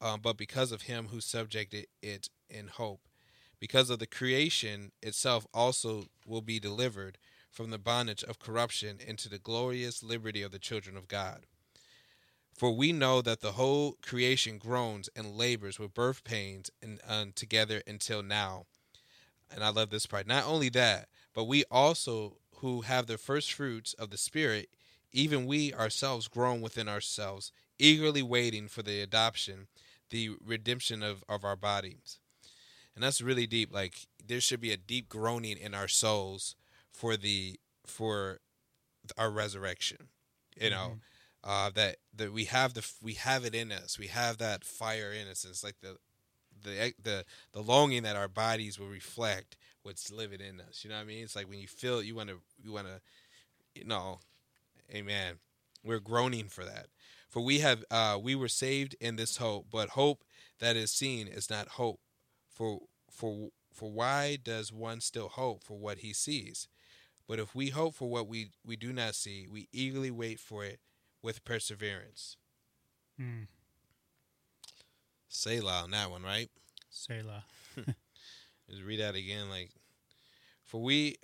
um, 0.00 0.20
but 0.20 0.36
because 0.36 0.72
of 0.72 0.82
him 0.82 1.08
who 1.08 1.20
subjected 1.20 1.86
it 2.02 2.28
in 2.50 2.68
hope. 2.68 3.00
Because 3.60 3.90
of 3.90 3.98
the 3.98 4.06
creation 4.06 4.92
itself 5.02 5.46
also 5.52 6.04
will 6.26 6.42
be 6.42 6.60
delivered 6.60 7.18
from 7.50 7.70
the 7.70 7.78
bondage 7.78 8.22
of 8.22 8.38
corruption 8.38 8.98
into 9.04 9.28
the 9.28 9.38
glorious 9.38 10.02
liberty 10.02 10.42
of 10.42 10.52
the 10.52 10.58
children 10.60 10.96
of 10.96 11.08
God. 11.08 11.40
For 12.56 12.70
we 12.70 12.92
know 12.92 13.20
that 13.22 13.40
the 13.40 13.52
whole 13.52 13.96
creation 14.02 14.58
groans 14.58 15.08
and 15.16 15.36
labors 15.36 15.78
with 15.78 15.94
birth 15.94 16.24
pains 16.24 16.70
and 16.82 17.00
um, 17.06 17.32
together 17.34 17.82
until 17.86 18.22
now. 18.22 18.66
And 19.50 19.64
I 19.64 19.70
love 19.70 19.90
this 19.90 20.06
part. 20.06 20.26
Not 20.26 20.46
only 20.46 20.68
that, 20.70 21.08
but 21.34 21.44
we 21.44 21.64
also 21.70 22.36
who 22.56 22.82
have 22.82 23.06
the 23.06 23.18
first 23.18 23.52
fruits 23.52 23.94
of 23.94 24.10
the 24.10 24.18
Spirit, 24.18 24.68
even 25.12 25.46
we 25.46 25.72
ourselves 25.72 26.28
groan 26.28 26.60
within 26.60 26.88
ourselves, 26.88 27.52
eagerly 27.78 28.22
waiting 28.22 28.68
for 28.68 28.82
the 28.82 29.00
adoption, 29.00 29.68
the 30.10 30.30
redemption 30.44 31.02
of, 31.02 31.24
of 31.28 31.44
our 31.44 31.56
bodies. 31.56 32.18
And 32.94 33.04
that's 33.04 33.20
really 33.20 33.46
deep. 33.46 33.72
Like 33.72 34.08
there 34.24 34.40
should 34.40 34.60
be 34.60 34.72
a 34.72 34.76
deep 34.76 35.08
groaning 35.08 35.56
in 35.56 35.74
our 35.74 35.88
souls 35.88 36.56
for 36.90 37.16
the 37.16 37.58
for 37.86 38.40
our 39.16 39.30
resurrection. 39.30 40.08
You 40.60 40.70
know, 40.70 40.98
uh, 41.44 41.70
that 41.76 41.96
that 42.12 42.32
we 42.32 42.46
have 42.46 42.74
the 42.74 42.84
we 43.00 43.14
have 43.14 43.44
it 43.44 43.54
in 43.54 43.70
us. 43.70 43.98
We 43.98 44.08
have 44.08 44.38
that 44.38 44.64
fire 44.64 45.12
in 45.12 45.28
us. 45.28 45.44
It's 45.48 45.62
like 45.62 45.76
the 45.80 45.98
the 46.62 46.92
the 47.02 47.24
the 47.52 47.62
longing 47.62 48.02
that 48.02 48.16
our 48.16 48.28
bodies 48.28 48.78
will 48.78 48.88
reflect 48.88 49.56
what's 49.82 50.10
living 50.12 50.40
in 50.40 50.60
us. 50.60 50.82
You 50.84 50.90
know 50.90 50.96
what 50.96 51.02
I 51.02 51.06
mean? 51.06 51.24
It's 51.24 51.36
like 51.36 51.48
when 51.48 51.58
you 51.58 51.68
feel 51.68 51.98
it, 51.98 52.06
you 52.06 52.14
want 52.14 52.30
to 52.30 52.38
you 52.62 52.72
want 52.72 52.86
to 52.86 53.00
you 53.74 53.84
know, 53.84 54.20
amen. 54.92 55.36
We're 55.84 56.00
groaning 56.00 56.48
for 56.48 56.64
that. 56.64 56.86
For 57.28 57.40
we 57.40 57.60
have 57.60 57.84
uh 57.90 58.18
we 58.20 58.34
were 58.34 58.48
saved 58.48 58.96
in 59.00 59.16
this 59.16 59.36
hope, 59.36 59.66
but 59.70 59.90
hope 59.90 60.24
that 60.60 60.76
is 60.76 60.90
seen 60.90 61.26
is 61.26 61.50
not 61.50 61.68
hope. 61.68 62.00
For 62.50 62.80
for 63.10 63.50
for 63.72 63.90
why 63.90 64.36
does 64.42 64.72
one 64.72 65.00
still 65.00 65.28
hope 65.28 65.62
for 65.62 65.78
what 65.78 65.98
he 65.98 66.12
sees? 66.12 66.68
But 67.28 67.38
if 67.38 67.54
we 67.54 67.68
hope 67.68 67.94
for 67.94 68.08
what 68.08 68.26
we 68.26 68.50
we 68.66 68.76
do 68.76 68.92
not 68.92 69.14
see, 69.14 69.46
we 69.50 69.68
eagerly 69.72 70.10
wait 70.10 70.40
for 70.40 70.64
it 70.64 70.80
with 71.22 71.44
perseverance. 71.44 72.36
Hmm. 73.18 73.44
Selah 75.28 75.82
on 75.82 75.90
that 75.92 76.10
one, 76.10 76.22
right? 76.22 76.50
Selah. 76.90 77.44
Just 78.70 78.82
read 78.84 79.00
that 79.00 79.14
again. 79.14 79.48
Like, 79.50 79.70
for 80.64 80.80
we, 80.82 81.16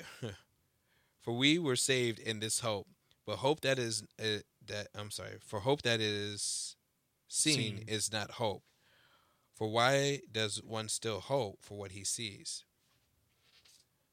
for 1.23 1.37
we 1.37 1.59
were 1.59 1.77
saved 1.77 2.19
in 2.19 2.41
this 2.41 2.61
hope, 2.61 2.87
but 3.27 3.37
hope 3.37 3.61
that 3.63 3.79
is 3.79 4.03
uh, 4.21 4.41
that 4.67 4.89
I'm 4.95 5.11
sorry. 5.11 5.37
For 5.45 5.61
hope 5.61 5.83
that 5.83 6.01
is 6.01 6.77
seen, 7.29 7.55
Seen. 7.79 7.85
is 7.89 8.13
not 8.13 8.33
hope. 8.33 8.63
For 9.55 9.69
why 9.69 10.21
does 10.31 10.63
one 10.63 10.89
still 10.89 11.21
hope 11.21 11.59
for 11.63 11.79
what 11.79 11.93
he 11.93 12.05
sees? 12.05 12.65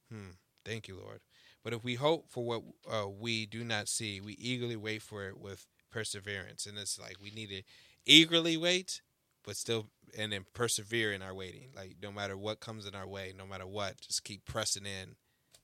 Hmm. 0.09 0.31
Thank 0.65 0.87
you, 0.87 0.97
Lord. 1.01 1.21
But 1.63 1.73
if 1.73 1.83
we 1.83 1.95
hope 1.95 2.25
for 2.29 2.43
what 2.43 2.61
uh, 2.89 3.07
we 3.07 3.45
do 3.45 3.63
not 3.63 3.87
see, 3.87 4.19
we 4.21 4.33
eagerly 4.33 4.75
wait 4.75 5.01
for 5.01 5.27
it 5.27 5.39
with 5.39 5.65
perseverance. 5.91 6.65
And 6.65 6.77
it's 6.77 6.99
like 6.99 7.15
we 7.21 7.31
need 7.31 7.49
to 7.49 7.61
eagerly 8.05 8.57
wait, 8.57 9.01
but 9.43 9.55
still, 9.55 9.87
and 10.17 10.31
then 10.31 10.45
persevere 10.53 11.11
in 11.13 11.21
our 11.21 11.33
waiting. 11.33 11.69
Like 11.75 11.97
no 12.01 12.11
matter 12.11 12.37
what 12.37 12.59
comes 12.59 12.85
in 12.85 12.95
our 12.95 13.07
way, 13.07 13.33
no 13.37 13.45
matter 13.45 13.67
what, 13.67 14.01
just 14.01 14.23
keep 14.23 14.45
pressing 14.45 14.85
in 14.85 15.15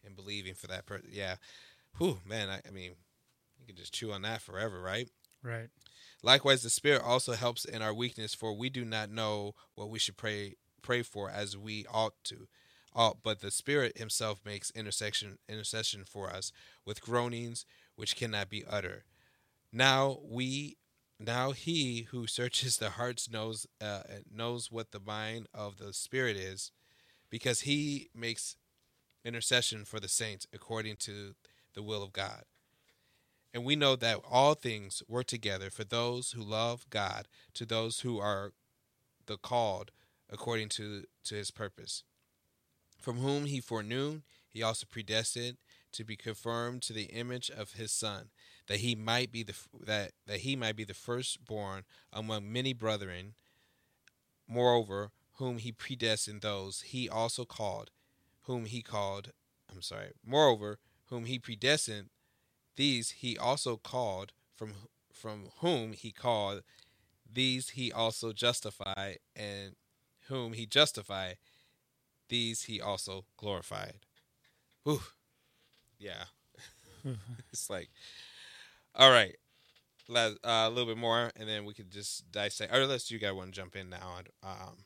and 0.05 0.15
believing 0.15 0.53
for 0.53 0.67
that 0.67 0.85
person. 0.85 1.09
Yeah. 1.11 1.35
Whew, 1.97 2.19
man. 2.25 2.49
I, 2.49 2.61
I 2.67 2.71
mean, 2.71 2.91
you 3.59 3.65
can 3.65 3.75
just 3.75 3.93
chew 3.93 4.11
on 4.11 4.21
that 4.23 4.41
forever, 4.41 4.81
right? 4.81 5.09
Right. 5.43 5.69
Likewise, 6.23 6.63
the 6.63 6.69
Spirit 6.69 7.03
also 7.03 7.33
helps 7.33 7.63
in 7.65 7.81
our 7.81 7.93
weakness, 7.93 8.33
for 8.33 8.53
we 8.53 8.69
do 8.69 8.83
not 8.83 9.11
know 9.11 9.53
what 9.75 9.89
we 9.89 9.99
should 9.99 10.17
pray 10.17 10.55
pray 10.81 11.01
for 11.01 11.29
as 11.29 11.57
we 11.57 11.85
ought 11.91 12.13
to. 12.23 12.47
Uh, 12.95 13.11
but 13.21 13.41
the 13.41 13.51
Spirit 13.51 13.97
Himself 13.97 14.39
makes 14.45 14.71
intercession 14.71 15.37
intercession 15.47 16.03
for 16.05 16.29
us 16.29 16.51
with 16.85 17.01
groanings 17.01 17.65
which 17.95 18.15
cannot 18.15 18.49
be 18.49 18.63
uttered. 18.65 19.03
Now 19.71 20.19
we, 20.23 20.77
now 21.19 21.51
He 21.51 22.07
who 22.11 22.27
searches 22.27 22.77
the 22.77 22.91
hearts 22.91 23.29
knows 23.29 23.67
uh, 23.81 24.03
knows 24.31 24.71
what 24.71 24.91
the 24.91 24.99
mind 24.99 25.47
of 25.53 25.77
the 25.77 25.93
Spirit 25.93 26.37
is, 26.37 26.71
because 27.29 27.61
He 27.61 28.09
makes 28.15 28.57
intercession 29.25 29.85
for 29.85 29.99
the 29.99 30.07
saints 30.07 30.47
according 30.53 30.95
to 30.97 31.35
the 31.73 31.83
will 31.83 32.03
of 32.03 32.13
God. 32.13 32.43
And 33.53 33.65
we 33.65 33.75
know 33.75 33.95
that 33.95 34.19
all 34.29 34.53
things 34.53 35.01
work 35.07 35.25
together 35.25 35.69
for 35.69 35.83
those 35.83 36.31
who 36.31 36.41
love 36.41 36.85
God, 36.89 37.27
to 37.55 37.65
those 37.65 38.01
who 38.01 38.19
are 38.19 38.53
the 39.25 39.37
called 39.37 39.91
according 40.29 40.69
to, 40.69 41.03
to 41.23 41.35
his 41.35 41.51
purpose. 41.51 42.03
From 42.99 43.17
whom 43.17 43.45
he 43.45 43.59
foreknew, 43.59 44.21
he 44.49 44.61
also 44.61 44.85
predestined 44.89 45.57
to 45.93 46.03
be 46.03 46.15
confirmed 46.15 46.81
to 46.83 46.93
the 46.93 47.05
image 47.05 47.49
of 47.49 47.73
his 47.73 47.91
son, 47.91 48.29
that 48.67 48.79
he 48.79 48.95
might 48.95 49.31
be 49.31 49.43
the 49.43 49.55
that, 49.85 50.11
that 50.25 50.39
he 50.39 50.55
might 50.55 50.75
be 50.75 50.83
the 50.83 50.93
firstborn 50.93 51.83
among 52.13 52.51
many 52.51 52.73
brethren. 52.73 53.33
Moreover, 54.47 55.11
whom 55.35 55.57
he 55.57 55.71
predestined 55.71 56.41
those 56.41 56.81
he 56.81 57.09
also 57.09 57.45
called, 57.45 57.91
whom 58.43 58.65
he 58.65 58.81
called 58.81 59.31
I'm 59.69 59.81
sorry, 59.81 60.11
moreover, 60.25 60.79
whom 61.07 61.25
he 61.25 61.39
predestined 61.39 62.09
these 62.75 63.11
he 63.11 63.37
also 63.37 63.77
called, 63.77 64.31
from 64.55 64.73
from 65.11 65.49
whom 65.59 65.93
he 65.93 66.11
called, 66.11 66.61
these 67.31 67.71
he 67.71 67.91
also 67.91 68.31
justified, 68.33 69.19
and 69.35 69.75
whom 70.27 70.53
he 70.53 70.65
justified, 70.65 71.37
these 72.29 72.63
he 72.63 72.79
also 72.79 73.25
glorified. 73.35 73.95
Whew. 74.83 75.01
Yeah. 75.99 76.25
it's 77.51 77.69
like, 77.69 77.89
all 78.97 79.11
right, 79.11 79.35
uh, 80.13 80.31
a 80.43 80.69
little 80.69 80.87
bit 80.87 80.97
more, 80.97 81.31
and 81.35 81.47
then 81.47 81.65
we 81.65 81.73
could 81.73 81.91
just 81.91 82.31
dissect. 82.31 82.73
Or 82.73 82.81
unless 82.81 83.11
you 83.11 83.19
guys 83.19 83.33
want 83.33 83.53
to 83.53 83.59
jump 83.59 83.75
in 83.75 83.89
now. 83.89 84.19
Um, 84.43 84.85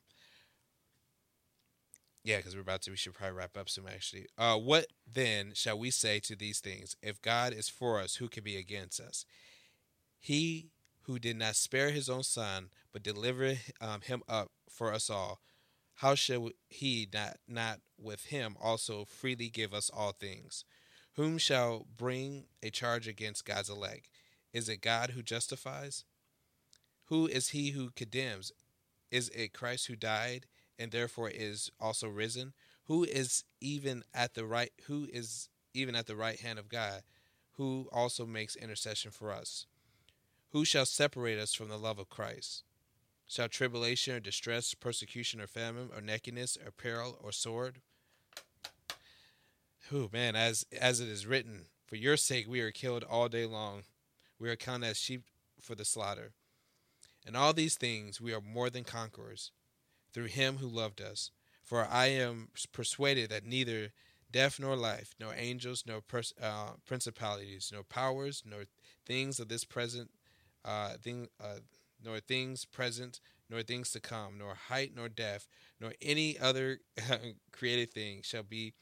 yeah, 2.24 2.38
because 2.38 2.56
we're 2.56 2.62
about 2.62 2.82
to. 2.84 2.92
We 2.92 2.98
should 2.98 3.14
probably 3.14 3.38
wrap 3.38 3.58
up 3.58 3.70
soon. 3.70 3.86
Actually, 3.88 4.28
uh, 4.38 4.58
what 4.58 4.88
then 5.12 5.54
shall 5.56 5.80
we 5.80 5.90
say 5.90 6.20
to 6.20 6.36
these 6.36 6.60
things? 6.60 6.96
If 7.02 7.22
God 7.22 7.54
is 7.54 7.70
for 7.70 8.00
us, 8.00 8.16
who 8.16 8.28
can 8.28 8.44
be 8.44 8.58
against 8.58 9.00
us? 9.00 9.26
He 10.20 10.70
who 11.04 11.18
did 11.18 11.38
not 11.38 11.56
spare 11.56 11.90
his 11.90 12.10
own 12.10 12.24
son, 12.24 12.70
but 12.94 13.02
delivered 13.02 13.60
um, 13.80 14.02
him 14.02 14.22
up 14.30 14.52
for 14.70 14.94
us 14.94 15.10
all, 15.10 15.40
how 15.96 16.14
shall 16.16 16.50
he 16.70 17.08
not 17.12 17.38
not 17.48 17.80
with 18.00 18.26
him 18.26 18.56
also 18.62 19.06
freely 19.06 19.50
give 19.50 19.74
us 19.74 19.90
all 19.92 20.12
things? 20.12 20.64
Whom 21.16 21.38
shall 21.38 21.86
bring 21.98 22.46
a 22.64 22.70
charge 22.70 23.08
against 23.08 23.46
God's 23.46 23.70
elect? 23.70 24.08
Is 24.54 24.70
it 24.70 24.82
God 24.82 25.12
who 25.12 25.22
justifies? 25.22 26.06
Who 27.06 27.28
is 27.28 27.50
he 27.50 27.72
who 27.72 27.92
condemns? 27.92 28.52
Is 29.10 29.30
it 29.30 29.54
Christ 29.54 29.88
who 29.88 29.96
died? 29.96 30.46
and 30.82 30.92
therefore 30.92 31.30
is 31.30 31.72
also 31.80 32.08
risen, 32.08 32.54
who 32.86 33.04
is 33.04 33.44
even 33.62 34.04
at 34.16 34.34
the 34.34 34.46
right 34.46 34.72
who 34.88 35.08
is 35.14 35.48
even 35.76 35.96
at 35.96 36.08
the 36.08 36.16
right 36.16 36.40
hand 36.40 36.58
of 36.58 36.68
God, 36.68 37.04
who 37.54 37.88
also 37.92 38.26
makes 38.26 38.56
intercession 38.56 39.12
for 39.12 39.32
us. 39.32 39.68
Who 40.54 40.66
shall 40.66 40.88
separate 40.88 41.38
us 41.38 41.54
from 41.54 41.70
the 41.70 41.78
love 41.78 42.00
of 42.00 42.10
Christ? 42.10 42.64
Shall 43.28 43.48
tribulation 43.48 44.16
or 44.16 44.20
distress, 44.20 44.74
persecution 44.74 45.40
or 45.40 45.46
famine 45.46 45.90
or 45.96 46.02
nakedness 46.02 46.58
or 46.58 46.72
peril 46.72 47.18
or 47.22 47.32
sword? 47.32 47.82
Who 49.92 50.10
man, 50.14 50.38
as 50.38 50.66
as 50.80 51.02
it 51.02 51.10
is 51.10 51.28
written, 51.28 51.66
for 51.86 51.98
your 51.98 52.16
sake 52.16 52.48
we 52.48 52.62
are 52.62 52.72
killed 52.72 53.04
all 53.04 53.28
day 53.28 53.46
long. 53.46 53.84
We 54.40 54.50
are 54.50 54.56
counted 54.56 54.88
as 54.88 54.98
sheep 54.98 55.24
for 55.60 55.76
the 55.76 55.84
slaughter. 55.84 56.32
In 57.28 57.36
all 57.36 57.52
these 57.52 57.76
things 57.76 58.22
we 58.22 58.34
are 58.34 58.40
more 58.40 58.70
than 58.70 58.86
conquerors 58.86 59.52
through 60.14 60.28
him 60.28 60.58
who 60.60 60.68
loved 60.70 61.02
us. 61.02 61.32
For 61.62 61.86
I 61.86 62.06
am 62.06 62.48
persuaded 62.72 63.32
that 63.32 63.46
neither 63.46 63.92
death 64.32 64.62
nor 64.62 64.78
life, 64.78 65.14
nor 65.20 65.34
angels, 65.36 65.84
nor 65.86 66.00
pers- 66.00 66.34
uh, 66.42 66.76
principalities, 66.86 67.70
nor 67.74 67.84
powers, 67.84 68.44
nor 68.46 68.64
things 69.06 69.42
of 69.42 69.50
this 69.50 69.66
present, 69.66 70.10
uh, 70.64 70.94
thing, 71.04 71.28
uh, 71.44 71.60
nor 72.02 72.22
things 72.22 72.64
present, 72.64 73.20
nor 73.50 73.62
things 73.62 73.92
to 73.92 74.00
come, 74.00 74.38
nor 74.38 74.56
height, 74.56 74.94
nor 74.96 75.10
depth, 75.10 75.50
nor 75.82 75.94
any 76.02 76.40
other 76.40 76.80
created 77.52 77.92
thing 77.92 78.22
shall 78.24 78.44
be 78.44 78.74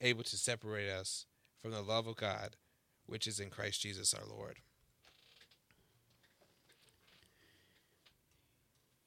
able 0.00 0.24
to 0.24 0.36
separate 0.36 0.88
us 0.88 1.26
from 1.60 1.72
the 1.72 1.82
love 1.82 2.06
of 2.06 2.16
God, 2.16 2.56
which 3.06 3.26
is 3.26 3.40
in 3.40 3.50
Christ 3.50 3.82
Jesus 3.82 4.14
our 4.14 4.24
Lord. 4.26 4.58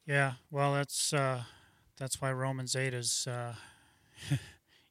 Yeah, 0.05 0.33
well, 0.49 0.73
that's 0.73 1.13
uh, 1.13 1.43
that's 1.97 2.21
why 2.21 2.31
Romans 2.31 2.75
eight 2.75 2.93
is. 2.93 3.27
Uh, 3.27 3.53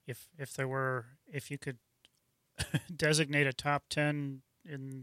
if 0.06 0.28
if 0.38 0.54
there 0.54 0.68
were, 0.68 1.06
if 1.30 1.50
you 1.50 1.58
could 1.58 1.78
designate 2.96 3.46
a 3.46 3.52
top 3.52 3.84
ten 3.90 4.42
in 4.64 5.02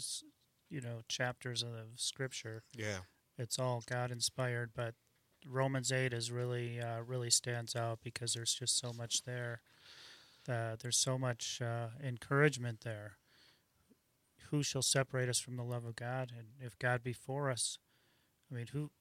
you 0.69 0.81
know 0.81 1.01
chapters 1.07 1.61
of 1.61 1.97
Scripture, 1.97 2.63
yeah, 2.75 2.99
it's 3.37 3.59
all 3.59 3.83
God 3.85 4.11
inspired. 4.11 4.71
But 4.73 4.95
Romans 5.45 5.91
eight 5.91 6.13
is 6.13 6.31
really 6.31 6.79
uh, 6.79 7.01
really 7.05 7.29
stands 7.29 7.75
out 7.75 7.99
because 8.03 8.33
there's 8.33 8.53
just 8.53 8.79
so 8.79 8.93
much 8.93 9.23
there. 9.23 9.61
Uh, 10.47 10.75
there's 10.81 10.97
so 10.97 11.17
much 11.17 11.61
uh, 11.61 11.87
encouragement 12.03 12.81
there. 12.81 13.17
Who 14.49 14.63
shall 14.63 14.81
separate 14.81 15.27
us 15.27 15.39
from 15.39 15.57
the 15.57 15.63
love 15.63 15.85
of 15.85 15.95
God? 15.95 16.31
And 16.37 16.47
if 16.59 16.79
God 16.79 17.03
be 17.03 17.11
for 17.11 17.49
us, 17.49 17.79
I 18.49 18.55
mean, 18.55 18.67
who 18.71 18.91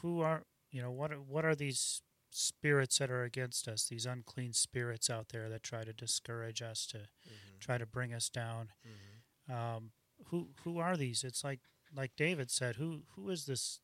who 0.00 0.20
are 0.20 0.44
you 0.70 0.82
know 0.82 0.90
what 0.90 1.12
are, 1.12 1.16
what 1.20 1.44
are 1.44 1.54
these 1.54 2.02
spirits 2.30 2.98
that 2.98 3.10
are 3.10 3.24
against 3.24 3.68
us 3.68 3.86
these 3.86 4.06
unclean 4.06 4.52
spirits 4.52 5.10
out 5.10 5.28
there 5.28 5.48
that 5.48 5.62
try 5.62 5.84
to 5.84 5.92
discourage 5.92 6.62
us 6.62 6.86
to 6.86 6.96
mm-hmm. 6.96 7.58
try 7.60 7.76
to 7.76 7.84
bring 7.84 8.14
us 8.14 8.30
down 8.30 8.68
mm-hmm. 8.86 9.54
um, 9.54 9.90
who 10.28 10.48
who 10.64 10.78
are 10.78 10.96
these 10.96 11.24
it's 11.24 11.44
like 11.44 11.60
like 11.94 12.12
david 12.16 12.50
said 12.50 12.76
who 12.76 13.02
who 13.14 13.28
is 13.28 13.44
this 13.44 13.80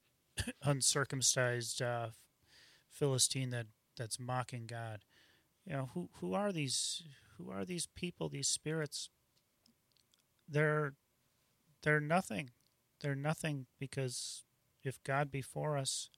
uncircumcised 0.62 1.82
uh, 1.82 2.08
philistine 2.88 3.50
that 3.50 3.66
that's 3.98 4.18
mocking 4.18 4.66
god 4.66 5.00
you 5.68 5.76
know 5.76 5.90
who 5.94 6.08
who 6.20 6.34
are 6.34 6.52
these 6.52 7.02
who 7.36 7.50
are 7.50 7.64
these 7.64 7.86
people 7.94 8.28
these 8.28 8.48
spirits 8.48 9.10
they're 10.48 10.94
they're 11.82 12.00
nothing 12.00 12.50
they're 13.00 13.14
nothing 13.14 13.66
because 13.78 14.44
if 14.82 15.02
god 15.04 15.30
be 15.30 15.42
for 15.42 15.76
us 15.76 16.08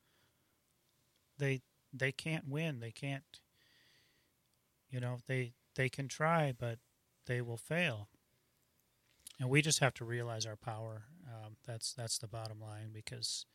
they 1.39 1.63
they 1.93 2.13
can't 2.13 2.49
win. 2.49 2.81
They 2.81 2.93
can't. 2.93 3.41
You 4.89 5.01
know, 5.01 5.19
they 5.27 5.55
they 5.77 5.89
can 5.89 6.09
try, 6.09 6.53
but 6.57 6.79
they 7.27 7.41
will 7.41 7.57
fail. 7.57 8.09
And 9.39 9.49
we 9.49 9.63
just 9.63 9.81
have 9.81 9.95
to 9.95 10.05
realize 10.05 10.47
our 10.47 10.57
power. 10.57 11.05
Um, 11.27 11.57
that's 11.67 11.93
that's 11.93 12.19
the 12.19 12.29
bottom 12.29 12.61
line 12.61 12.91
because 12.93 13.47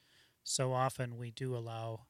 so 0.44 0.74
often 0.74 1.18
we 1.18 1.32
do 1.32 1.56
allow. 1.56 2.08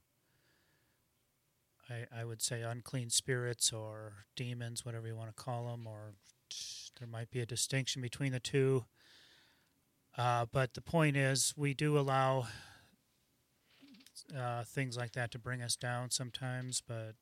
I, 1.89 2.21
I 2.21 2.25
would 2.25 2.41
say 2.41 2.61
unclean 2.61 3.09
spirits 3.09 3.71
or 3.71 4.25
demons, 4.36 4.86
whatever 4.86 5.07
you 5.07 5.15
want 5.15 5.36
to 5.36 5.43
call 5.43 5.67
them, 5.67 5.86
or 5.88 6.13
there 6.99 7.07
might 7.07 7.29
be 7.29 7.41
a 7.41 7.45
distinction 7.45 8.01
between 8.01 8.31
the 8.31 8.39
two. 8.39 8.86
Uh, 10.17 10.45
but 10.51 10.73
the 10.73 10.81
point 10.81 11.17
is, 11.17 11.53
we 11.57 11.73
do 11.73 11.97
allow 11.97 12.47
uh, 14.36 14.63
things 14.63 14.97
like 14.97 15.11
that 15.13 15.31
to 15.31 15.39
bring 15.39 15.61
us 15.61 15.75
down 15.75 16.09
sometimes, 16.09 16.81
but 16.86 17.15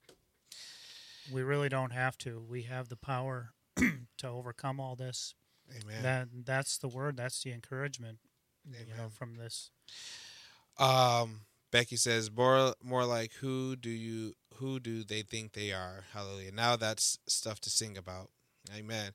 we 1.32 1.42
really 1.42 1.70
don't 1.70 1.92
have 1.92 2.18
to. 2.20 2.44
We 2.48 2.64
have 2.64 2.90
the 2.90 2.96
power 2.96 3.54
to 4.18 4.28
overcome 4.28 4.80
all 4.80 4.96
this. 4.96 5.34
Amen. 5.72 6.04
That 6.04 6.28
that's 6.46 6.78
the 6.78 6.88
word. 6.88 7.18
That's 7.18 7.42
the 7.42 7.52
encouragement. 7.52 8.20
Amen. 8.68 8.86
You 8.88 8.96
know, 8.96 9.10
from 9.10 9.36
this. 9.36 9.72
Um, 10.78 11.42
Becky 11.72 11.96
says 11.96 12.30
more 12.32 12.76
more 12.84 13.06
like 13.06 13.34
who 13.34 13.76
do 13.76 13.90
you 13.90 14.34
who 14.56 14.80
do 14.80 15.04
they 15.04 15.22
think 15.22 15.54
they 15.54 15.72
are? 15.72 16.06
Hallelujah. 16.14 16.52
Now 16.52 16.76
that's 16.76 17.18
stuff 17.28 17.60
to 17.62 17.70
sing 17.70 17.98
about. 17.98 18.30
Amen. 18.76 19.12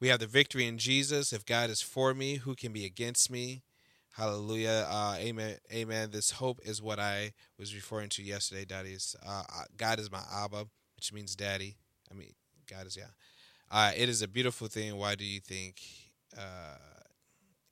We 0.00 0.08
have 0.08 0.20
the 0.20 0.26
victory 0.26 0.66
in 0.66 0.78
Jesus. 0.78 1.32
If 1.32 1.46
God 1.46 1.70
is 1.70 1.82
for 1.82 2.14
me, 2.14 2.36
who 2.36 2.54
can 2.54 2.72
be 2.72 2.84
against 2.84 3.30
me? 3.30 3.62
Hallelujah. 4.16 4.86
Uh, 4.88 5.16
amen. 5.18 5.56
Amen. 5.72 6.10
This 6.10 6.32
hope 6.32 6.60
is 6.64 6.80
what 6.80 6.98
I 6.98 7.32
was 7.58 7.74
referring 7.74 8.08
to 8.10 8.22
yesterday, 8.22 8.64
daddies. 8.64 9.14
Uh, 9.26 9.42
God 9.76 9.98
is 9.98 10.10
my 10.10 10.22
Abba, 10.32 10.66
which 10.96 11.12
means 11.12 11.36
daddy. 11.36 11.76
I 12.10 12.14
mean, 12.14 12.32
God 12.70 12.86
is, 12.86 12.96
yeah. 12.96 13.12
Uh, 13.70 13.92
it 13.96 14.08
is 14.08 14.22
a 14.22 14.28
beautiful 14.28 14.68
thing. 14.68 14.96
Why 14.96 15.16
do 15.16 15.24
you 15.24 15.40
think 15.40 15.80
uh, 16.36 16.78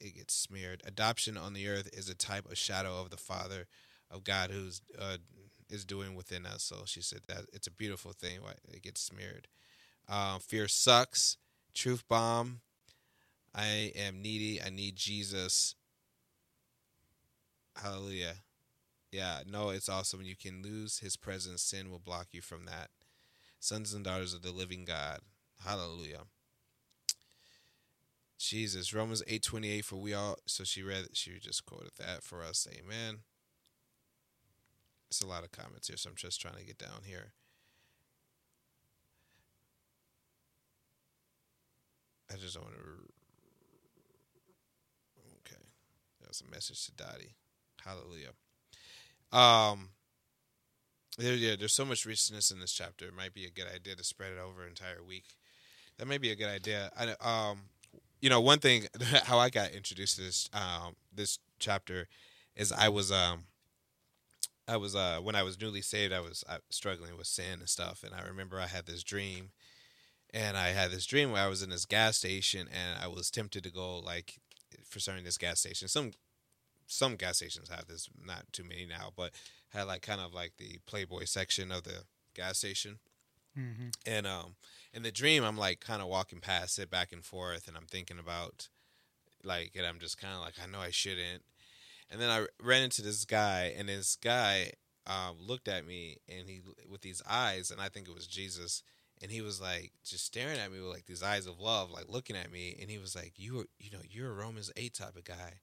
it 0.01 0.17
gets 0.17 0.35
smeared? 0.35 0.83
Adoption 0.87 1.37
on 1.37 1.55
the 1.55 1.69
earth 1.69 1.89
is 1.93 2.09
a 2.09 2.15
type 2.15 2.45
of 2.45 2.59
shadow 2.59 3.01
of 3.01 3.11
the 3.11 3.17
Father 3.17 3.67
of 4.11 4.25
God 4.25 4.51
who's 4.51 4.83
uh, 4.99 5.17
is 5.69 5.85
doing 5.85 6.15
within 6.15 6.47
us. 6.47 6.63
So 6.63 6.83
she 6.85 7.03
said 7.03 7.21
that 7.29 7.47
it's 7.53 7.67
a 7.67 7.73
beautiful 7.73 8.13
thing. 8.13 8.43
Why 8.43 8.53
it 8.73 8.83
gets 8.83 9.01
smeared. 9.01 9.49
Uh, 10.09 10.39
fear 10.39 10.69
sucks. 10.69 11.37
Truth 11.75 12.05
bomb. 12.09 12.61
I 13.55 13.93
am 13.97 14.21
needy. 14.23 14.61
I 14.61 14.71
need 14.71 14.97
Jesus. 14.97 15.75
Hallelujah. 17.77 18.35
Yeah, 19.13 19.41
no, 19.47 19.71
it's 19.71 19.89
awesome. 19.89 20.23
You 20.23 20.35
can 20.37 20.63
lose 20.63 20.99
his 20.99 21.17
presence. 21.17 21.63
Sin 21.63 21.91
will 21.91 22.01
block 22.01 22.29
you 22.33 22.41
from 22.41 22.65
that. 22.67 22.91
Sons 23.61 23.95
and 23.95 24.05
daughters 24.05 24.35
of 24.35 24.43
the 24.43 24.51
living 24.51 24.85
God. 24.85 25.21
Hallelujah. 25.65 26.23
Jesus. 28.39 28.93
Romans 28.93 29.23
8:28 29.27 29.85
for 29.85 29.97
we 29.97 30.13
all 30.13 30.37
so 30.47 30.65
she 30.65 30.83
read 30.83 31.09
she 31.17 31.39
just 31.39 31.65
quoted 31.65 31.93
that 31.99 32.23
for 32.23 32.43
us. 32.43 32.67
Amen. 32.71 33.21
It's 35.15 35.23
a 35.23 35.29
lot 35.29 35.45
of 35.45 35.53
comments 35.53 35.87
here, 35.87 35.97
so 35.97 36.11
I'm 36.11 36.17
just 36.17 36.41
trying 36.41 36.57
to 36.57 36.65
get 36.65 36.77
down 36.77 37.03
here. 37.07 37.35
I 42.33 42.37
just 42.37 42.57
don't 42.57 42.65
want 42.65 42.75
to. 42.75 42.81
Okay, 45.39 45.63
that's 46.21 46.41
a 46.41 46.51
message 46.51 46.85
to 46.87 46.93
Dottie. 46.97 47.37
Hallelujah. 47.85 48.31
Um, 49.31 49.91
there, 51.17 51.35
yeah, 51.35 51.55
there's 51.57 51.75
so 51.75 51.85
much 51.85 52.05
richness 52.05 52.51
in 52.51 52.59
this 52.59 52.73
chapter. 52.73 53.05
It 53.05 53.15
might 53.15 53.35
be 53.35 53.45
a 53.45 53.51
good 53.51 53.69
idea 53.73 53.95
to 53.95 54.03
spread 54.03 54.33
it 54.33 54.41
over 54.41 54.63
an 54.63 54.71
entire 54.71 55.01
week. 55.01 55.37
That 55.99 56.09
may 56.09 56.19
be 56.19 56.33
a 56.33 56.37
good 56.37 56.51
idea. 56.51 56.91
I, 56.99 57.15
um, 57.21 57.61
you 58.21 58.31
know, 58.31 58.41
one 58.41 58.59
thing 58.59 58.89
how 59.27 59.39
I 59.39 59.49
got 59.49 59.71
introduced 59.71 60.17
to 60.17 60.23
this 60.23 60.51
um 60.53 60.97
this 61.15 61.39
chapter 61.61 62.09
is 62.57 62.73
I 62.73 62.89
was 62.89 63.13
um 63.13 63.45
I 64.67 64.77
was 64.77 64.95
uh 64.95 65.19
when 65.23 65.35
I 65.35 65.43
was 65.43 65.61
newly 65.61 65.83
saved 65.83 66.13
I 66.13 66.21
was 66.21 66.45
uh, 66.49 66.59
struggling 66.71 67.17
with 67.17 67.27
sin 67.27 67.61
and 67.61 67.69
stuff 67.69 68.03
and 68.03 68.15
I 68.15 68.27
remember 68.27 68.61
I 68.61 68.67
had 68.67 68.87
this 68.87 69.03
dream 69.03 69.51
and 70.33 70.57
I 70.57 70.69
had 70.69 70.91
this 70.91 71.07
dream 71.07 71.31
where 71.33 71.43
I 71.43 71.49
was 71.49 71.63
in 71.63 71.71
this 71.71 71.87
gas 71.87 72.17
station 72.17 72.69
and 72.73 73.03
I 73.03 73.09
was 73.09 73.31
tempted 73.31 73.63
to 73.65 73.71
go 73.71 73.99
like 73.99 74.41
for 74.89 75.01
starting 75.01 75.25
this 75.25 75.39
gas 75.39 75.61
station 75.61 75.89
some 75.89 76.13
some 76.87 77.17
gas 77.17 77.37
stations 77.37 77.69
have 77.69 77.87
this, 77.87 78.09
not 78.25 78.45
too 78.53 78.65
many 78.65 78.87
now, 78.87 79.11
but 79.17 79.33
had 79.71 79.85
like 79.85 80.03
kind 80.03 80.21
of 80.21 80.33
like 80.33 80.53
the 80.59 80.79
Playboy 80.87 81.25
section 81.25 81.73
of 81.73 81.85
the 81.85 82.05
gas 82.35 82.59
station. 82.59 82.99
Mm-hmm. 83.59 83.89
And 84.07 84.27
um, 84.27 84.57
in 84.93 85.03
the 85.03 85.13
dream, 85.13 85.45
I'm 85.45 85.57
like 85.57 85.81
kind 85.81 86.03
of 86.03 86.09
walking 86.09 86.41
past 86.41 86.79
it 86.79 86.91
back 86.91 87.13
and 87.13 87.25
forth, 87.25 87.69
and 87.69 87.77
I'm 87.77 87.87
thinking 87.87 88.19
about 88.19 88.69
like, 89.43 89.73
and 89.77 89.87
I'm 89.87 89.99
just 89.99 90.19
kind 90.19 90.35
of 90.35 90.41
like, 90.41 90.55
I 90.63 90.71
know 90.71 90.81
I 90.81 90.91
shouldn't. 90.91 91.43
And 92.11 92.21
then 92.21 92.31
I 92.31 92.47
ran 92.63 92.83
into 92.83 93.03
this 93.03 93.25
guy, 93.25 93.75
and 93.77 93.89
this 93.89 94.17
guy 94.17 94.73
um, 95.07 95.37
looked 95.41 95.69
at 95.69 95.87
me, 95.87 96.19
and 96.29 96.49
he 96.49 96.61
with 96.89 97.01
these 97.01 97.23
eyes, 97.29 97.71
and 97.71 97.81
I 97.81 97.89
think 97.89 98.09
it 98.09 98.15
was 98.15 98.27
Jesus, 98.27 98.83
and 99.23 99.31
he 99.31 99.41
was 99.41 99.61
like 99.61 99.93
just 100.05 100.27
staring 100.27 100.59
at 100.59 100.71
me 100.71 100.81
with 100.81 100.91
like 100.91 101.07
these 101.07 101.23
eyes 101.23 101.47
of 101.47 101.59
love, 101.59 101.91
like 101.91 102.09
looking 102.09 102.37
at 102.37 102.53
me, 102.53 102.77
and 102.81 102.91
he 102.91 102.99
was 102.99 103.17
like, 103.17 103.33
"You, 103.37 103.61
are, 103.61 103.67
you 103.79 103.91
know, 103.91 104.03
you're 104.09 104.31
a 104.31 104.35
Romans 104.35 104.71
eight 104.77 104.95
type 104.95 105.17
of 105.17 105.25
guy." 105.25 105.61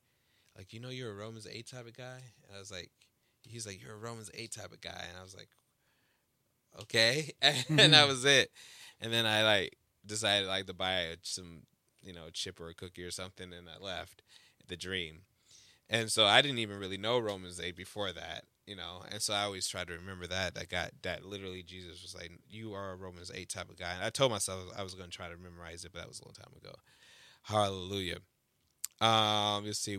like, 0.57 0.73
you 0.73 0.79
know, 0.79 0.89
you're 0.89 1.11
a 1.11 1.15
Romans 1.15 1.47
8 1.49 1.67
type 1.67 1.87
of 1.87 1.95
guy? 1.95 2.21
And 2.47 2.55
I 2.55 2.59
was 2.59 2.71
like, 2.71 2.91
he's 3.43 3.65
like, 3.65 3.81
you're 3.81 3.93
a 3.93 3.97
Romans 3.97 4.29
8 4.33 4.51
type 4.51 4.71
of 4.71 4.81
guy. 4.81 5.05
And 5.09 5.17
I 5.17 5.23
was 5.23 5.35
like, 5.35 5.49
okay. 6.81 7.31
and 7.41 7.55
that 7.77 7.91
mm-hmm. 7.91 8.07
was 8.07 8.25
it. 8.25 8.51
And 8.99 9.11
then 9.11 9.25
I 9.25 9.43
like 9.43 9.77
decided 10.05 10.47
like 10.47 10.67
to 10.67 10.73
buy 10.73 11.15
some, 11.23 11.63
you 12.03 12.13
know, 12.13 12.29
chip 12.33 12.59
or 12.59 12.69
a 12.69 12.73
cookie 12.73 13.03
or 13.03 13.11
something. 13.11 13.53
And 13.53 13.67
I 13.69 13.83
left 13.83 14.21
the 14.67 14.77
dream. 14.77 15.21
And 15.91 16.09
so 16.09 16.25
I 16.25 16.41
didn't 16.41 16.59
even 16.59 16.79
really 16.79 16.97
know 16.97 17.19
Romans 17.19 17.59
8 17.59 17.75
before 17.75 18.13
that, 18.13 18.45
you 18.65 18.77
know. 18.77 19.03
And 19.11 19.21
so 19.21 19.33
I 19.33 19.43
always 19.43 19.67
try 19.67 19.83
to 19.83 19.93
remember 19.93 20.25
that. 20.25 20.55
That 20.55 20.69
got 20.69 20.91
that 21.01 21.25
literally 21.25 21.63
Jesus 21.63 22.01
was 22.01 22.15
like, 22.15 22.31
You 22.49 22.73
are 22.73 22.93
a 22.93 22.95
Romans 22.95 23.29
8 23.33 23.49
type 23.49 23.69
of 23.69 23.77
guy. 23.77 23.93
And 23.93 24.03
I 24.03 24.09
told 24.09 24.31
myself 24.31 24.61
I 24.75 24.83
was 24.83 24.95
going 24.95 25.09
to 25.09 25.15
try 25.15 25.27
to 25.27 25.37
memorize 25.37 25.83
it, 25.83 25.91
but 25.91 25.99
that 25.99 26.07
was 26.07 26.21
a 26.21 26.25
long 26.25 26.33
time 26.33 26.53
ago. 26.57 26.73
Hallelujah. 27.43 28.19
Um, 29.01 29.65
let's 29.65 29.79
see 29.79 29.97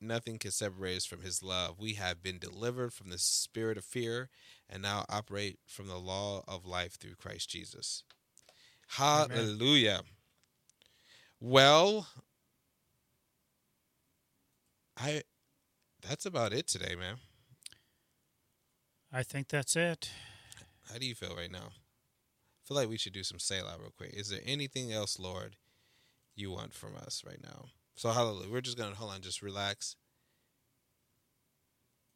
nothing 0.00 0.38
can 0.38 0.50
separate 0.50 0.96
us 0.96 1.04
from 1.04 1.22
his 1.22 1.42
love. 1.42 1.78
We 1.78 1.94
have 1.94 2.22
been 2.22 2.38
delivered 2.38 2.92
from 2.92 3.10
the 3.10 3.18
spirit 3.18 3.76
of 3.76 3.84
fear 3.84 4.30
and 4.68 4.82
now 4.82 5.04
operate 5.08 5.58
from 5.66 5.88
the 5.88 5.98
law 5.98 6.42
of 6.48 6.64
life 6.64 6.94
through 6.98 7.16
Christ 7.16 7.50
Jesus. 7.50 8.04
Hallelujah. 8.88 9.90
Amen. 9.90 10.04
Well, 11.40 12.08
I 15.00 15.22
that's 16.06 16.26
about 16.26 16.52
it 16.52 16.66
today, 16.66 16.94
man. 16.94 17.16
I 19.12 19.22
think 19.22 19.48
that's 19.48 19.76
it. 19.76 20.10
How 20.90 20.98
do 20.98 21.06
you 21.06 21.14
feel 21.14 21.34
right 21.34 21.50
now? 21.50 21.68
I 21.68 22.62
feel 22.66 22.76
like 22.76 22.88
we 22.88 22.98
should 22.98 23.12
do 23.12 23.24
some 23.24 23.38
Selah 23.38 23.76
real 23.80 23.92
quick. 23.96 24.12
Is 24.14 24.28
there 24.28 24.40
anything 24.44 24.92
else, 24.92 25.18
Lord, 25.18 25.56
you 26.36 26.50
want 26.50 26.74
from 26.74 26.96
us 26.96 27.22
right 27.26 27.42
now? 27.42 27.66
So 27.94 28.10
hallelujah. 28.10 28.50
We're 28.50 28.60
just 28.60 28.78
gonna 28.78 28.94
hold 28.94 29.12
on, 29.12 29.20
just 29.20 29.42
relax 29.42 29.96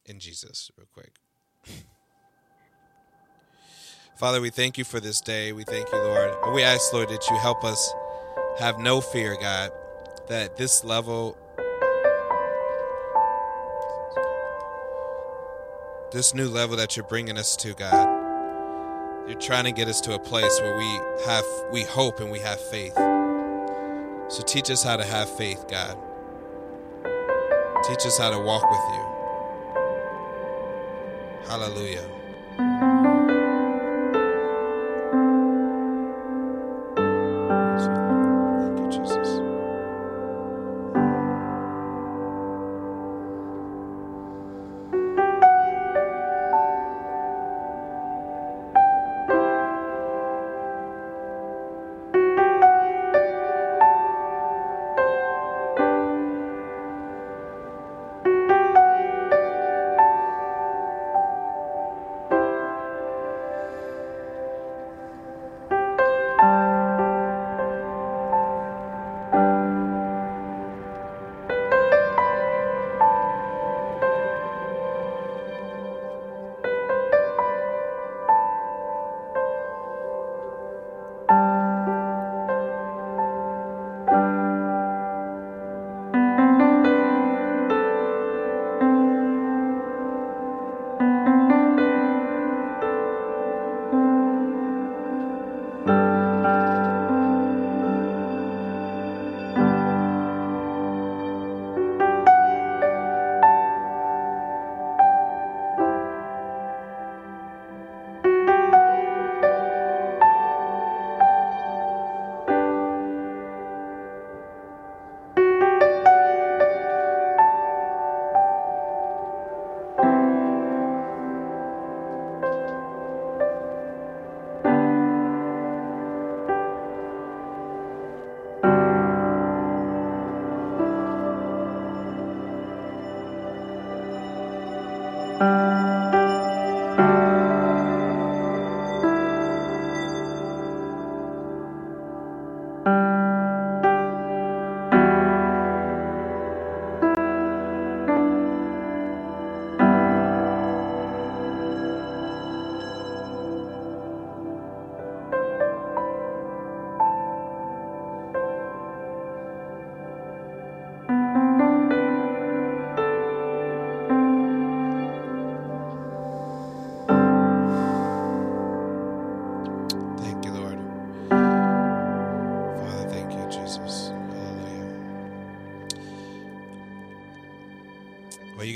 in 0.07 0.21
Jesus 0.21 0.71
real 0.77 0.89
quick. 0.93 1.17
Father, 4.17 4.41
we 4.41 4.51
thank 4.51 4.79
you 4.79 4.85
for 4.85 5.01
this 5.01 5.21
day. 5.21 5.53
We 5.53 5.65
thank 5.65 5.91
you, 5.91 5.99
Lord. 5.99 6.55
We 6.55 6.63
ask, 6.63 6.93
Lord, 6.93 7.09
that 7.09 7.29
you 7.29 7.37
help 7.39 7.65
us 7.65 7.93
have 8.59 8.79
no 8.79 9.01
fear, 9.01 9.37
God, 9.41 9.71
that 10.29 10.57
this 10.57 10.85
level, 10.85 11.37
this 16.15 16.33
new 16.33 16.49
level 16.49 16.77
that 16.77 16.97
you're 16.97 17.05
bringing 17.05 17.37
us 17.37 17.57
to, 17.57 17.75
God, 17.75 19.29
you're 19.29 19.41
trying 19.41 19.65
to 19.65 19.73
get 19.73 19.89
us 19.89 20.01
to 20.03 20.15
a 20.15 20.19
place 20.19 20.61
where 20.61 20.79
we 20.79 21.01
have, 21.27 21.45
we 21.73 21.83
hope 21.83 22.21
and 22.21 22.31
we 22.31 22.39
have 22.39 22.61
faith. 22.61 22.95
So 22.95 24.45
teach 24.47 24.71
us 24.71 24.85
how 24.85 24.97
to 24.97 25.05
have 25.05 25.29
faith, 25.29 25.67
God. 25.69 25.99
Teach 27.83 28.07
us 28.07 28.17
how 28.17 28.31
to 28.31 28.39
walk 28.39 28.63
with 28.71 28.81
you. 28.95 29.05
Hallelujah. 31.49 32.09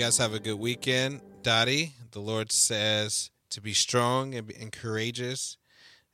Guys 0.09 0.17
have 0.17 0.33
a 0.33 0.41
good 0.41 0.59
weekend. 0.59 1.21
Dottie, 1.43 1.93
the 2.13 2.19
Lord 2.19 2.51
says 2.51 3.31
to 3.51 3.61
be 3.61 3.75
strong 3.75 4.35
and, 4.35 4.47
be, 4.47 4.55
and 4.55 4.73
courageous. 4.73 5.59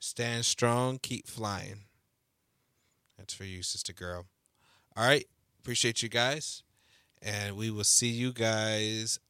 Stand 0.00 0.44
strong, 0.44 0.98
keep 0.98 1.28
flying. 1.28 1.84
That's 3.16 3.32
for 3.32 3.44
you, 3.44 3.62
sister 3.62 3.92
girl. 3.92 4.26
All 4.96 5.06
right. 5.06 5.26
Appreciate 5.60 6.02
you 6.02 6.08
guys. 6.08 6.64
And 7.22 7.56
we 7.56 7.70
will 7.70 7.84
see 7.84 8.08
you 8.08 8.32
guys 8.32 9.20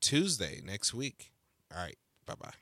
Tuesday 0.00 0.60
next 0.66 0.92
week. 0.92 1.30
All 1.72 1.80
right. 1.80 1.96
Bye 2.26 2.34
bye. 2.40 2.61